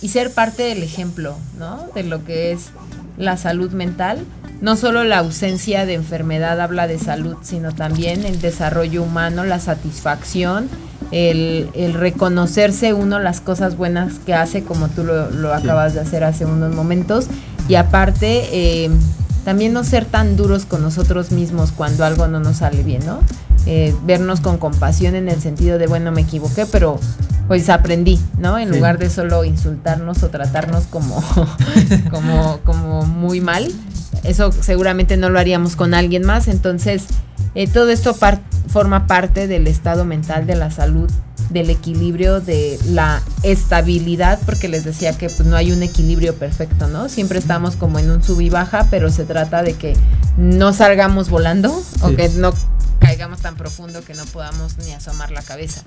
y 0.02 0.10
ser 0.10 0.32
parte 0.32 0.64
del 0.64 0.84
ejemplo, 0.84 1.38
¿no? 1.60 1.88
De 1.94 2.04
lo 2.04 2.24
que 2.26 2.52
es 2.52 2.70
la 3.18 3.38
salud 3.38 3.72
mental. 3.72 4.26
No 4.62 4.78
solo 4.78 5.04
la 5.04 5.20
ausencia 5.20 5.86
de 5.86 5.96
enfermedad 5.96 6.62
habla 6.62 6.88
de 6.88 6.98
salud, 6.98 7.36
sino 7.42 7.74
también 7.74 8.26
el 8.26 8.40
desarrollo 8.40 9.04
humano, 9.04 9.44
la 9.44 9.60
satisfacción 9.60 10.70
el, 11.12 11.94
reconocerse 11.94 12.94
uno 12.94 13.20
las 13.20 13.42
cosas 13.42 13.78
buenas 13.78 14.20
que 14.20 14.34
hace, 14.34 14.64
como 14.64 14.90
tú 14.90 15.04
lo, 15.04 15.54
acabas 15.54 15.94
de 15.94 16.02
hacer 16.02 16.24
hace 16.24 16.46
unos 16.46 16.74
momentos, 16.74 17.28
y 17.68 17.76
aparte 17.76 18.44
eh, 18.52 18.90
también 19.46 19.72
no 19.72 19.84
ser 19.84 20.06
tan 20.06 20.36
duros 20.36 20.66
con 20.66 20.82
nosotros 20.82 21.32
mismos 21.32 21.72
cuando 21.72 22.04
algo 22.04 22.28
no 22.28 22.40
nos 22.40 22.58
sale 22.58 22.84
bien, 22.84 23.06
¿no? 23.06 23.20
Eh, 23.68 23.96
vernos 24.04 24.42
con 24.42 24.58
compasión 24.58 25.16
en 25.16 25.30
el 25.30 25.40
sentido 25.40 25.78
de, 25.78 25.88
bueno, 25.88 26.12
me 26.12 26.22
equivoqué, 26.22 26.66
pero 26.66 27.00
pues 27.48 27.70
aprendí, 27.70 28.20
¿no? 28.40 28.58
En 28.58 28.72
lugar 28.72 28.98
de 28.98 29.10
solo 29.10 29.44
insultarnos 29.46 30.24
o 30.24 30.30
tratarnos 30.30 30.86
como, 30.86 31.24
como, 32.12 32.60
como 32.64 33.06
muy 33.06 33.40
mal, 33.40 33.72
eso 34.24 34.52
seguramente 34.52 35.16
no 35.16 35.30
lo 35.30 35.40
haríamos 35.40 35.76
con 35.76 35.94
alguien 35.94 36.26
más, 36.26 36.48
entonces 36.48 37.06
eh, 37.54 37.68
todo 37.68 37.90
esto 37.90 38.16
forma 38.68 39.06
parte 39.06 39.48
del 39.48 39.68
estado 39.68 40.06
mental 40.06 40.48
de 40.48 40.56
la 40.56 40.72
salud, 40.72 41.10
del 41.50 41.70
equilibrio, 41.70 42.42
de 42.42 42.80
la 42.86 43.22
estabilidad, 43.44 44.40
porque 44.46 44.68
les 44.68 44.84
decía 44.84 45.18
que 45.18 45.30
pues, 45.30 45.48
no 45.48 45.56
hay 45.56 45.72
un 45.72 45.84
equilibrio 45.84 46.36
perfecto, 46.36 46.88
¿no? 46.88 47.10
Siempre 47.10 47.40
estamos 47.40 47.76
como 47.76 48.00
en 48.00 48.10
un 48.10 48.24
sub 48.24 48.42
y 48.42 48.50
baja, 48.50 48.88
pero 48.90 49.12
se 49.12 49.26
trata 49.26 49.64
de 49.64 49.74
que 49.74 49.96
no 50.38 50.74
salgamos 50.74 51.30
volando 51.30 51.84
o 52.02 52.10
que 52.16 52.30
no 52.30 52.54
caigamos 53.00 53.40
tan 53.42 53.56
profundo 53.56 54.04
que 54.04 54.14
no 54.14 54.26
podamos 54.26 54.78
ni 54.80 54.94
asomar 54.94 55.32
la 55.32 55.42
cabeza. 55.42 55.82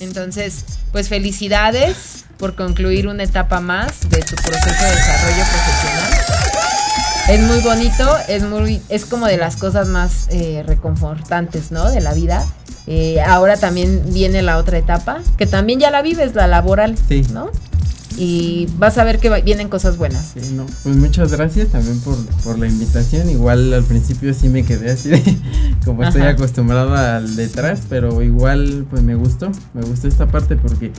Entonces, 0.00 0.64
pues 0.92 1.08
felicidades 1.08 2.24
por 2.38 2.54
concluir 2.54 3.06
una 3.06 3.22
etapa 3.24 3.60
más 3.60 4.00
de 4.08 4.20
tu 4.22 4.34
proceso 4.36 4.84
de 4.84 4.90
desarrollo 4.90 5.44
profesional 5.52 6.13
es 7.28 7.40
muy 7.40 7.60
bonito, 7.60 8.16
es 8.28 8.42
muy, 8.42 8.82
es 8.88 9.06
como 9.06 9.26
de 9.26 9.36
las 9.36 9.56
cosas 9.56 9.88
más 9.88 10.28
eh, 10.30 10.62
reconfortantes, 10.66 11.70
¿no? 11.70 11.90
De 11.90 12.00
la 12.00 12.12
vida. 12.12 12.44
Eh, 12.86 13.20
ahora 13.22 13.56
también 13.56 14.02
viene 14.12 14.42
la 14.42 14.58
otra 14.58 14.76
etapa, 14.76 15.20
que 15.38 15.46
también 15.46 15.80
ya 15.80 15.90
la 15.90 16.02
vives, 16.02 16.34
la 16.34 16.46
laboral, 16.46 16.96
sí. 17.08 17.26
¿no? 17.32 17.50
Y 18.16 18.68
vas 18.78 18.98
a 18.98 19.04
ver 19.04 19.18
que 19.18 19.28
vienen 19.42 19.68
cosas 19.68 19.96
buenas. 19.96 20.32
pues 20.82 20.96
muchas 20.96 21.32
gracias 21.32 21.68
también 21.68 22.00
por, 22.00 22.58
la 22.58 22.66
invitación. 22.66 23.28
Igual 23.30 23.72
al 23.72 23.84
principio 23.84 24.32
sí 24.34 24.48
me 24.48 24.64
quedé 24.64 24.92
así 24.92 25.10
de 25.10 25.22
como 25.84 26.04
estoy 26.04 26.22
acostumbrado 26.22 26.94
al 26.94 27.36
detrás, 27.36 27.82
pero 27.88 28.22
igual 28.22 28.86
pues 28.88 29.02
me 29.02 29.14
gustó, 29.14 29.50
me 29.72 29.82
gustó 29.82 30.08
esta 30.08 30.26
parte 30.26 30.56
porque 30.56 30.92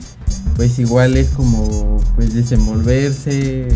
pues 0.56 0.78
igual 0.78 1.16
es 1.16 1.28
como 1.30 2.02
pues 2.14 2.34
desenvolverse, 2.34 3.66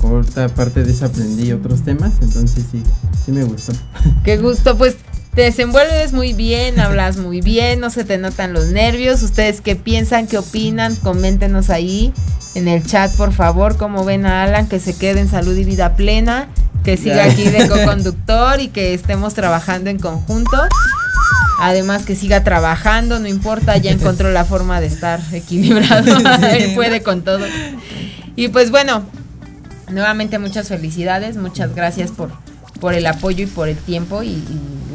por 0.00 0.20
otra 0.20 0.48
parte 0.48 0.84
desaprendí 0.84 1.52
otros 1.52 1.82
temas, 1.82 2.12
entonces 2.22 2.64
sí, 2.70 2.82
sí 3.24 3.32
me 3.32 3.44
gustó. 3.44 3.72
Qué 4.24 4.38
gusto, 4.38 4.76
pues 4.78 4.96
te 5.34 5.42
desenvuelves 5.42 6.12
muy 6.12 6.32
bien, 6.32 6.80
hablas 6.80 7.16
muy 7.16 7.40
bien, 7.40 7.80
no 7.80 7.90
se 7.90 8.04
te 8.04 8.18
notan 8.18 8.52
los 8.52 8.66
nervios. 8.68 9.22
¿Ustedes 9.22 9.60
qué 9.60 9.76
piensan, 9.76 10.26
qué 10.26 10.38
opinan? 10.38 10.96
Coméntenos 10.96 11.70
ahí 11.70 12.12
en 12.58 12.68
el 12.68 12.84
chat, 12.84 13.14
por 13.14 13.32
favor, 13.32 13.76
cómo 13.76 14.04
ven 14.04 14.26
a 14.26 14.42
Alan, 14.42 14.68
que 14.68 14.80
se 14.80 14.96
quede 14.96 15.20
en 15.20 15.28
salud 15.28 15.56
y 15.56 15.64
vida 15.64 15.94
plena, 15.94 16.48
que 16.84 16.96
siga 16.96 17.24
aquí 17.24 17.44
de 17.44 17.68
co-conductor 17.68 18.60
y 18.60 18.68
que 18.68 18.94
estemos 18.94 19.34
trabajando 19.34 19.90
en 19.90 19.98
conjunto. 19.98 20.56
Además 21.60 22.04
que 22.04 22.14
siga 22.14 22.44
trabajando, 22.44 23.18
no 23.18 23.26
importa, 23.26 23.76
ya 23.78 23.90
encontró 23.90 24.30
la 24.30 24.44
forma 24.44 24.80
de 24.80 24.86
estar 24.86 25.20
equilibrado, 25.32 26.18
él 26.52 26.72
puede 26.74 27.02
con 27.02 27.22
todo. 27.22 27.46
Y 28.36 28.48
pues 28.48 28.70
bueno, 28.70 29.02
nuevamente 29.90 30.38
muchas 30.38 30.68
felicidades, 30.68 31.36
muchas 31.36 31.74
gracias 31.74 32.10
por, 32.10 32.30
por 32.80 32.94
el 32.94 33.06
apoyo 33.06 33.44
y 33.44 33.46
por 33.46 33.68
el 33.68 33.76
tiempo 33.76 34.22
y, 34.22 34.42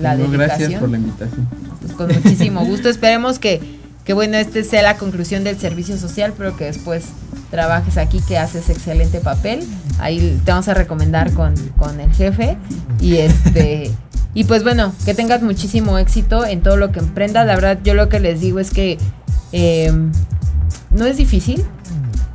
la 0.02 0.18
dedicación. 0.18 0.40
Gracias 0.40 0.80
por 0.80 0.90
la 0.90 0.98
invitación. 0.98 1.48
Pues 1.82 1.94
con 1.94 2.08
muchísimo 2.08 2.66
gusto. 2.66 2.90
Esperemos 2.90 3.40
que, 3.40 3.62
que, 4.04 4.14
bueno, 4.14 4.38
este 4.38 4.64
sea 4.64 4.82
la 4.82 4.98
conclusión 4.98 5.46
del 5.46 5.58
servicio 5.60 5.98
social, 5.98 6.34
pero 6.38 6.58
que 6.58 6.66
después 6.66 7.06
trabajes 7.54 7.98
aquí, 7.98 8.20
que 8.20 8.40
haces 8.40 8.68
excelente 8.72 9.20
papel. 9.20 9.64
Ahí 10.00 10.42
te 10.44 10.52
vamos 10.52 10.68
a 10.70 10.74
recomendar 10.74 11.32
con, 11.34 11.54
con 11.78 12.00
el 12.00 12.12
jefe. 12.12 12.58
Y 13.00 13.18
este. 13.18 13.92
Y 14.34 14.46
pues 14.46 14.64
bueno, 14.64 14.92
que 15.06 15.14
tengas 15.14 15.44
muchísimo 15.44 16.00
éxito 16.00 16.48
en 16.48 16.64
todo 16.64 16.78
lo 16.78 16.92
que 16.92 16.98
emprendas. 16.98 17.46
La 17.46 17.54
verdad, 17.54 17.78
yo 17.84 17.94
lo 17.94 18.10
que 18.10 18.20
les 18.20 18.42
digo 18.42 18.60
es 18.60 18.72
que 18.72 18.98
em, 19.52 20.12
no 20.90 21.06
es 21.06 21.18
difícil, 21.18 21.64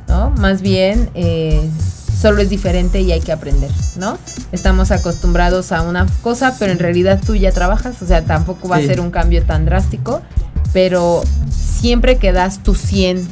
¿no? 0.07 0.29
Más 0.31 0.61
bien 0.61 1.09
eh, 1.13 1.69
solo 2.17 2.41
es 2.41 2.49
diferente 2.49 3.01
y 3.01 3.11
hay 3.11 3.19
que 3.19 3.33
aprender, 3.33 3.71
¿no? 3.97 4.17
Estamos 4.53 4.91
acostumbrados 4.91 5.73
a 5.73 5.81
una 5.81 6.07
cosa, 6.21 6.55
pero 6.57 6.71
en 6.71 6.79
realidad 6.79 7.19
tú 7.25 7.35
ya 7.35 7.51
trabajas, 7.51 8.01
o 8.01 8.07
sea, 8.07 8.23
tampoco 8.23 8.69
va 8.69 8.77
a 8.77 8.81
ser 8.81 9.01
un 9.01 9.11
cambio 9.11 9.43
tan 9.43 9.65
drástico, 9.65 10.21
pero 10.71 11.23
siempre 11.49 12.17
que 12.17 12.31
das 12.31 12.63
tu 12.63 12.75
100, 12.75 13.27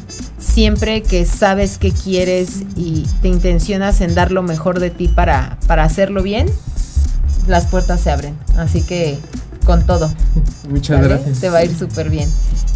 siempre 0.48 1.04
que 1.04 1.26
sabes 1.26 1.78
qué 1.78 1.92
quieres 1.92 2.64
y 2.76 3.06
te 3.22 3.28
intencionas 3.28 4.02
en 4.02 4.16
dar 4.16 4.32
lo 4.32 4.44
mejor 4.44 4.80
de 4.80 4.90
ti 4.90 5.08
para, 5.08 5.58
para 5.68 5.84
hacerlo 5.84 6.24
bien, 6.24 6.48
las 7.48 7.66
puertas 7.66 8.02
se 8.02 8.12
abren. 8.12 8.38
Así 8.58 8.82
que 8.82 9.18
con 9.66 9.86
todo. 9.86 10.12
Muchas 10.70 11.04
gracias. 11.04 11.40
Te 11.40 11.50
va 11.50 11.60
a 11.60 11.66
ir 11.66 11.78
súper 11.78 12.10
bien. 12.10 12.30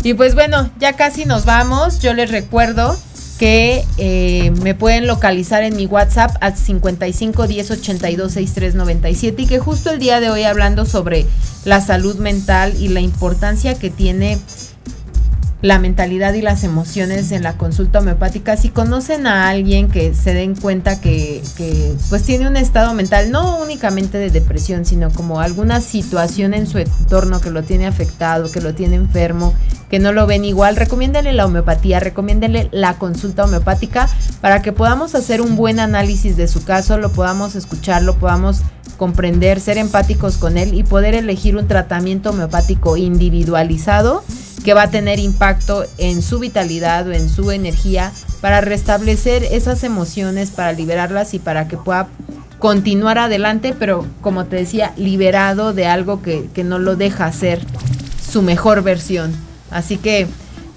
Y 0.03 0.13
pues 0.13 0.36
bueno, 0.36 0.69
ya 0.80 0.93
casi 0.93 1.26
nos 1.26 1.45
vamos. 1.45 1.99
Yo 1.99 2.13
les 2.13 2.30
recuerdo 2.32 2.97
que 3.39 3.84
eh, 3.97 4.51
me 4.61 4.76
pueden 4.76 5.07
localizar 5.07 5.63
en 5.63 5.76
mi 5.76 5.88
WhatsApp 5.88 6.36
al 6.41 6.55
55 6.55 7.47
10 7.47 7.72
82 7.72 8.32
63 8.32 8.76
97 8.76 9.41
y 9.41 9.47
que 9.47 9.57
justo 9.57 9.89
el 9.89 9.99
día 9.99 10.19
de 10.19 10.30
hoy 10.30 10.43
hablando 10.43 10.86
sobre 10.86 11.26
la 11.65 11.82
salud 11.82 12.17
mental 12.17 12.76
y 12.80 12.89
la 12.89 12.99
importancia 12.99 13.74
que 13.74 13.89
tiene 13.89 14.38
la 15.62 15.78
mentalidad 15.78 16.34
y 16.34 16.41
las 16.41 16.64
emociones 16.64 17.32
en 17.32 17.43
la 17.43 17.53
consulta 17.53 17.99
homeopática. 17.99 18.57
Si 18.57 18.70
conocen 18.70 19.28
a 19.28 19.49
alguien 19.49 19.89
que 19.89 20.14
se 20.16 20.34
den 20.34 20.55
cuenta 20.55 20.99
que, 20.99 21.43
que, 21.55 21.93
pues 22.09 22.24
tiene 22.24 22.47
un 22.47 22.57
estado 22.57 22.93
mental, 22.93 23.32
no 23.32 23.57
únicamente 23.59 24.18
de 24.18 24.32
depresión, 24.32 24.86
sino 24.86 25.12
como 25.12 25.39
alguna 25.39 25.82
situación 25.82 26.53
en 26.53 26.66
su 26.66 26.80
entorno 26.80 27.41
que 27.41 27.51
lo 27.51 27.64
tiene 27.64 27.86
afectado, 27.86 28.51
que 28.51 28.62
lo 28.62 28.74
tiene 28.74 28.95
enfermo, 28.95 29.53
que 29.89 29.99
no 29.99 30.14
lo 30.14 30.26
ven 30.26 30.45
igual, 30.45 30.78
recomiéndenle 30.78 31.34
la 31.34 31.45
homeopatía, 31.45 31.99
recomiéndenle 31.99 32.70
la 32.72 32.95
consulta 32.95 33.43
homeopática 33.43 34.09
para 34.39 34.62
que 34.62 34.72
podamos 34.72 35.14
hacer 35.14 35.41
un 35.41 35.55
buen 35.55 35.80
análisis 35.80 36.38
de 36.38 36.47
su 36.47 36.64
caso, 36.64 36.97
lo 36.97 37.12
podamos 37.12 37.55
escuchar, 37.55 38.01
lo 38.01 38.16
podamos 38.16 38.62
comprender, 38.97 39.59
ser 39.59 39.78
empáticos 39.78 40.38
con 40.38 40.57
él 40.57 40.74
y 40.74 40.84
poder 40.84 41.14
elegir 41.14 41.57
un 41.57 41.68
tratamiento 41.68 42.32
homeopático 42.32 42.97
individualizado 42.97 44.24
que 44.64 44.74
va 44.74 44.84
a 44.84 44.91
tener 44.91 45.20
impacto 45.20 45.86
en 45.97 46.22
su 46.22 46.39
vitalidad 46.39 47.08
o 47.08 47.12
en 47.12 47.30
su 47.30 47.52
energía 47.52 48.12
para 48.41 48.62
restablecer 48.62 49.43
esas 49.43 49.84
emociones, 49.84 50.52
para 50.52 50.74
liberarlas 50.74 51.34
y 51.34 51.39
para 51.39 51.68
que 51.68 51.78
pueda 51.78 52.08
continuar 52.60 53.18
adelante, 53.18 53.76
pero 53.78 54.06
como 54.22 54.45
te 54.45 54.56
decía, 54.56 54.93
liberado 54.95 55.74
de 55.74 55.88
algo 55.88 56.22
que, 56.22 56.49
no 56.64 56.78
lo 56.80 56.95
deja 56.95 57.32
ser 57.32 57.60
su 58.24 58.43
mejor 58.43 58.84
versión. 58.84 59.34
Así 59.72 59.97
que, 59.97 60.28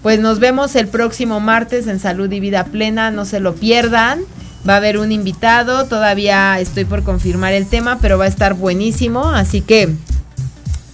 pues 0.03 0.19
nos 0.19 0.39
vemos 0.39 0.77
el 0.77 0.89
próximo 0.89 1.41
martes 1.41 1.87
en 1.87 2.01
Salud 2.01 2.31
y 2.33 2.41
Vida 2.41 2.65
Plena, 2.65 3.11
no 3.11 3.25
se 3.27 3.39
lo 3.39 3.55
pierdan. 3.55 4.21
Va 4.67 4.75
a 4.75 4.77
haber 4.79 4.97
un 4.97 5.13
invitado, 5.13 5.85
todavía 5.85 6.59
estoy 6.59 6.87
por 6.87 7.03
confirmar 7.03 7.53
el 7.53 7.67
tema, 7.67 7.99
pero 8.01 8.17
va 8.17 8.25
a 8.25 8.29
estar 8.29 8.55
buenísimo, 8.55 9.29
así 9.29 9.61
que 9.61 9.95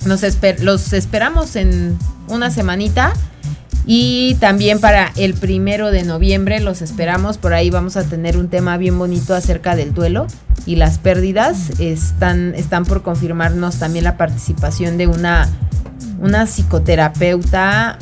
nos 0.06 0.22
los 0.60 0.92
esperamos 0.92 1.54
en 1.54 1.96
una 2.30 2.50
semanita. 2.50 3.12
Y 3.86 4.36
también 4.36 4.78
para 4.78 5.10
el 5.16 5.34
primero 5.34 5.90
de 5.90 6.04
noviembre 6.04 6.60
los 6.60 6.82
esperamos. 6.82 7.38
Por 7.38 7.54
ahí 7.54 7.70
vamos 7.70 7.96
a 7.96 8.04
tener 8.04 8.36
un 8.36 8.48
tema 8.48 8.76
bien 8.76 8.98
bonito 8.98 9.34
acerca 9.34 9.74
del 9.74 9.94
duelo 9.94 10.26
y 10.66 10.76
las 10.76 10.98
pérdidas. 10.98 11.70
Están, 11.80 12.54
están 12.54 12.84
por 12.84 13.02
confirmarnos 13.02 13.78
también 13.78 14.04
la 14.04 14.16
participación 14.16 14.98
de 14.98 15.06
una, 15.06 15.48
una 16.20 16.46
psicoterapeuta, 16.46 17.98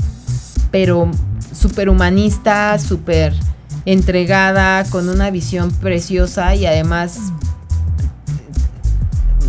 pero 0.70 1.10
súper 1.54 1.88
humanista, 1.88 2.78
súper 2.78 3.32
entregada, 3.84 4.84
con 4.84 5.08
una 5.08 5.30
visión 5.30 5.70
preciosa 5.70 6.54
y 6.54 6.66
además 6.66 7.18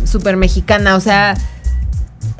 súper 0.04 0.36
mexicana. 0.36 0.96
O 0.96 1.00
sea, 1.00 1.36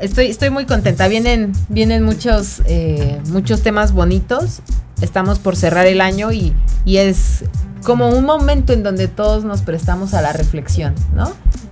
estoy, 0.01 0.27
estoy 0.27 0.49
muy 0.49 0.65
contenta. 0.65 1.07
Vienen, 1.07 1.53
vienen 1.69 2.03
muchos, 2.03 2.61
eh, 2.65 3.19
muchos 3.29 3.61
temas 3.61 3.93
bonitos. 3.93 4.61
Estamos 5.01 5.39
por 5.39 5.55
cerrar 5.55 5.87
el 5.87 6.01
año 6.01 6.31
y, 6.31 6.53
y 6.85 6.97
es 6.97 7.43
como 7.83 8.09
un 8.09 8.25
momento 8.25 8.73
en 8.73 8.83
donde 8.83 9.07
todos 9.07 9.43
nos 9.43 9.61
prestamos 9.61 10.13
a 10.13 10.21
la 10.21 10.33
reflexión, 10.33 10.93
¿no? 11.15 11.31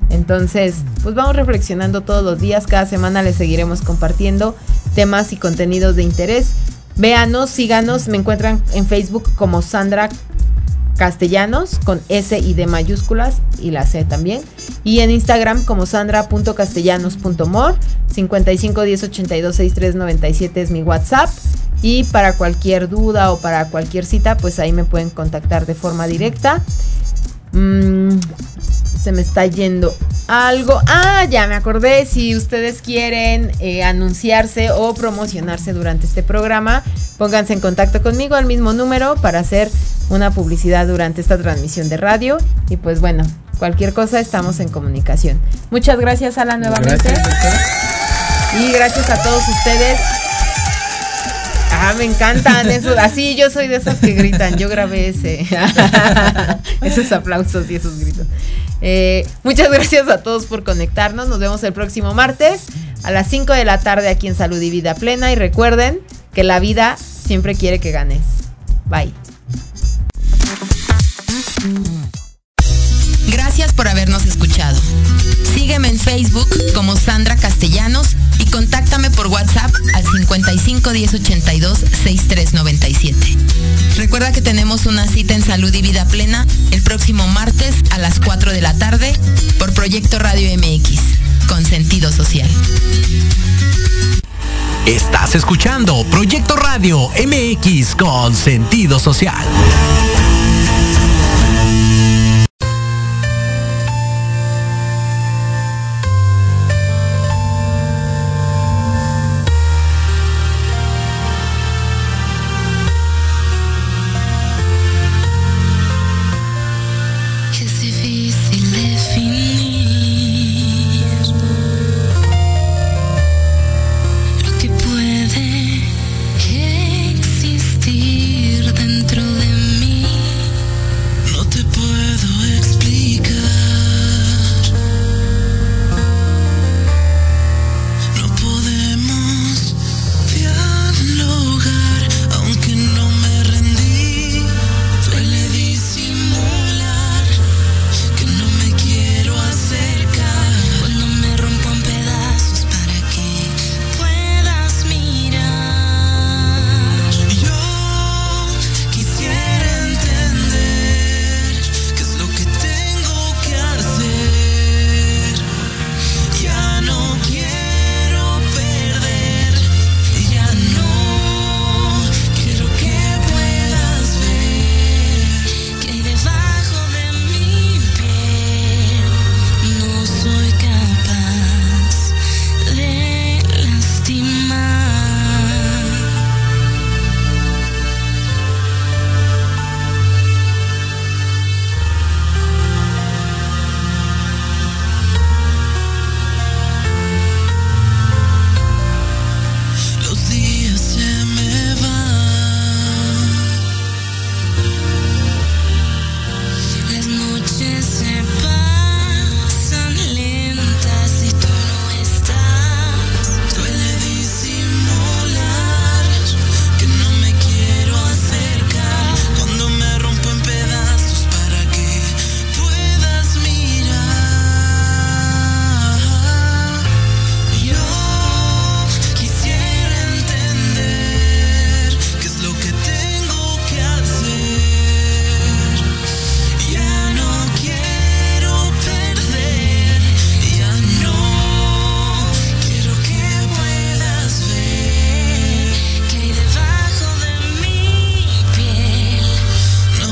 Entonces, 0.09 0.77
pues 1.03 1.13
vamos 1.13 1.36
reflexionando 1.36 2.01
todos 2.01 2.23
los 2.23 2.39
días, 2.39 2.65
cada 2.65 2.88
semana 2.88 3.21
les 3.21 3.36
seguiremos 3.36 3.82
compartiendo 3.82 4.55
temas 4.95 5.32
y 5.34 5.38
contenidos 5.38 5.95
de 5.95 6.03
interés. 6.03 6.53
Véanos, 6.95 7.51
síganos, 7.51 8.07
me 8.07 8.17
encuentran 8.17 8.63
en 8.73 8.88
Facebook 8.88 9.30
como 9.36 9.61
Sandra 9.61 10.09
Castellanos 10.99 11.79
con 11.85 12.01
S 12.09 12.37
y 12.37 12.53
D 12.53 12.67
mayúsculas 12.67 13.37
y 13.57 13.71
la 13.71 13.85
C 13.85 14.03
también. 14.03 14.41
Y 14.83 14.99
en 14.99 15.11
Instagram 15.11 15.63
como 15.63 15.85
sandra.castellanos.mor 15.85 17.75
55 18.13 18.81
10 18.81 19.03
82 19.03 19.55
63 19.55 19.95
97 19.95 20.61
es 20.61 20.71
mi 20.71 20.83
WhatsApp. 20.83 21.29
Y 21.81 22.03
para 22.03 22.33
cualquier 22.33 22.89
duda 22.89 23.31
o 23.31 23.39
para 23.39 23.69
cualquier 23.69 24.05
cita, 24.05 24.35
pues 24.35 24.59
ahí 24.59 24.73
me 24.73 24.83
pueden 24.83 25.09
contactar 25.09 25.65
de 25.65 25.73
forma 25.73 26.05
directa. 26.05 26.61
Mm, 27.53 28.19
se 29.01 29.13
me 29.13 29.21
está 29.21 29.45
yendo 29.45 29.95
algo. 30.27 30.81
Ah, 30.85 31.23
ya 31.29 31.47
me 31.47 31.55
acordé. 31.55 32.05
Si 32.05 32.35
ustedes 32.35 32.81
quieren 32.81 33.53
eh, 33.61 33.85
anunciarse 33.85 34.71
o 34.71 34.93
promocionarse 34.93 35.71
durante 35.71 36.07
este 36.07 36.23
programa, 36.23 36.83
pónganse 37.17 37.53
en 37.53 37.61
contacto 37.61 38.03
conmigo 38.03 38.35
al 38.35 38.45
mismo 38.45 38.73
número 38.73 39.15
para 39.15 39.39
hacer 39.39 39.71
una 40.10 40.32
publicidad 40.32 40.88
durante 40.88 41.22
esta 41.22 41.38
transmisión 41.38 41.89
de 41.89 41.97
radio. 41.97 42.38
Y 42.70 42.78
pues 42.78 42.99
bueno, 42.99 43.24
cualquier 43.57 43.93
cosa 43.93 44.20
estamos 44.20 44.60
en 44.60 44.70
comunicación. 44.70 45.39
Muchas 45.72 45.99
gracias, 45.99 46.38
Alan, 46.38 46.62
nuevamente. 46.62 47.14
y 48.60 48.72
gracias 48.72 49.10
a 49.10 49.22
todos 49.22 49.43
ustedes. 49.47 49.99
Ah, 51.72 51.93
me 51.97 52.03
encantan 52.03 52.70
eso. 52.70 52.93
Así 52.99 53.36
yo 53.36 53.49
soy 53.49 53.68
de 53.68 53.78
esos 53.78 53.95
que 53.95 54.14
gritan. 54.14 54.57
Yo 54.57 54.68
grabé 54.68 55.10
ese. 55.10 55.45
esos 56.82 57.12
aplausos 57.12 57.70
y 57.70 57.76
esos 57.76 57.99
gritos. 57.99 58.28
Eh, 58.82 59.26
muchas 59.43 59.70
gracias 59.72 60.10
a 60.10 60.22
todos 60.22 60.45
por 60.45 60.64
conectarnos. 60.64 61.28
Nos 61.30 61.39
vemos 61.39 61.64
el 61.64 61.74
próximo 61.74 62.14
martes 62.14 62.64
a 63.03 63.12
las 63.12 63.28
5 63.28 63.53
de 63.53 63.66
la 63.66 63.80
tarde 63.80 64.10
aquí 64.10 64.28
en 64.28 64.36
Salud 64.36 64.62
y 64.62 64.70
Vida 64.70 64.93
Plena. 64.95 65.32
Y 65.32 65.36
recuerden 65.36 65.99
que 66.34 66.43
la 66.43 66.60
vida 66.60 66.97
siempre 66.97 67.55
quiere 67.55 67.80
que 67.80 67.91
ganes. 67.91 68.22
Bye. 68.86 69.28
Gracias 73.28 73.74
por 73.74 73.88
habernos 73.88 74.26
escuchado. 74.26 74.80
Sígueme 75.53 75.89
en 75.89 75.99
Facebook 75.99 76.47
como 76.74 76.95
Sandra 76.95 77.36
Castellanos 77.36 78.16
y 78.39 78.45
contáctame 78.45 79.12
por 79.12 79.28
WhatsApp 79.28 79.72
al 79.93 80.03
55 80.03 80.91
10 80.91 81.14
82 81.16 81.80
6397. 81.80 83.38
Recuerda 83.97 84.32
que 84.32 84.41
tenemos 84.41 84.86
una 84.86 85.07
cita 85.07 85.34
en 85.34 85.43
Salud 85.43 85.74
y 85.74 85.82
Vida 85.82 86.05
Plena 86.05 86.47
el 86.72 86.82
próximo 86.82 87.28
martes 87.28 87.76
a 87.91 87.97
las 87.97 88.20
4 88.20 88.51
de 88.51 88.62
la 88.62 88.74
tarde 88.78 89.14
por 89.57 89.74
Proyecto 89.74 90.20
Radio 90.20 90.49
MX, 90.57 91.47
con 91.47 91.66
sentido 91.66 92.12
social. 92.12 92.49
Estás 94.86 95.36
escuchando 95.36 96.03
Proyecto 96.05 96.55
Radio 96.55 97.10
MX 97.10 97.95
con 97.95 98.36
sentido 98.36 98.97
social. 98.97 99.45